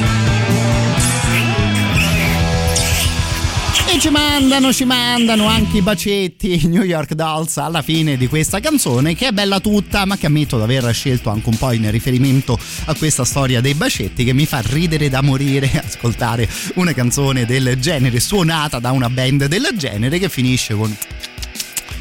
E 3.91 3.99
ci 3.99 4.09
mandano, 4.09 4.73
ci 4.73 4.83
mandano 4.83 5.47
anche 5.47 5.77
i 5.77 5.81
bacetti 5.81 6.67
New 6.67 6.83
York 6.83 7.13
Dolls 7.13 7.57
alla 7.57 7.81
fine 7.81 8.17
di 8.17 8.27
questa 8.27 8.59
canzone 8.59 9.15
che 9.15 9.27
è 9.27 9.31
bella 9.31 9.59
tutta 9.59 10.05
ma 10.05 10.17
che 10.17 10.25
ammetto 10.25 10.57
di 10.57 10.63
aver 10.63 10.93
scelto 10.93 11.29
anche 11.29 11.49
un 11.49 11.57
po' 11.57 11.71
in 11.71 11.89
riferimento 11.89 12.59
a 12.85 12.95
questa 12.95 13.23
storia 13.23 13.61
dei 13.61 13.73
bacetti 13.73 14.23
che 14.25 14.33
mi 14.33 14.45
fa 14.45 14.61
ridere 14.61 15.09
da 15.09 15.21
morire 15.21 15.71
ascoltare 15.83 16.47
una 16.75 16.93
canzone 16.93 17.45
del 17.45 17.79
genere 17.79 18.19
suonata 18.19 18.79
da 18.79 18.91
una 18.91 19.09
band 19.09 19.45
del 19.45 19.69
genere 19.75 20.19
che 20.19 20.29
finisce 20.29 20.75
con 20.75 20.95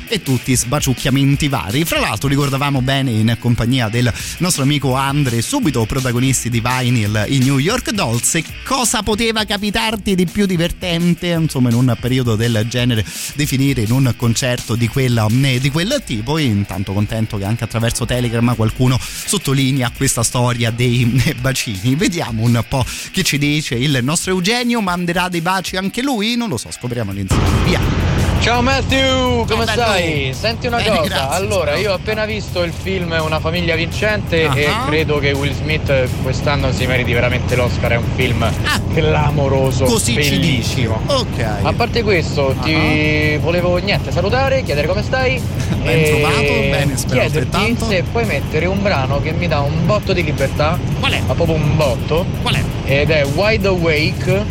e 0.09 0.23
tutti 0.23 0.55
sbaciucchiamenti 0.57 1.49
vari. 1.49 1.85
Fra 1.85 2.01
l'altro 2.01 2.29
ricordavamo 2.29 2.81
bene 2.81 3.11
in 3.11 3.37
compagnia 3.39 3.89
del 3.89 4.13
nostro 4.39 4.63
amico 4.63 4.95
Andre, 4.95 5.43
subito 5.43 5.85
protagonisti 5.85 6.49
di 6.49 6.61
Vinyl 6.61 7.27
i 7.29 7.39
New 7.39 7.59
York 7.59 7.91
Dolls 7.91 8.35
e 8.37 8.45
cosa 8.65 9.03
poteva 9.03 9.45
capitarti 9.45 10.15
di 10.15 10.27
più 10.27 10.47
divertente, 10.47 11.29
insomma 11.29 11.69
in 11.69 11.75
un 11.75 11.97
periodo 12.01 12.37
del 12.37 12.67
genere, 12.69 13.05
di 13.35 13.47
finire 13.47 13.83
in 13.83 13.93
un 13.93 14.15
concerto 14.17 14.75
di, 14.75 14.89
quella, 14.89 15.27
di 15.29 15.71
quel 15.71 16.03
tipo 16.05 16.39
e 16.39 16.43
intanto 16.45 16.93
contento 16.93 17.37
che 17.37 17.45
anche 17.45 17.65
attraverso 17.65 18.05
Telegram 18.05 18.55
qualcuno 18.55 18.99
sottolinea 19.01 19.93
questa 19.97 20.23
storia 20.23 20.71
dei 20.71 21.35
bacini. 21.41 21.95
Vediamo 21.95 22.43
un 22.43 22.65
po' 22.69 22.85
che 23.11 23.23
ci 23.23 23.39
dice 23.39 23.75
il 23.75 23.99
nostro 24.03 24.33
Eugenio, 24.33 24.81
manderà 24.81 25.29
dei 25.29 25.41
baci 25.41 25.77
anche 25.77 26.03
lui? 26.03 26.37
Non 26.37 26.49
lo 26.49 26.57
so, 26.57 26.71
scopriamolo 26.71 27.19
insieme. 27.19 27.65
Via! 27.65 28.28
Ciao 28.41 28.63
Matthew, 28.63 29.45
come 29.47 29.65
bello. 29.65 29.83
stai? 29.83 30.33
Senti 30.33 30.69
una 30.69 30.79
Bene, 30.79 30.97
cosa, 30.97 31.09
grazie, 31.09 31.37
allora 31.37 31.73
ciao. 31.73 31.81
io 31.81 31.91
ho 31.91 31.95
appena 31.95 32.25
visto 32.25 32.63
il 32.63 32.73
film 32.73 33.15
Una 33.23 33.41
famiglia 33.41 33.75
vincente 33.75 34.47
Ah. 34.47 34.57
e 34.57 34.69
credo 34.87 35.19
che 35.19 35.33
Will 35.33 35.53
Smith 35.53 35.93
quest'anno 36.23 36.73
si 36.73 36.87
meriti 36.87 37.13
veramente 37.13 37.57
l'Oscar, 37.57 37.93
è 37.93 37.97
un 37.97 38.07
film 38.15 38.51
clamoroso, 38.95 39.85
Ah. 39.85 39.89
Così 39.89 40.13
ci 40.13 40.19
dici. 40.19 40.31
bellissimo. 40.39 41.01
Ok. 41.07 41.45
A 41.63 41.73
parte 41.75 42.03
questo, 42.03 42.55
ti 42.63 43.37
volevo 43.39 43.77
niente 43.79 44.11
salutare, 44.13 44.63
chiedere 44.63 44.87
come 44.87 45.03
stai 45.03 45.39
Ben 45.83 45.99
e 45.99 46.05
trovato, 46.09 46.41
bene, 46.71 46.97
spero 46.97 47.21
chiederti 47.21 47.77
se 47.87 48.03
puoi 48.11 48.25
mettere 48.25 48.65
un 48.67 48.81
brano 48.83 49.21
che 49.21 49.33
mi 49.33 49.47
dà 49.49 49.61
un 49.61 49.85
botto 49.85 50.15
di 50.15 50.23
libertà. 50.25 50.79
Qual 51.01 51.13
è? 51.13 51.21
Ma 51.27 51.35
proprio 51.35 51.57
un 51.57 51.77
botto. 51.77 52.25
Qual 52.41 52.55
è? 52.55 52.63
Ed 52.87 53.11
è 53.11 53.27
Wide 53.27 53.67
Awake 53.69 54.45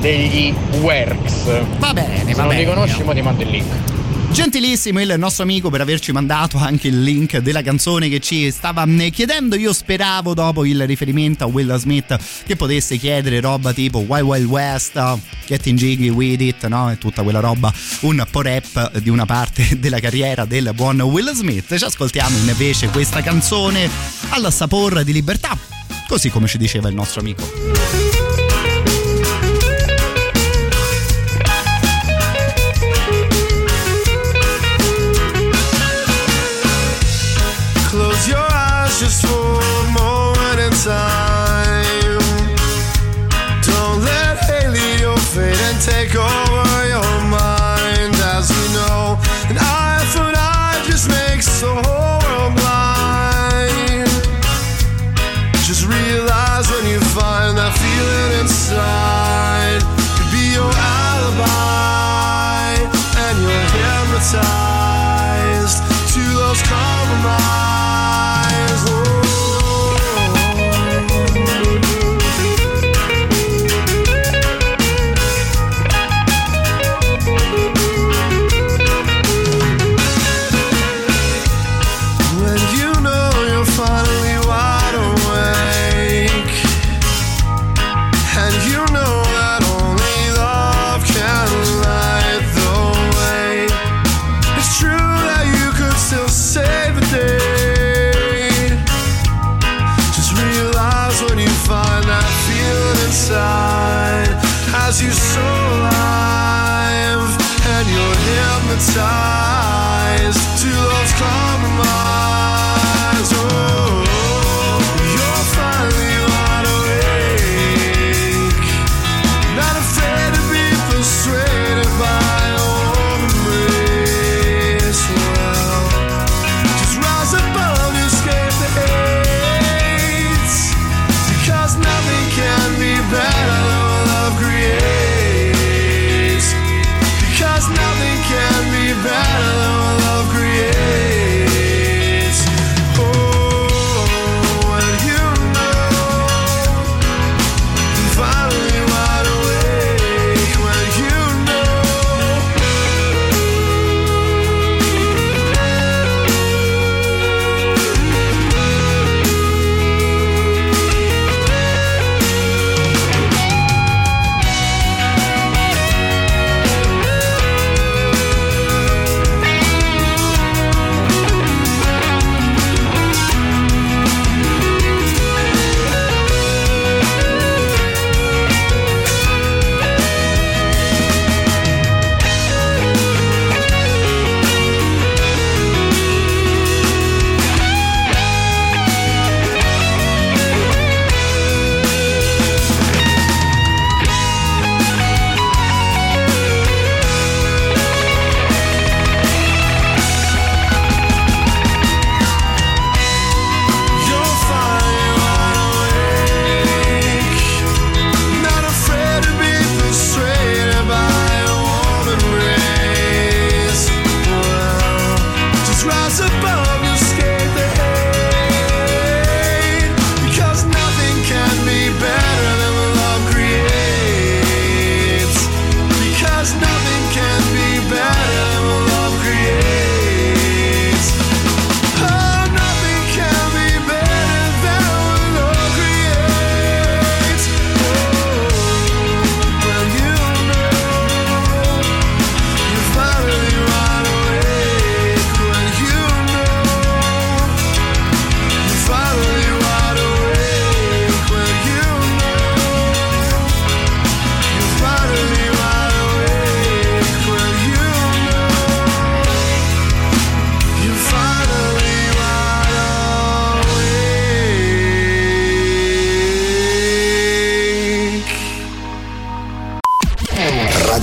degli 0.00 0.52
Works. 0.80 1.78
Va 1.78 1.92
bene, 1.92 2.24
Se 2.26 2.34
va 2.34 2.42
non 2.44 2.54
li 2.54 2.64
bene. 2.64 2.74
conosci, 2.74 3.02
mo 3.02 3.12
ti 3.12 3.22
mando 3.22 3.42
il 3.42 3.50
link. 3.50 3.98
Gentilissimo 4.32 5.00
il 5.00 5.14
nostro 5.18 5.42
amico 5.42 5.70
per 5.70 5.80
averci 5.80 6.12
mandato 6.12 6.56
anche 6.56 6.86
il 6.86 7.02
link 7.02 7.38
della 7.38 7.62
canzone 7.62 8.08
che 8.08 8.20
ci 8.20 8.50
stava 8.52 8.84
eh, 8.86 9.10
chiedendo. 9.10 9.56
Io 9.56 9.72
speravo 9.72 10.34
dopo 10.34 10.64
il 10.64 10.86
riferimento 10.86 11.42
a 11.44 11.46
Will 11.48 11.74
Smith 11.76 12.16
che 12.46 12.54
potesse 12.54 12.96
chiedere 12.96 13.40
roba 13.40 13.72
tipo 13.72 13.98
Wild 13.98 14.24
Wild 14.24 14.46
West, 14.46 15.18
Getting 15.46 15.76
Jiggy 15.76 16.10
With 16.10 16.40
It, 16.40 16.66
no? 16.68 16.90
E 16.92 16.96
tutta 16.98 17.22
quella 17.24 17.40
roba, 17.40 17.72
un 18.02 18.24
po' 18.30 18.42
rap 18.42 18.98
di 18.98 19.08
una 19.10 19.26
parte 19.26 19.66
della 19.80 19.98
carriera 19.98 20.44
del 20.44 20.70
buon 20.74 21.00
Will 21.00 21.32
Smith. 21.32 21.76
Ci 21.76 21.84
ascoltiamo 21.84 22.36
invece 22.38 22.88
questa 22.88 23.22
canzone 23.22 23.90
al 24.28 24.52
sapore 24.52 25.02
di 25.02 25.12
libertà, 25.12 25.58
così 26.06 26.30
come 26.30 26.46
ci 26.46 26.56
diceva 26.56 26.88
il 26.88 26.94
nostro 26.94 27.20
amico. 27.20 28.19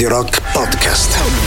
Rock 0.08 0.40
Podcast. 0.54 1.47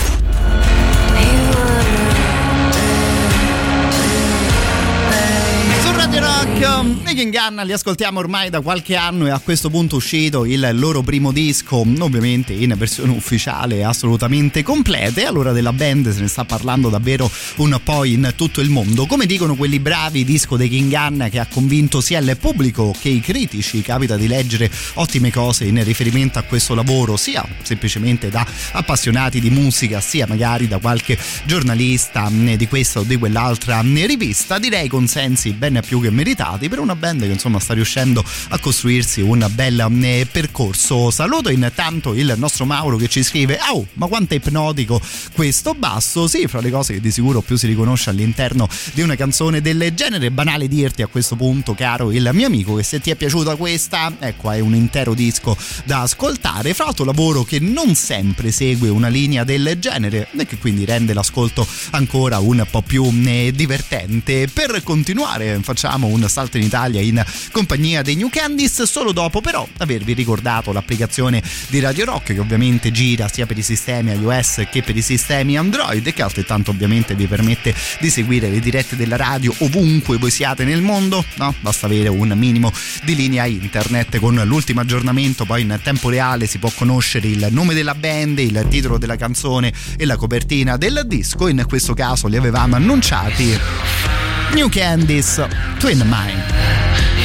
Nick 7.23 7.37
Gunn 7.37 7.61
li 7.67 7.71
ascoltiamo 7.71 8.17
ormai 8.17 8.49
da 8.49 8.61
qualche 8.61 8.95
anno 8.95 9.27
e 9.27 9.29
a 9.29 9.37
questo 9.37 9.69
punto 9.69 9.93
è 9.93 9.97
uscito 9.99 10.43
il 10.43 10.67
loro 10.73 11.03
primo 11.03 11.31
disco, 11.31 11.85
ovviamente 11.99 12.51
in 12.51 12.73
versione 12.75 13.11
ufficiale 13.11 13.83
assolutamente 13.83 14.63
completa 14.63 15.21
e 15.21 15.25
allora 15.25 15.51
della 15.51 15.71
band 15.71 16.09
se 16.09 16.19
ne 16.19 16.27
sta 16.27 16.45
parlando 16.45 16.89
davvero 16.89 17.29
un 17.57 17.79
po' 17.83 18.05
in 18.05 18.33
tutto 18.35 18.59
il 18.59 18.71
mondo. 18.71 19.05
Come 19.05 19.27
dicono 19.27 19.53
quelli 19.53 19.77
bravi, 19.77 20.25
disco 20.25 20.57
dei 20.57 20.67
King 20.67 20.89
Gunn 20.91 21.29
che 21.29 21.37
ha 21.37 21.45
convinto 21.45 22.01
sia 22.01 22.17
il 22.17 22.35
pubblico 22.39 22.95
che 22.99 23.09
i 23.09 23.19
critici, 23.19 23.83
capita 23.83 24.17
di 24.17 24.27
leggere 24.27 24.71
ottime 24.95 25.31
cose 25.31 25.65
in 25.65 25.83
riferimento 25.83 26.39
a 26.39 26.41
questo 26.41 26.73
lavoro, 26.73 27.17
sia 27.17 27.47
semplicemente 27.61 28.29
da 28.29 28.43
appassionati 28.71 29.39
di 29.39 29.51
musica, 29.51 30.01
sia 30.01 30.25
magari 30.25 30.67
da 30.67 30.79
qualche 30.79 31.19
giornalista 31.45 32.27
mh, 32.27 32.55
di 32.55 32.67
questa 32.67 33.01
o 33.01 33.03
di 33.03 33.17
quell'altra 33.17 33.79
mh, 33.83 34.07
rivista, 34.07 34.57
direi 34.57 34.87
consensi 34.87 35.51
ben 35.51 35.81
più 35.85 36.01
che 36.01 36.09
meritati 36.09 36.67
per 36.67 36.79
una 36.79 36.95
band 36.95 37.09
che 37.19 37.31
insomma 37.31 37.59
sta 37.59 37.73
riuscendo 37.73 38.23
a 38.49 38.59
costruirsi 38.59 39.21
un 39.21 39.49
bel 39.53 39.85
mh, 39.89 40.27
percorso. 40.31 41.11
Saluto 41.11 41.49
intanto 41.49 42.13
il 42.13 42.33
nostro 42.37 42.65
Mauro 42.65 42.97
che 42.97 43.07
ci 43.07 43.23
scrive: 43.23 43.59
Oh, 43.71 43.85
ma 43.93 44.07
quanto 44.07 44.33
è 44.33 44.37
ipnotico 44.37 45.01
questo 45.33 45.73
basso! 45.73 46.27
Sì, 46.27 46.47
fra 46.47 46.61
le 46.61 46.71
cose 46.71 46.93
che 46.93 47.01
di 47.01 47.11
sicuro 47.11 47.41
più 47.41 47.55
si 47.57 47.67
riconosce 47.67 48.09
all'interno 48.09 48.67
di 48.93 49.01
una 49.01 49.15
canzone 49.15 49.61
del 49.61 49.91
genere. 49.93 50.31
Banale 50.31 50.67
dirti 50.67 51.01
a 51.01 51.07
questo 51.07 51.35
punto, 51.35 51.73
caro 51.73 52.11
il 52.11 52.29
mio 52.33 52.47
amico, 52.47 52.75
che 52.75 52.83
se 52.83 52.99
ti 52.99 53.11
è 53.11 53.15
piaciuta 53.15 53.55
questa, 53.55 54.13
ecco, 54.19 54.51
è 54.51 54.59
un 54.59 54.75
intero 54.75 55.13
disco 55.13 55.57
da 55.83 56.01
ascoltare. 56.01 56.73
Fra 56.73 56.85
l'altro, 56.85 57.05
lavoro 57.05 57.43
che 57.43 57.59
non 57.59 57.95
sempre 57.95 58.51
segue 58.51 58.89
una 58.89 59.07
linea 59.07 59.43
del 59.43 59.77
genere 59.79 60.27
e 60.37 60.45
che 60.45 60.57
quindi 60.57 60.85
rende 60.85 61.13
l'ascolto 61.13 61.67
ancora 61.91 62.39
un 62.39 62.65
po' 62.69 62.81
più 62.81 63.11
eh, 63.25 63.51
divertente. 63.53 64.47
Per 64.47 64.81
continuare, 64.83 65.59
facciamo 65.61 66.07
un 66.07 66.27
salto 66.27 66.57
in 66.57 66.63
Italia 66.63 67.00
in 67.01 67.23
compagnia 67.51 68.01
dei 68.01 68.15
New 68.15 68.29
Candies, 68.29 68.83
solo 68.83 69.11
dopo 69.11 69.41
però 69.41 69.67
avervi 69.77 70.13
ricordato 70.13 70.71
l'applicazione 70.71 71.41
di 71.67 71.79
Radio 71.79 72.05
Rock 72.05 72.33
che 72.33 72.39
ovviamente 72.39 72.91
gira 72.91 73.27
sia 73.27 73.45
per 73.45 73.57
i 73.57 73.61
sistemi 73.61 74.11
iOS 74.11 74.67
che 74.71 74.83
per 74.83 74.95
i 74.95 75.01
sistemi 75.01 75.57
Android 75.57 76.05
e 76.05 76.13
che 76.13 76.21
altrettanto 76.21 76.71
ovviamente 76.71 77.15
vi 77.15 77.27
permette 77.27 77.73
di 77.99 78.09
seguire 78.09 78.49
le 78.49 78.59
dirette 78.59 78.95
della 78.95 79.15
radio 79.15 79.53
ovunque 79.59 80.17
voi 80.17 80.31
siate 80.31 80.63
nel 80.63 80.81
mondo, 80.81 81.23
no? 81.35 81.53
Basta 81.59 81.85
avere 81.85 82.09
un 82.09 82.31
minimo 82.35 82.71
di 83.03 83.15
linea 83.15 83.45
internet 83.45 84.19
con 84.19 84.41
l'ultimo 84.45 84.81
aggiornamento, 84.81 85.45
poi 85.45 85.61
in 85.61 85.79
tempo 85.83 86.09
reale 86.09 86.45
si 86.47 86.57
può 86.57 86.71
conoscere 86.73 87.27
il 87.27 87.47
nome 87.51 87.73
della 87.73 87.95
band, 87.95 88.39
il 88.39 88.65
titolo 88.69 88.97
della 88.97 89.15
canzone 89.15 89.73
e 89.97 90.05
la 90.05 90.15
copertina 90.15 90.77
del 90.77 91.03
disco, 91.05 91.47
in 91.47 91.63
questo 91.67 91.93
caso 91.93 92.27
li 92.27 92.37
avevamo 92.37 92.75
annunciati 92.75 94.30
New 94.53 94.69
Candies 94.69 95.39
Twin 95.79 95.99
Mind. 96.09 97.20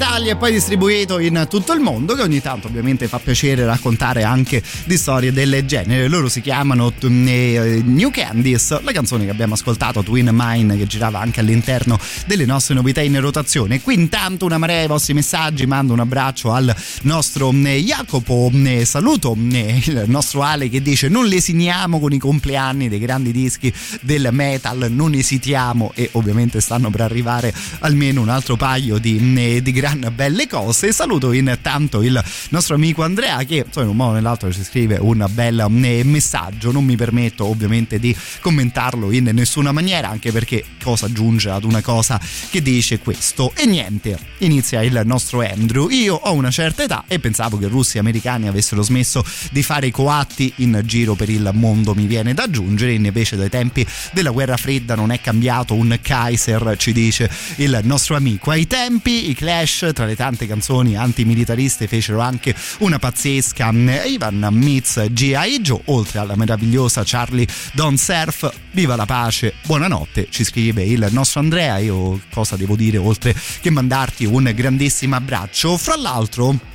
dall'Italia 0.00 0.32
e 0.32 0.36
poi 0.36 0.52
distribuito 0.52 1.18
in 1.18 1.46
tutto 1.48 1.74
il 1.74 1.80
mondo, 1.80 2.14
che 2.14 2.22
ogni 2.22 2.40
tanto 2.40 2.68
ovviamente 2.68 3.06
fa 3.06 3.18
piacere 3.18 3.66
raccontare 3.66 4.22
anche 4.22 4.62
di 4.84 4.96
storie 4.96 5.30
del 5.30 5.64
genere. 5.66 6.08
Loro 6.08 6.30
si 6.30 6.40
chiamano 6.40 6.90
eh, 7.02 7.82
New 7.84 8.10
Candies, 8.10 8.80
la 8.82 8.92
canzone 8.92 9.26
che 9.26 9.30
abbiamo 9.30 9.54
ascoltato, 9.54 10.02
Twin 10.02 10.30
Mine, 10.32 10.78
che 10.78 10.86
girava 10.86 11.20
anche 11.20 11.40
all'interno 11.40 11.98
delle 12.26 12.46
nostre 12.46 12.74
novità 12.74 13.02
in 13.02 13.20
rotazione. 13.20 13.82
Qui 13.82 13.94
intanto 13.94 14.46
una 14.46 14.56
marea 14.56 14.80
ai 14.80 14.86
vostri 14.86 15.12
messaggi, 15.12 15.66
mando 15.66 15.92
un 15.92 16.00
abbraccio 16.00 16.50
al 16.50 16.74
nostro 17.02 17.52
eh, 17.52 17.82
Jacopo, 17.82 18.50
eh, 18.64 18.86
saluto 18.86 19.36
il 19.36 20.04
nostro 20.06 20.42
Ale 20.42 20.70
che 20.70 20.80
dice 20.80 21.08
non 21.08 21.26
lesiniamo 21.26 22.00
con 22.00 22.12
i 22.12 22.18
compleanni 22.18 22.88
dei 22.88 22.98
grandi 22.98 23.32
dischi 23.32 23.72
del 24.00 24.28
metal, 24.32 24.86
non 24.90 25.12
esitiamo 25.12 25.92
e 25.94 26.08
ovviamente 26.12 26.60
stanno 26.60 26.88
per 26.88 27.02
arrivare 27.02 27.52
almeno 27.80 28.22
un 28.22 28.30
altro 28.30 28.56
paio 28.56 28.96
di, 28.96 29.60
di 29.60 29.72
gran 29.94 30.12
belle 30.14 30.46
cose. 30.46 30.92
Saluto 30.92 31.32
intanto 31.32 32.02
il 32.02 32.22
nostro 32.50 32.74
amico 32.74 33.02
Andrea 33.02 33.42
che 33.44 33.64
insomma, 33.66 33.84
in 33.84 33.90
un 33.90 33.96
modo 33.96 34.10
o 34.10 34.14
nell'altro 34.14 34.52
ci 34.52 34.62
scrive 34.62 34.98
un 35.00 35.26
bel 35.30 35.58
eh, 35.60 36.04
messaggio, 36.04 36.70
non 36.70 36.84
mi 36.84 36.96
permetto 36.96 37.46
ovviamente 37.46 37.98
di 37.98 38.14
commentarlo 38.40 39.10
in 39.10 39.30
nessuna 39.32 39.72
maniera 39.72 40.08
anche 40.08 40.30
perché 40.32 40.64
cosa 40.82 41.06
aggiunge 41.06 41.50
ad 41.50 41.64
una 41.64 41.82
cosa 41.82 42.20
che 42.50 42.62
dice 42.62 42.98
questo? 42.98 43.52
E 43.56 43.66
niente, 43.66 44.18
inizia 44.38 44.82
il 44.82 45.00
nostro 45.04 45.40
Andrew, 45.40 45.88
io 45.88 46.14
ho 46.14 46.32
una 46.32 46.50
certa 46.50 46.82
età 46.82 47.04
e 47.08 47.18
pensavo 47.18 47.58
che 47.58 47.66
russi 47.66 47.96
e 47.96 48.00
americani 48.00 48.48
avessero 48.48 48.82
smesso 48.82 49.24
di 49.50 49.62
fare 49.62 49.86
i 49.86 49.90
coatti 49.90 50.52
in 50.56 50.80
giro 50.84 51.14
per 51.14 51.28
il 51.28 51.50
mondo 51.52 51.94
mi 51.94 52.06
viene 52.06 52.34
da 52.34 52.44
aggiungere. 52.44 52.92
Invece 52.92 53.36
dai 53.36 53.48
tempi 53.48 53.84
della 54.12 54.30
guerra 54.30 54.56
fredda 54.56 54.94
non 54.94 55.10
è 55.10 55.20
cambiato 55.20 55.74
un 55.74 55.98
Kaiser 56.00 56.76
ci 56.76 56.92
dice 56.92 57.30
il 57.56 57.80
nostro 57.82 58.14
amico. 58.14 58.50
Ai 58.50 58.66
tempi 58.66 59.30
i 59.30 59.34
Clash 59.34 59.79
tra 59.92 60.04
le 60.04 60.14
tante 60.14 60.46
canzoni 60.46 60.94
antimilitariste 60.96 61.86
fecero 61.86 62.20
anche 62.20 62.54
una 62.80 62.98
pazzesca 62.98 63.70
Ivan 63.72 64.46
Meets 64.50 65.06
G.I. 65.10 65.60
Joe 65.60 65.80
oltre 65.86 66.18
alla 66.18 66.36
meravigliosa 66.36 67.02
Charlie 67.04 67.46
Don't 67.72 67.96
Surf 67.96 68.52
viva 68.72 68.94
la 68.94 69.06
pace 69.06 69.54
buonanotte 69.64 70.28
ci 70.30 70.44
scrive 70.44 70.84
il 70.84 71.08
nostro 71.10 71.40
Andrea 71.40 71.78
io 71.78 72.20
cosa 72.30 72.56
devo 72.56 72.76
dire 72.76 72.98
oltre 72.98 73.34
che 73.60 73.70
mandarti 73.70 74.26
un 74.26 74.52
grandissimo 74.54 75.16
abbraccio 75.16 75.76
fra 75.78 75.96
l'altro 75.96 76.69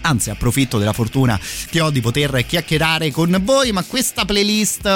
Anzi, 0.00 0.30
approfitto 0.30 0.78
della 0.78 0.92
fortuna 0.92 1.38
che 1.70 1.80
ho 1.80 1.90
di 1.90 2.00
poter 2.00 2.44
chiacchierare 2.46 3.10
con 3.10 3.40
voi, 3.44 3.72
ma 3.72 3.82
questa 3.84 4.24
playlist 4.24 4.86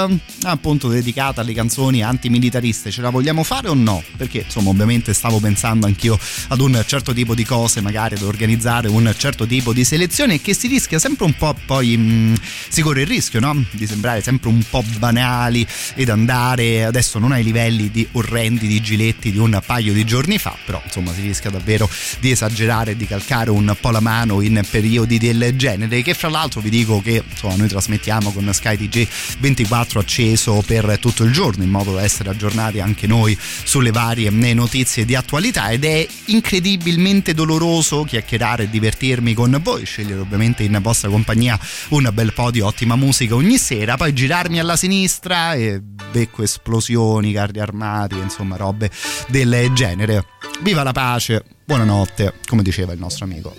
appunto 0.43 0.89
dedicata 0.89 1.43
alle 1.43 1.53
canzoni 1.53 2.03
antimilitariste 2.03 2.91
ce 2.91 3.03
la 3.03 3.11
vogliamo 3.11 3.43
fare 3.43 3.69
o 3.69 3.75
no? 3.75 4.03
Perché 4.17 4.39
insomma, 4.45 4.71
ovviamente 4.71 5.13
stavo 5.15 5.39
pensando 5.39 5.87
anch'io 5.87 6.19
ad 6.49 6.61
un 6.61 6.83
certo 6.87 7.13
tipo 7.13 7.35
di 7.35 7.45
cose, 7.45 7.81
magari 7.81 8.15
ad 8.15 8.23
organizzare 8.23 8.89
un 8.89 9.15
certo 9.17 9.47
tipo 9.47 9.73
di 9.73 9.85
selezione 9.85 10.41
che 10.41 10.55
si 10.55 10.67
rischia 10.67 10.99
sempre 10.99 11.27
un 11.27 11.35
po' 11.35 11.55
poi 11.67 11.97
mh, 11.97 12.35
si 12.69 12.83
corre 12.83 13.03
il 13.03 13.07
rischio, 13.07 13.41
no? 13.41 13.65
Di 13.71 13.87
sembrare 13.87 14.23
sempre 14.23 14.49
un 14.49 14.63
po' 14.69 14.83
banali 14.99 15.67
ed 15.95 16.09
andare 16.09 16.85
adesso 16.85 17.19
non 17.19 17.33
ai 17.33 17.45
livelli 17.45 17.91
di 17.91 18.07
orrendi 18.13 18.67
di 18.67 18.81
giletti 18.81 19.31
di 19.31 19.39
un 19.39 19.61
paio 19.65 19.93
di 19.93 20.05
giorni 20.05 20.39
fa, 20.39 20.57
però 20.65 20.81
insomma 20.85 21.13
si 21.13 21.21
rischia 21.21 21.51
davvero 21.51 21.89
di 22.21 22.31
esagerare 22.31 22.93
e 22.93 22.97
di 22.97 23.07
calcare 23.07 23.51
un 23.51 23.77
po' 23.81 23.91
la 23.91 24.01
mano 24.01 24.41
in 24.41 24.61
periodi 24.87 25.19
del 25.19 25.57
genere 25.57 26.01
che 26.03 26.15
fra 26.15 26.29
l'altro 26.29 26.61
vi 26.61 26.71
dico 26.71 27.03
che 27.03 27.23
insomma, 27.29 27.57
noi 27.57 27.67
trasmettiamo 27.67 28.31
con 28.31 28.49
Sky 28.53 28.77
TG 28.77 29.09
24 29.41 29.99
acceso 29.99 30.63
per 30.65 30.99
tutto 31.01 31.25
il 31.25 31.33
giorno 31.33 31.65
in 31.65 31.71
modo 31.71 31.93
da 31.93 32.03
essere 32.03 32.31
aggiornati 32.31 32.79
anche 32.79 33.09
noi 33.09 33.37
sulle 33.65 33.91
varie 33.91 34.31
notizie 34.31 35.05
di 35.05 35.17
attualità 35.17 35.71
ed 35.71 35.85
è 35.85 36.07
incredibilmente 36.27 37.35
doloroso 37.35 38.05
chiacchierare 38.05 38.65
e 38.65 38.71
divertirmi 38.71 39.35
con 39.35 39.59
voi 39.61 39.85
scegliere 39.85 40.21
ovviamente 40.21 40.63
in 40.63 40.79
vostra 40.81 41.09
compagnia 41.09 41.59
un 41.89 42.09
bel 42.13 42.33
po' 42.33 42.53
di 42.53 42.61
ottima 42.61 42.95
musica 42.95 43.35
ogni 43.35 43.59
sera 43.59 43.97
poi 43.97 44.13
girarmi 44.13 44.61
alla 44.61 44.77
sinistra 44.77 45.55
e 45.55 45.81
becco 45.81 46.45
esplosioni 46.45 47.33
carri 47.33 47.59
armati 47.59 48.17
insomma 48.17 48.57
robe 48.57 48.91
del 49.27 49.73
genere. 49.75 50.25
Viva 50.63 50.85
la 50.85 50.93
pace 50.93 51.45
buonanotte 51.65 52.35
come 52.47 52.63
diceva 52.63 52.93
il 52.93 53.01
nostro 53.01 53.25
amico 53.25 53.53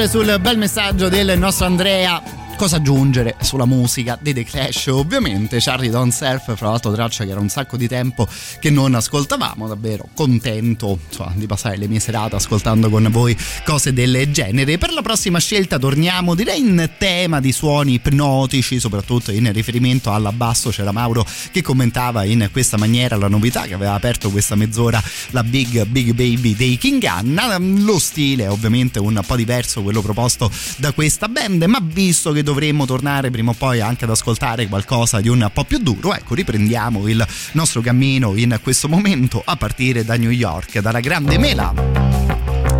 aggiungere 0.00 0.08
sul 0.08 0.40
bel 0.40 0.56
messaggio 0.56 1.08
del 1.08 1.38
nostro 1.38 1.66
Andrea 1.66 2.40
cosa 2.60 2.76
aggiungere 2.76 3.36
sulla 3.40 3.64
musica 3.64 4.18
dei 4.20 4.34
The 4.34 4.44
Clash? 4.44 4.88
Ovviamente 4.88 5.60
Charlie 5.60 5.88
Don't 5.88 6.12
Surf 6.12 6.54
fra 6.58 6.68
l'altro 6.68 6.92
traccia 6.92 7.24
che 7.24 7.30
era 7.30 7.40
un 7.40 7.48
sacco 7.48 7.78
di 7.78 7.88
tempo 7.88 8.28
che 8.58 8.68
non 8.68 8.94
ascoltavamo 8.94 9.66
davvero 9.66 10.10
contento 10.12 10.98
insomma, 11.08 11.32
di 11.36 11.46
passare 11.46 11.78
le 11.78 11.88
mie 11.88 12.00
serate 12.00 12.36
ascoltando 12.36 12.90
con 12.90 13.08
voi 13.10 13.34
cose 13.64 13.94
del 13.94 14.30
genere. 14.30 14.76
Per 14.76 14.92
la 14.92 15.00
prossima 15.00 15.38
scelta 15.38 15.78
torniamo 15.78 16.34
direi 16.34 16.60
in 16.60 16.90
tema 16.98 17.40
di 17.40 17.50
suoni 17.50 17.94
ipnotici 17.94 18.78
soprattutto 18.78 19.32
in 19.32 19.50
riferimento 19.54 20.12
alla 20.12 20.30
basso 20.30 20.68
c'era 20.68 20.92
Mauro 20.92 21.24
che 21.50 21.62
commentava 21.62 22.24
in 22.24 22.46
questa 22.52 22.76
maniera 22.76 23.16
la 23.16 23.28
novità 23.28 23.62
che 23.62 23.72
aveva 23.72 23.94
aperto 23.94 24.28
questa 24.28 24.54
mezz'ora 24.54 25.02
la 25.32 25.42
Big 25.42 25.86
Big 25.86 26.12
Baby 26.12 26.54
dei 26.54 26.76
King 26.78 27.02
Anna 27.04 27.58
lo 27.58 27.98
stile 27.98 28.44
è 28.44 28.50
ovviamente 28.50 28.98
un 28.98 29.20
po' 29.26 29.36
diverso 29.36 29.82
quello 29.82 30.02
proposto 30.02 30.50
da 30.76 30.92
questa 30.92 31.28
band 31.28 31.62
ma 31.64 31.80
visto 31.82 32.32
che 32.32 32.42
dovremmo 32.42 32.86
tornare 32.86 33.30
prima 33.30 33.50
o 33.50 33.54
poi 33.54 33.80
anche 33.80 34.04
ad 34.04 34.10
ascoltare 34.10 34.68
qualcosa 34.68 35.20
di 35.20 35.28
un 35.28 35.48
po' 35.52 35.64
più 35.64 35.78
duro, 35.78 36.14
ecco 36.14 36.34
riprendiamo 36.34 37.08
il 37.08 37.26
nostro 37.52 37.80
cammino 37.80 38.36
in 38.36 38.58
questo 38.62 38.88
momento 38.88 39.42
a 39.44 39.56
partire 39.56 40.04
da 40.04 40.16
New 40.16 40.30
York, 40.30 40.78
dalla 40.80 41.00
grande 41.00 41.38
mela 41.38 42.10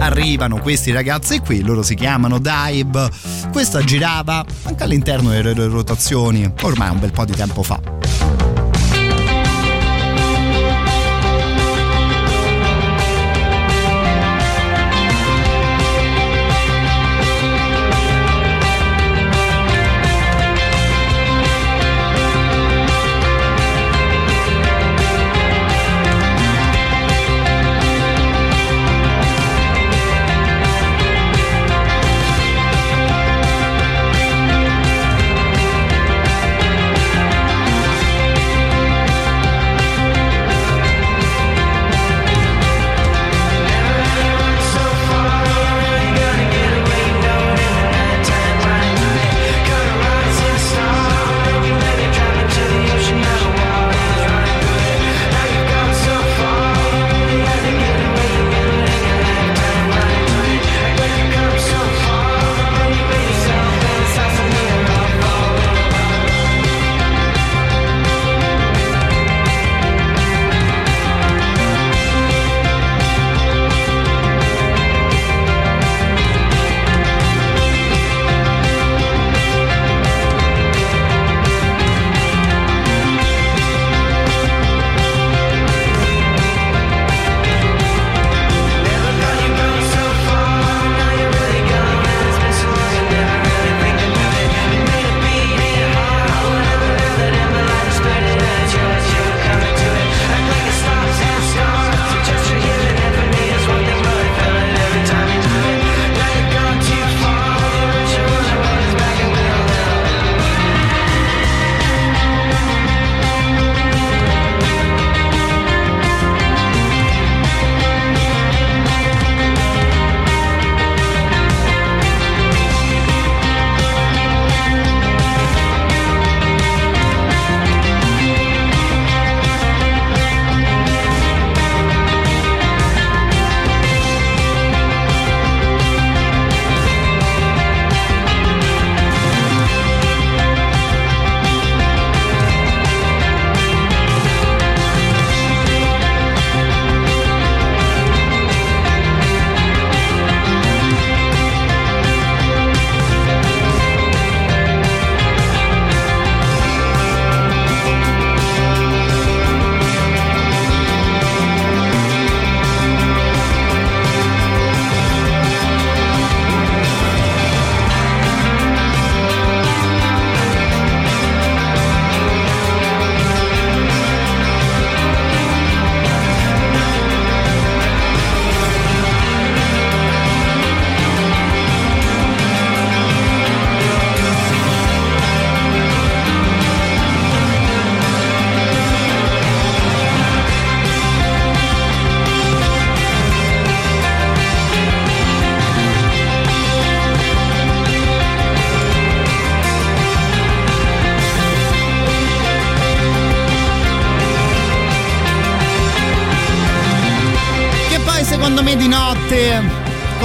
arrivano 0.00 0.58
questi 0.60 0.92
ragazzi 0.92 1.40
qui, 1.40 1.62
loro 1.62 1.82
si 1.82 1.94
chiamano 1.94 2.38
Dive. 2.38 3.10
Questa 3.52 3.82
girava 3.84 4.44
anche 4.62 4.82
all'interno 4.82 5.30
delle 5.30 5.52
rotazioni 5.66 6.50
ormai 6.62 6.90
un 6.90 6.98
bel 6.98 7.12
po' 7.12 7.24
di 7.24 7.34
tempo 7.34 7.62
fa. 7.62 7.89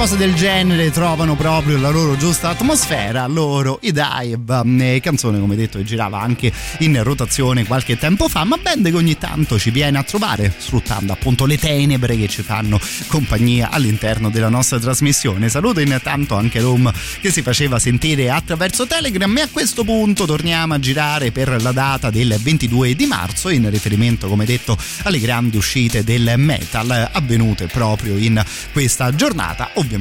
Cose 0.06 0.18
del 0.18 0.34
genere 0.34 0.92
trovano 0.92 1.34
proprio 1.34 1.78
la 1.78 1.90
loro 1.90 2.16
giusta 2.16 2.50
atmosfera 2.50 3.26
loro 3.26 3.80
i 3.82 3.90
Dive. 3.90 4.94
Eh, 4.94 5.00
canzone 5.00 5.40
come 5.40 5.56
detto 5.56 5.82
girava 5.82 6.20
anche 6.20 6.52
in 6.80 7.02
rotazione 7.02 7.66
qualche 7.66 7.98
tempo 7.98 8.28
fa 8.28 8.44
ma 8.44 8.56
band 8.56 8.88
che 8.88 8.94
ogni 8.94 9.18
tanto 9.18 9.58
ci 9.58 9.70
viene 9.70 9.98
a 9.98 10.04
trovare 10.04 10.54
sfruttando 10.56 11.12
appunto 11.12 11.44
le 11.44 11.58
tenebre 11.58 12.16
che 12.16 12.28
ci 12.28 12.42
fanno 12.42 12.78
compagnia 13.08 13.70
all'interno 13.70 14.30
della 14.30 14.48
nostra 14.48 14.78
trasmissione. 14.78 15.48
Saluto 15.48 15.80
intanto 15.80 16.36
anche 16.36 16.60
Rome 16.60 16.92
che 17.20 17.32
si 17.32 17.42
faceva 17.42 17.80
sentire 17.80 18.30
attraverso 18.30 18.86
Telegram 18.86 19.36
e 19.38 19.40
a 19.40 19.48
questo 19.50 19.82
punto 19.82 20.24
torniamo 20.24 20.74
a 20.74 20.78
girare 20.78 21.32
per 21.32 21.60
la 21.60 21.72
data 21.72 22.10
del 22.10 22.38
22 22.40 22.94
di 22.94 23.06
marzo 23.06 23.48
in 23.48 23.68
riferimento 23.68 24.28
come 24.28 24.44
detto 24.44 24.78
alle 25.02 25.18
grandi 25.18 25.56
uscite 25.56 26.04
del 26.04 26.34
metal 26.36 27.10
avvenute 27.10 27.66
proprio 27.66 28.16
in 28.16 28.40
questa 28.70 29.12
giornata. 29.12 29.70
Ovviamente 29.74 29.95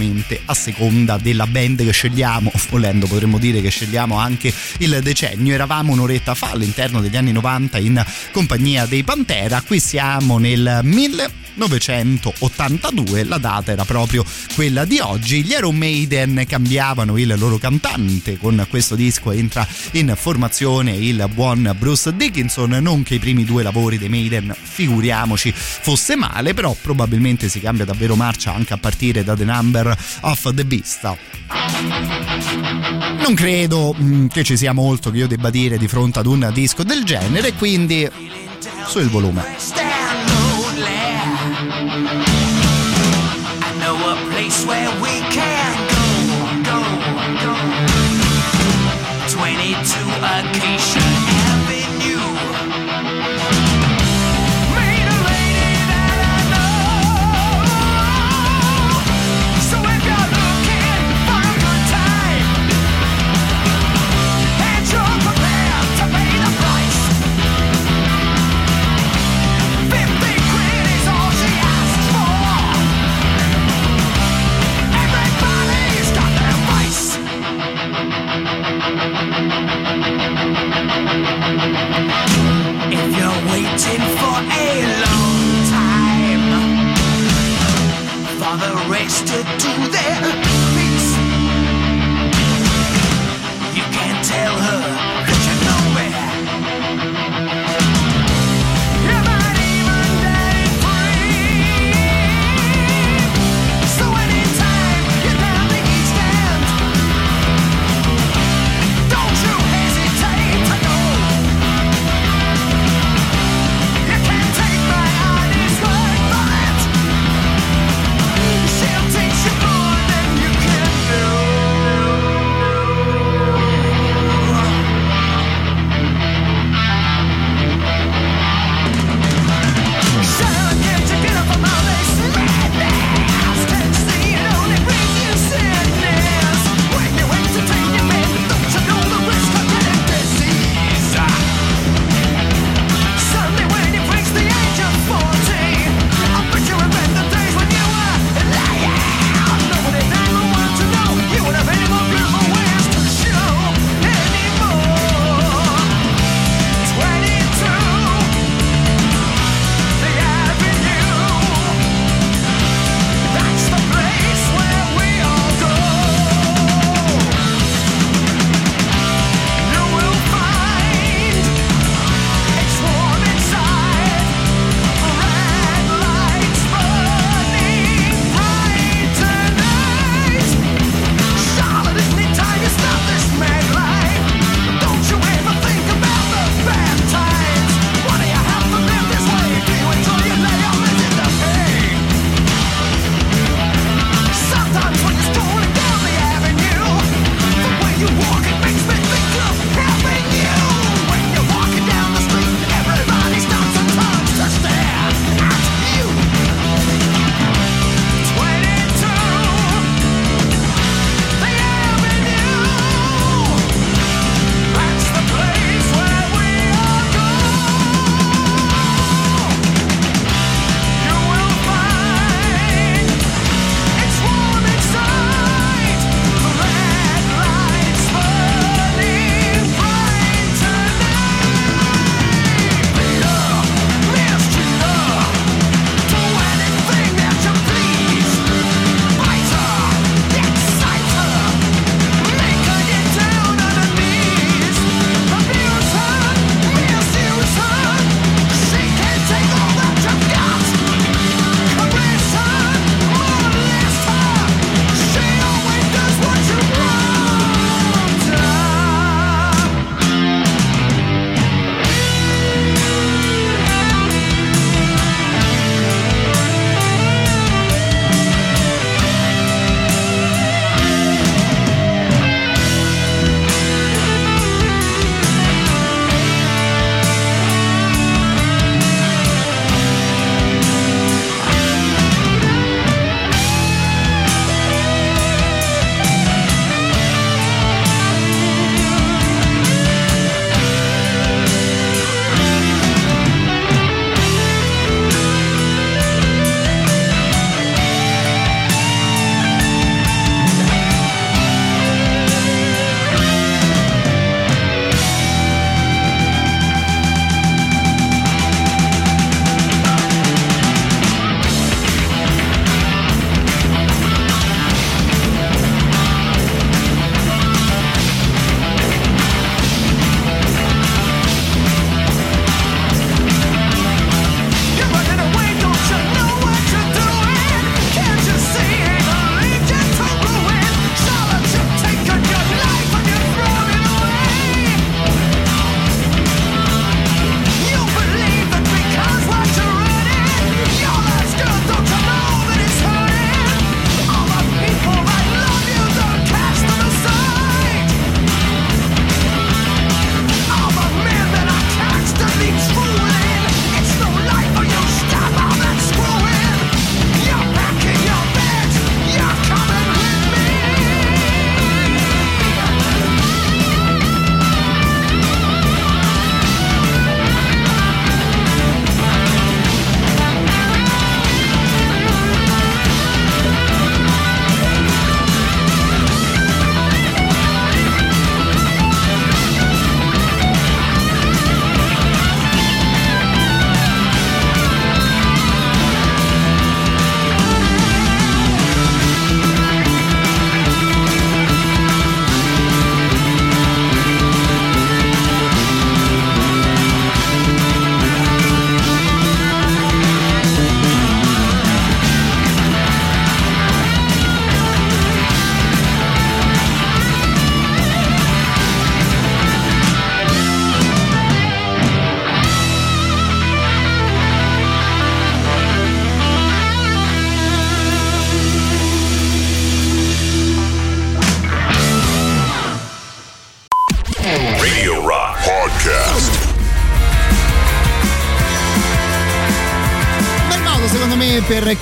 a 0.46 0.54
seconda 0.54 1.18
della 1.18 1.48
band 1.48 1.84
che 1.84 1.92
scegliamo, 1.92 2.52
volendo 2.70 3.08
potremmo 3.08 3.38
dire 3.38 3.62
che 3.62 3.70
scegliamo 3.70 4.18
anche 4.18 4.54
il 4.80 5.00
decennio. 5.02 5.54
Eravamo 5.54 5.94
un'oretta 5.94 6.36
fa 6.36 6.52
all'interno 6.52 7.00
degli 7.02 7.18
anni 7.18 7.32
90 7.32 7.78
in 7.80 8.06
compagnia 8.32 8.86
dei 8.86 9.04
Pantera, 9.04 9.62
qui 9.62 9.80
siamo 9.80 10.38
nel 10.38 10.82
1982, 10.84 13.24
la 13.24 13.38
data 13.38 13.72
era 13.72 13.86
proprio 13.86 14.26
quella 14.56 14.86
di 14.86 15.00
oggi. 15.00 15.44
Gli 15.44 15.52
Iron 15.52 15.76
Maiden 15.76 16.46
cambiavano 16.48 17.18
il 17.18 17.36
loro 17.38 17.58
cantante, 17.58 18.38
con 18.38 18.66
questo 18.70 18.96
disco 18.96 19.32
entra 19.32 19.68
in 19.92 20.14
formazione 20.16 20.94
il 20.94 21.30
buon 21.34 21.76
Bruce 21.78 22.16
Dickinson, 22.16 22.70
non 22.82 23.04
che 23.04 23.16
i 23.16 23.20
primi 23.20 23.44
due 23.44 23.64
lavori 23.64 23.98
dei 23.98 24.08
Maiden, 24.08 24.56
figuriamoci, 24.60 25.52
fosse 25.52 26.16
male, 26.16 26.54
però 26.54 26.76
probabilmente 26.82 27.50
si 27.50 27.60
cambia 27.60 27.84
davvero 27.84 28.16
marcia 28.16 28.54
anche 28.54 28.74
a 28.74 28.78
partire 28.78 29.26
da 29.26 29.36
The 29.36 29.44
Number 29.44 29.96
of 30.22 30.54
the 30.54 30.66
Beast. 30.66 31.16
Non 33.20 33.34
credo 33.36 33.94
mh, 33.94 34.28
che 34.28 34.44
ci 34.44 34.56
sia 34.56 34.72
molto 34.72 35.12
che 35.12 35.18
io 35.18 35.28
debba 35.28 35.50
dire 35.50 35.78
di 35.78 35.90
fronte 35.90 36.20
ad 36.20 36.28
un 36.28 36.50
disco 36.54 36.84
del 36.84 37.04
genere, 37.04 37.54
quindi 37.54 38.10
su 38.88 39.00
il 39.00 39.10
volume. 39.10 39.44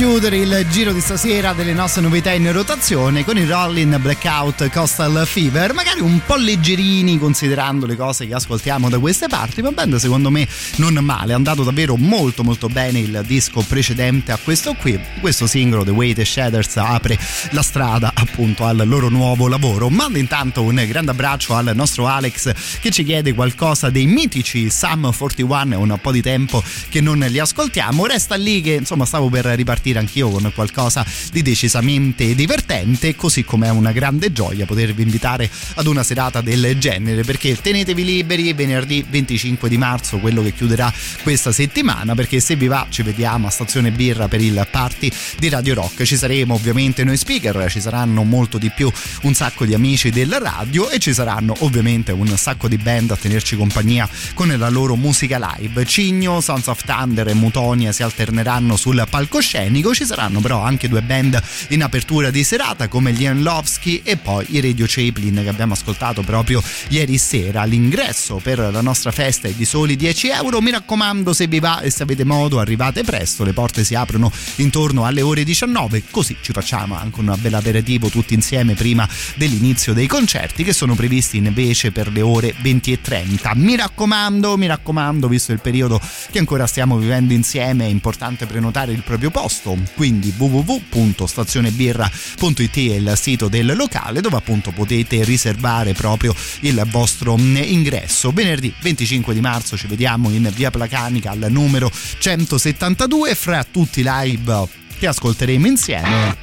chiudere 0.00 0.38
il 0.38 0.66
giro 0.70 0.94
di 0.94 1.00
stasera 1.02 1.52
delle 1.52 1.74
nostre 1.74 2.00
novità 2.00 2.32
in 2.32 2.50
rotazione 2.52 3.22
con 3.22 3.36
il 3.36 3.46
Rollin 3.46 3.98
Blackout 4.00 4.70
Coastal 4.70 5.26
Fever, 5.26 5.74
magari 5.74 6.00
un 6.00 6.22
po' 6.24 6.36
leggerini 6.36 7.18
considerando 7.18 7.84
le 7.84 7.96
cose 7.96 8.26
che 8.26 8.32
ascoltiamo 8.32 8.88
da 8.88 8.98
queste 8.98 9.26
parti, 9.28 9.60
ma 9.60 9.72
band 9.72 9.96
secondo 9.96 10.30
me 10.30 10.48
non 10.76 10.94
male, 11.02 11.32
è 11.32 11.34
andato 11.34 11.64
davvero 11.64 11.98
molto 11.98 12.42
molto 12.42 12.68
bene 12.68 12.98
il 12.98 13.22
disco 13.26 13.60
precedente 13.60 14.32
a 14.32 14.38
questo 14.42 14.72
qui, 14.72 14.98
questo 15.20 15.46
singolo 15.46 15.84
The 15.84 16.14
the 16.14 16.24
Shaders 16.24 16.78
apre 16.78 17.18
la 17.50 17.60
strada 17.60 18.12
appunto 18.14 18.64
al 18.64 18.82
loro 18.86 19.10
nuovo 19.10 19.48
lavoro. 19.48 19.90
Mando 19.90 20.16
intanto 20.16 20.62
un 20.62 20.82
grande 20.88 21.10
abbraccio 21.10 21.54
al 21.54 21.72
nostro 21.74 22.06
Alex 22.06 22.78
che 22.80 22.90
ci 22.90 23.04
chiede 23.04 23.34
qualcosa 23.34 23.90
dei 23.90 24.06
mitici 24.06 24.70
Sum 24.70 25.12
41, 25.14 25.74
è 25.74 25.76
un 25.76 25.98
po' 26.00 26.10
di 26.10 26.22
tempo 26.22 26.64
che 26.88 27.02
non 27.02 27.18
li 27.18 27.38
ascoltiamo, 27.38 28.06
resta 28.06 28.36
lì 28.36 28.62
che 28.62 28.72
insomma 28.72 29.04
stavo 29.04 29.28
per 29.28 29.44
ripartire 29.44 29.88
anch'io 29.98 30.28
con 30.30 30.50
qualcosa 30.54 31.04
di 31.32 31.42
decisamente 31.42 32.34
divertente, 32.34 33.16
così 33.16 33.44
come 33.44 33.66
è 33.66 33.70
una 33.70 33.92
grande 33.92 34.32
gioia 34.32 34.66
potervi 34.66 35.02
invitare 35.02 35.50
ad 35.74 35.86
una 35.86 36.02
serata 36.02 36.40
del 36.40 36.78
genere, 36.78 37.22
perché 37.22 37.56
tenetevi 37.60 38.04
liberi 38.04 38.52
venerdì 38.52 39.04
25 39.08 39.68
di 39.68 39.76
marzo, 39.76 40.18
quello 40.18 40.42
che 40.42 40.52
chiuderà 40.52 40.92
questa 41.22 41.52
settimana, 41.52 42.14
perché 42.14 42.40
se 42.40 42.56
vi 42.56 42.66
va 42.66 42.86
ci 42.88 43.02
vediamo 43.02 43.46
a 43.46 43.50
Stazione 43.50 43.90
Birra 43.90 44.28
per 44.28 44.40
il 44.40 44.66
party 44.70 45.10
di 45.38 45.48
Radio 45.48 45.74
Rock. 45.74 46.04
Ci 46.04 46.16
saremo 46.16 46.54
ovviamente 46.54 47.04
noi 47.04 47.16
speaker, 47.16 47.70
ci 47.70 47.80
saranno 47.80 48.22
molto 48.22 48.58
di 48.58 48.70
più 48.70 48.90
un 49.22 49.34
sacco 49.34 49.64
di 49.64 49.74
amici 49.74 50.10
del 50.10 50.32
radio 50.38 50.88
e 50.90 50.98
ci 50.98 51.12
saranno 51.12 51.54
ovviamente 51.60 52.12
un 52.12 52.28
sacco 52.36 52.68
di 52.68 52.76
band 52.76 53.10
a 53.10 53.16
tenerci 53.16 53.56
compagnia 53.56 54.08
con 54.34 54.48
la 54.56 54.68
loro 54.68 54.96
musica 54.96 55.54
live. 55.56 55.84
Cigno, 55.84 56.40
Sons 56.40 56.66
of 56.66 56.84
Thunder 56.84 57.28
e 57.28 57.34
Mutonia 57.34 57.92
si 57.92 58.02
alterneranno 58.02 58.76
sul 58.76 59.04
palcoscenico, 59.08 59.79
ci 59.94 60.04
saranno 60.04 60.40
però 60.40 60.62
anche 60.62 60.88
due 60.88 61.02
band 61.02 61.40
in 61.68 61.82
apertura 61.82 62.30
di 62.30 62.44
serata 62.44 62.88
come 62.88 63.12
gli 63.12 63.24
Enlovsky 63.24 64.02
e 64.04 64.16
poi 64.16 64.46
i 64.50 64.60
Radio 64.60 64.86
Chaplin 64.88 65.40
che 65.42 65.48
abbiamo 65.48 65.72
ascoltato 65.72 66.22
proprio 66.22 66.62
ieri 66.88 67.18
sera. 67.18 67.64
L'ingresso 67.64 68.36
per 68.36 68.58
la 68.58 68.80
nostra 68.80 69.10
festa 69.10 69.48
è 69.48 69.52
di 69.52 69.64
soli 69.64 69.96
10 69.96 70.28
euro, 70.28 70.60
mi 70.60 70.70
raccomando 70.70 71.32
se 71.32 71.46
vi 71.46 71.60
va 71.60 71.80
e 71.80 71.90
se 71.90 72.02
avete 72.02 72.24
modo 72.24 72.60
arrivate 72.60 73.02
presto, 73.02 73.44
le 73.44 73.52
porte 73.52 73.84
si 73.84 73.94
aprono 73.94 74.30
intorno 74.56 75.04
alle 75.04 75.22
ore 75.22 75.44
19 75.44 76.04
così 76.10 76.36
ci 76.40 76.52
facciamo 76.52 76.96
anche 76.96 77.20
un 77.20 77.34
bel 77.38 77.54
aperitivo 77.54 78.08
tutti 78.08 78.34
insieme 78.34 78.74
prima 78.74 79.08
dell'inizio 79.36 79.92
dei 79.92 80.06
concerti 80.06 80.64
che 80.64 80.72
sono 80.72 80.94
previsti 80.94 81.36
invece 81.36 81.92
per 81.92 82.10
le 82.10 82.20
ore 82.20 82.54
20 82.60 82.92
e 82.92 83.00
30. 83.00 83.52
Mi 83.56 83.76
raccomando, 83.76 84.56
mi 84.56 84.66
raccomando, 84.66 85.28
visto 85.28 85.52
il 85.52 85.60
periodo 85.60 86.00
che 86.30 86.38
ancora 86.38 86.66
stiamo 86.66 86.96
vivendo 86.96 87.32
insieme, 87.32 87.86
è 87.86 87.88
importante 87.88 88.46
prenotare 88.46 88.92
il 88.92 89.02
proprio 89.02 89.30
posto, 89.30 89.69
quindi 89.94 90.32
www.stazionebirra.it 90.36 92.76
è 92.76 92.94
il 92.94 93.12
sito 93.16 93.48
del 93.48 93.74
locale 93.76 94.20
dove 94.20 94.36
appunto 94.36 94.70
potete 94.70 95.24
riservare 95.24 95.92
proprio 95.92 96.34
il 96.60 96.82
vostro 96.90 97.36
ingresso. 97.36 98.30
Venerdì 98.30 98.72
25 98.80 99.34
di 99.34 99.40
marzo 99.40 99.76
ci 99.76 99.86
vediamo 99.86 100.30
in 100.30 100.50
via 100.54 100.70
Placanica 100.70 101.30
al 101.30 101.46
numero 101.48 101.90
172 102.18 103.34
fra 103.34 103.64
tutti 103.64 104.02
live 104.04 104.68
che 104.98 105.06
ascolteremo 105.06 105.66
insieme. 105.66 106.36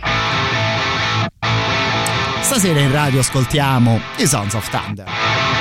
Stasera 2.42 2.80
in 2.80 2.92
radio 2.92 3.20
ascoltiamo 3.20 4.00
i 4.18 4.26
Sons 4.26 4.54
of 4.54 4.70
Thunder. 4.70 5.57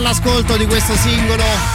Anche 0.00 0.02
dall'ascolto 0.02 0.56
di 0.56 0.66
questo 0.66 0.94
singolo 0.96 1.69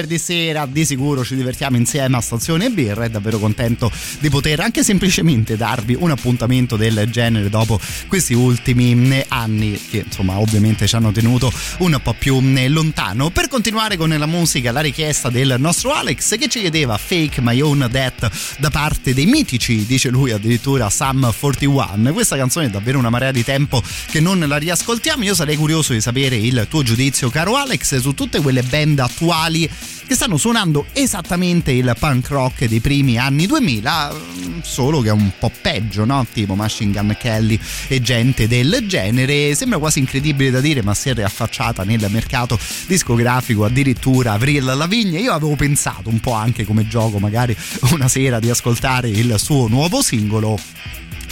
venerdì 0.00 0.18
sera 0.18 0.66
di 0.66 0.84
sicuro 0.84 1.24
ci 1.24 1.34
divertiamo 1.34 1.76
insieme 1.76 2.16
a 2.16 2.20
Stazione 2.20 2.70
Birra 2.70 3.04
e 3.04 3.10
davvero 3.10 3.38
contento 3.38 3.90
di 4.20 4.30
poter 4.30 4.60
anche 4.60 4.82
semplicemente 4.82 5.56
darvi 5.56 5.96
un 5.98 6.10
appuntamento 6.10 6.76
del 6.76 7.08
genere 7.10 7.50
dopo 7.50 7.78
questi 8.06 8.32
ultimi 8.34 9.22
anni 9.28 9.78
che 9.90 10.04
insomma 10.06 10.38
ovviamente 10.38 10.86
ci 10.86 10.96
hanno 10.96 11.12
tenuto 11.12 11.52
un 11.78 11.98
po' 12.02 12.14
più 12.18 12.40
lontano. 12.40 13.30
Per 13.30 13.48
continuare 13.48 13.96
con 13.96 14.08
la 14.08 14.26
musica 14.26 14.72
la 14.72 14.80
richiesta 14.80 15.28
del 15.28 15.56
nostro 15.58 15.92
Alex 15.92 16.38
che 16.38 16.48
ci 16.48 16.60
chiedeva 16.60 16.96
Fake 16.96 17.40
My 17.40 17.60
Own 17.60 17.86
Death 17.90 18.58
da 18.58 18.70
parte 18.70 19.12
dei 19.12 19.26
mitici 19.26 19.84
dice 19.84 20.08
lui 20.08 20.32
addirittura 20.32 20.88
Sam 20.88 21.32
41 21.38 22.12
questa 22.12 22.36
canzone 22.36 22.66
è 22.66 22.70
davvero 22.70 22.98
una 22.98 23.10
marea 23.10 23.32
di 23.32 23.44
tempo 23.44 23.82
che 24.10 24.20
non 24.20 24.38
la 24.38 24.56
riascoltiamo. 24.56 25.24
Io 25.24 25.34
sarei 25.34 25.56
curioso 25.56 25.92
di 25.92 26.00
sapere 26.00 26.36
il 26.36 26.66
tuo 26.68 26.82
giudizio 26.82 27.28
caro 27.28 27.56
Alex 27.56 27.96
su 27.98 28.14
tutte 28.14 28.40
quelle 28.40 28.62
band 28.62 28.98
attuali 29.00 29.68
che 30.06 30.14
stanno 30.14 30.36
suonando 30.36 30.86
esattamente 30.92 31.70
il 31.70 31.94
punk 31.98 32.28
rock 32.30 32.66
dei 32.66 32.80
primi 32.80 33.16
anni 33.16 33.46
2000, 33.46 34.14
solo 34.62 35.00
che 35.00 35.08
è 35.08 35.12
un 35.12 35.30
po' 35.38 35.52
peggio, 35.62 36.04
no? 36.04 36.26
Tipo 36.32 36.54
Machine 36.54 36.92
Gun 36.92 37.16
Kelly 37.18 37.58
e 37.88 38.00
gente 38.00 38.48
del 38.48 38.84
genere. 38.86 39.54
Sembra 39.54 39.78
quasi 39.78 40.00
incredibile 40.00 40.50
da 40.50 40.60
dire, 40.60 40.82
ma 40.82 40.94
si 40.94 41.10
è 41.10 41.14
riaffacciata 41.14 41.84
nel 41.84 42.06
mercato 42.10 42.58
discografico 42.86 43.64
addirittura 43.64 44.32
Avril 44.32 44.64
Lavigne. 44.64 45.20
Io 45.20 45.32
avevo 45.32 45.54
pensato 45.56 46.08
un 46.08 46.20
po' 46.20 46.32
anche 46.32 46.64
come 46.64 46.88
gioco, 46.88 47.18
magari 47.18 47.56
una 47.92 48.08
sera 48.08 48.40
di 48.40 48.50
ascoltare 48.50 49.08
il 49.08 49.38
suo 49.38 49.68
nuovo 49.68 50.02
singolo 50.02 50.58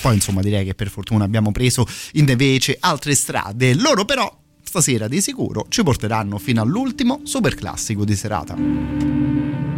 poi 0.00 0.14
insomma 0.14 0.42
direi 0.42 0.64
che 0.64 0.74
per 0.74 0.90
fortuna 0.90 1.24
abbiamo 1.24 1.50
preso 1.50 1.84
invece 2.12 2.76
altre 2.78 3.16
strade 3.16 3.74
loro 3.74 4.04
però 4.04 4.32
stasera 4.68 5.08
di 5.08 5.22
sicuro 5.22 5.64
ci 5.70 5.82
porteranno 5.82 6.36
fino 6.36 6.60
all'ultimo 6.60 7.20
super 7.24 7.54
classico 7.54 8.04
di 8.04 8.14
serata. 8.14 9.77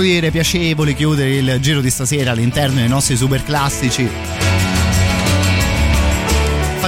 Dire, 0.00 0.30
piacevole 0.30 0.94
chiudere 0.94 1.36
il 1.36 1.58
giro 1.60 1.80
di 1.80 1.90
stasera 1.90 2.30
all'interno 2.30 2.76
dei 2.76 2.88
nostri 2.88 3.16
super 3.16 3.42
classici. 3.42 4.47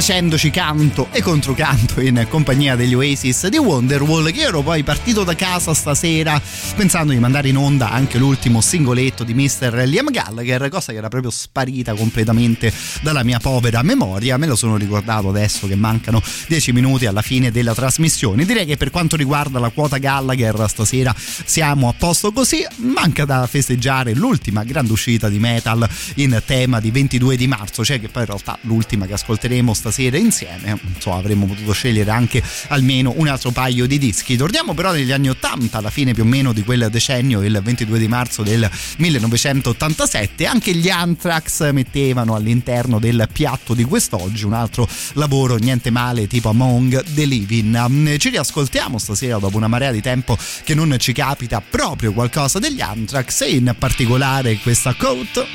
Facendoci 0.00 0.48
canto 0.50 1.08
e 1.10 1.20
controcanto 1.20 2.00
in 2.00 2.26
compagnia 2.30 2.74
degli 2.74 2.94
Oasis 2.94 3.48
di 3.48 3.58
Wonderwall 3.58 4.30
che 4.30 4.40
ero 4.40 4.62
poi 4.62 4.82
partito 4.82 5.24
da 5.24 5.34
casa 5.34 5.74
stasera 5.74 6.40
pensando 6.74 7.12
di 7.12 7.18
mandare 7.18 7.50
in 7.50 7.58
onda 7.58 7.90
anche 7.90 8.16
l'ultimo 8.16 8.62
singoletto 8.62 9.24
di 9.24 9.34
Mr. 9.34 9.82
Liam 9.84 10.10
Gallagher 10.10 10.70
cosa 10.70 10.92
che 10.92 10.98
era 10.98 11.08
proprio 11.08 11.30
sparita 11.30 11.92
completamente 11.92 12.72
dalla 13.02 13.22
mia 13.22 13.40
povera 13.40 13.82
memoria 13.82 14.38
me 14.38 14.46
lo 14.46 14.56
sono 14.56 14.78
ricordato 14.78 15.28
adesso 15.28 15.66
che 15.66 15.76
mancano 15.76 16.22
10 16.48 16.72
minuti 16.72 17.04
alla 17.04 17.20
fine 17.20 17.50
della 17.50 17.74
trasmissione 17.74 18.46
direi 18.46 18.64
che 18.64 18.78
per 18.78 18.88
quanto 18.88 19.16
riguarda 19.16 19.58
la 19.58 19.68
quota 19.68 19.98
Gallagher 19.98 20.64
stasera 20.66 21.14
siamo 21.14 21.90
a 21.90 21.92
posto 21.92 22.32
così 22.32 22.64
manca 22.76 23.26
da 23.26 23.46
festeggiare 23.46 24.14
l'ultima 24.14 24.64
grande 24.64 24.92
uscita 24.92 25.28
di 25.28 25.38
metal 25.38 25.86
in 26.14 26.40
tema 26.46 26.80
di 26.80 26.90
22 26.90 27.36
di 27.36 27.46
marzo 27.46 27.84
cioè 27.84 28.00
che 28.00 28.08
poi 28.08 28.22
in 28.22 28.28
realtà 28.28 28.56
l'ultima 28.62 29.04
che 29.04 29.12
ascolteremo 29.12 29.74
stasera 29.74 29.88
insieme. 29.98 30.78
Insomma 30.94 31.16
avremmo 31.16 31.46
potuto 31.46 31.72
scegliere 31.72 32.10
anche 32.10 32.42
almeno 32.68 33.12
un 33.16 33.28
altro 33.28 33.50
paio 33.50 33.86
di 33.86 33.98
dischi. 33.98 34.36
Torniamo 34.36 34.74
però 34.74 34.92
negli 34.92 35.12
anni 35.12 35.28
80 35.28 35.78
alla 35.78 35.90
fine 35.90 36.12
più 36.12 36.22
o 36.22 36.26
meno 36.26 36.52
di 36.52 36.62
quel 36.62 36.88
decennio 36.90 37.42
il 37.42 37.60
22 37.62 37.98
di 37.98 38.08
marzo 38.08 38.42
del 38.42 38.68
1987 38.98 40.46
anche 40.46 40.72
gli 40.74 40.88
Anthrax 40.88 41.70
mettevano 41.72 42.34
all'interno 42.34 42.98
del 42.98 43.28
piatto 43.32 43.74
di 43.74 43.84
quest'oggi 43.84 44.44
un 44.44 44.52
altro 44.52 44.88
lavoro 45.14 45.56
niente 45.56 45.90
male 45.90 46.26
tipo 46.26 46.48
Among 46.48 47.02
the 47.14 47.24
Living. 47.24 48.16
Ci 48.16 48.28
riascoltiamo 48.28 48.98
stasera 48.98 49.38
dopo 49.38 49.56
una 49.56 49.68
marea 49.68 49.92
di 49.92 50.00
tempo 50.00 50.36
che 50.64 50.74
non 50.74 50.94
ci 50.98 51.12
capita 51.12 51.60
proprio 51.60 52.12
qualcosa 52.12 52.58
degli 52.58 52.80
Anthrax 52.80 53.42
e 53.42 53.50
in 53.50 53.74
particolare 53.78 54.58
questa 54.58 54.94
coat 54.94 55.46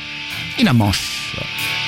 in 0.57 0.67
a 0.67 1.84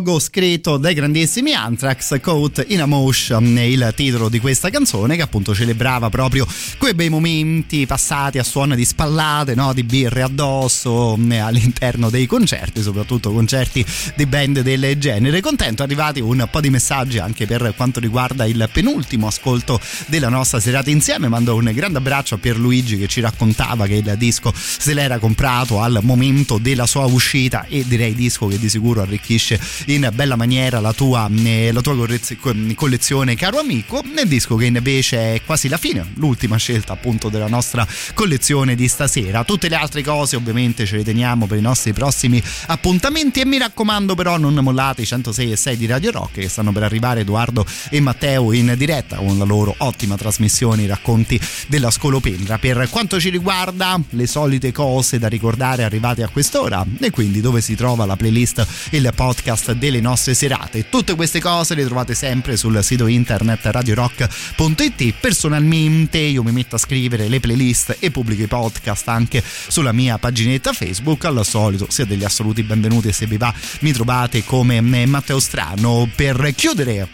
al 0.00 0.06
pogo 0.06 0.18
scritto 0.18 0.78
dai 0.78 0.94
grandissimi 0.94 1.52
Anthrax, 1.52 2.20
Coat 2.20 2.64
in 2.68 2.80
a 2.80 2.86
Motion 2.86 3.58
il 3.58 3.92
titolo 3.94 4.30
di 4.30 4.40
questa 4.40 4.70
canzone 4.70 5.16
che 5.16 5.22
appunto 5.22 5.54
celebrava 5.54 6.08
proprio 6.08 6.46
quei 6.78 6.94
bei 6.94 7.10
momenti 7.10 7.84
passati 7.86 8.38
a 8.38 8.42
suono 8.42 8.74
di 8.74 8.84
spallate, 8.84 9.54
no? 9.54 9.74
di 9.74 9.82
birre 9.82 10.22
addosso 10.22 11.18
eh, 11.28 11.36
all'interno 11.36 12.08
dei 12.08 12.26
concerti, 12.26 12.80
soprattutto 12.80 13.30
concerti 13.30 13.84
di 14.14 14.24
band 14.24 14.60
del 14.60 14.96
genere. 14.98 15.40
Contento, 15.42 15.82
arrivati 15.82 16.20
un 16.20 16.48
po' 16.50 16.60
di 16.60 16.70
messaggi 16.70 17.18
anche 17.18 17.46
per 17.46 17.74
quanto 17.76 18.00
riguarda 18.00 18.46
il 18.46 18.68
penultimo 18.72 19.26
ascolto 19.26 19.78
della 20.06 20.30
nostra 20.30 20.60
serata 20.60 20.88
insieme. 20.88 21.28
Mando 21.28 21.54
un 21.56 21.70
grande 21.74 21.98
abbraccio 21.98 22.36
a 22.36 22.38
Pierluigi 22.38 22.96
che 22.96 23.06
ci 23.06 23.20
raccontava 23.20 23.86
che 23.86 23.96
il 23.96 24.14
disco 24.16 24.52
se 24.54 24.94
l'era 24.94 25.18
comprato 25.18 25.80
al 25.80 25.98
momento 26.02 26.56
della 26.56 26.86
sua 26.86 27.04
uscita 27.04 27.66
e 27.66 27.84
direi 27.86 28.14
disco 28.14 28.46
che 28.46 28.58
di 28.58 28.68
sicuro 28.68 29.02
arricchisce 29.02 29.60
in 29.94 30.10
bella 30.14 30.36
maniera 30.36 30.80
la 30.80 30.92
tua, 30.92 31.28
eh, 31.44 31.72
la 31.72 31.80
tua 31.80 31.94
collezione 32.74 33.34
caro 33.34 33.58
amico. 33.58 34.02
Nel 34.14 34.28
disco 34.28 34.56
che 34.56 34.66
invece 34.66 35.34
è 35.34 35.42
quasi 35.44 35.68
la 35.68 35.76
fine 35.76 36.06
l'ultima 36.14 36.56
scelta 36.56 36.92
appunto 36.92 37.28
della 37.28 37.48
nostra 37.48 37.86
collezione 38.14 38.74
di 38.74 38.88
stasera. 38.88 39.44
Tutte 39.44 39.68
le 39.68 39.76
altre 39.76 40.02
cose 40.02 40.36
ovviamente 40.36 40.86
ce 40.86 40.96
le 40.96 41.04
teniamo 41.04 41.46
per 41.46 41.58
i 41.58 41.60
nostri 41.60 41.92
prossimi 41.92 42.42
appuntamenti. 42.66 43.40
E 43.40 43.46
mi 43.46 43.58
raccomando 43.58 44.14
però 44.14 44.36
non 44.36 44.54
mollate 44.54 45.02
i 45.02 45.06
106 45.06 45.52
e 45.52 45.56
6 45.56 45.76
di 45.76 45.86
Radio 45.86 46.10
Rock 46.10 46.40
che 46.40 46.48
stanno 46.48 46.72
per 46.72 46.82
arrivare 46.82 47.20
Edoardo 47.20 47.66
e 47.90 48.00
Matteo 48.00 48.52
in 48.52 48.74
diretta 48.76 49.16
con 49.16 49.38
la 49.38 49.44
loro 49.44 49.74
ottima 49.78 50.16
trasmissione 50.16 50.82
i 50.82 50.86
racconti 50.86 51.40
della 51.66 51.90
scolopendra. 51.90 52.58
Per 52.58 52.88
quanto 52.90 53.18
ci 53.18 53.30
riguarda 53.30 54.00
le 54.10 54.26
solite 54.26 54.72
cose 54.72 55.18
da 55.18 55.28
ricordare 55.28 55.84
arrivate 55.84 56.22
a 56.22 56.28
quest'ora. 56.28 56.84
E 57.00 57.10
quindi 57.10 57.40
dove 57.40 57.60
si 57.60 57.74
trova 57.74 58.04
la 58.04 58.16
playlist 58.16 58.66
il 58.90 59.10
podcast 59.14 59.72
delle 59.80 60.00
nostre 60.00 60.34
serate. 60.34 60.88
Tutte 60.90 61.16
queste 61.16 61.40
cose 61.40 61.74
le 61.74 61.84
trovate 61.86 62.14
sempre 62.14 62.56
sul 62.56 62.84
sito 62.84 63.06
internet 63.06 63.60
radiorock.it. 63.64 65.14
Personalmente 65.18 66.18
io 66.18 66.42
mi 66.44 66.52
metto 66.52 66.76
a 66.76 66.78
scrivere 66.78 67.26
le 67.28 67.40
playlist 67.40 67.96
e 67.98 68.10
pubblico 68.10 68.42
i 68.42 68.46
podcast 68.46 69.08
anche 69.08 69.42
sulla 69.42 69.92
mia 69.92 70.18
paginetta 70.18 70.72
Facebook. 70.72 71.24
Al 71.24 71.44
solito 71.44 71.86
siete 71.88 72.10
degli 72.10 72.24
assoluti 72.24 72.62
benvenuti 72.62 73.10
se 73.10 73.26
vi 73.26 73.38
va 73.38 73.52
mi 73.80 73.92
trovate 73.92 74.44
come 74.44 74.80
Matteo 74.80 75.40
Strano. 75.40 76.08
Per 76.14 76.52
chiudere 76.54 77.08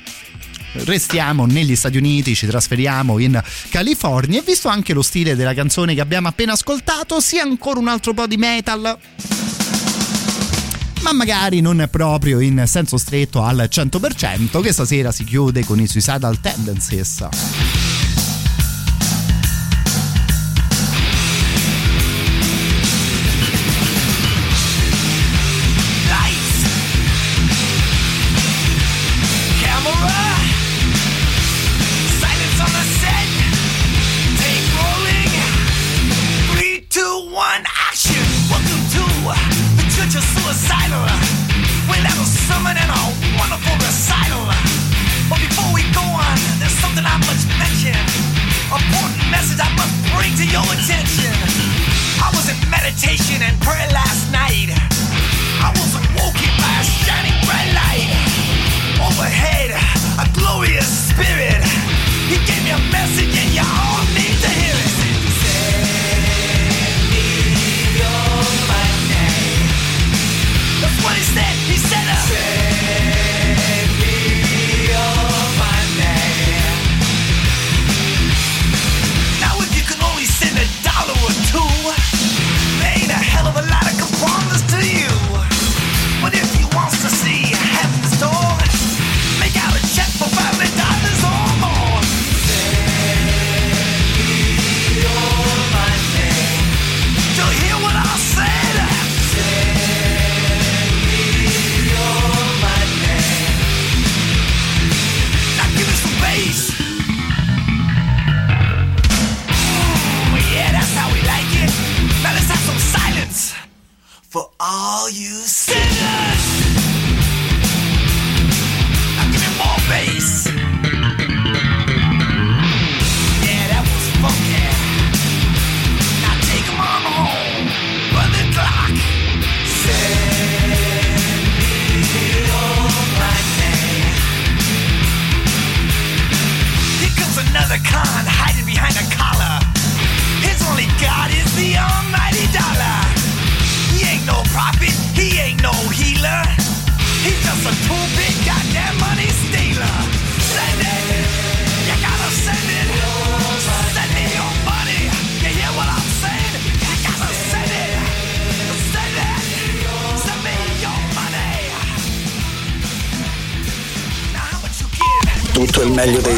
restiamo 0.84 1.46
negli 1.46 1.76
Stati 1.76 1.96
Uniti, 1.96 2.34
ci 2.34 2.46
trasferiamo 2.46 3.18
in 3.20 3.40
California 3.70 4.40
e 4.40 4.42
visto 4.44 4.68
anche 4.68 4.92
lo 4.92 5.02
stile 5.02 5.36
della 5.36 5.54
canzone 5.54 5.94
che 5.94 6.00
abbiamo 6.00 6.26
appena 6.26 6.52
ascoltato, 6.52 7.20
sia 7.20 7.42
ancora 7.42 7.78
un 7.78 7.88
altro 7.88 8.12
po' 8.12 8.26
di 8.26 8.36
metal 8.36 8.98
ma 11.02 11.12
magari 11.12 11.60
non 11.60 11.86
proprio 11.90 12.40
in 12.40 12.64
senso 12.66 12.96
stretto 12.96 13.42
al 13.42 13.68
100%, 13.70 14.60
che 14.60 14.72
stasera 14.72 15.12
si 15.12 15.24
chiude 15.24 15.64
con 15.64 15.80
i 15.80 15.86
Suicidal 15.86 16.40
Tendencies. 16.40 17.85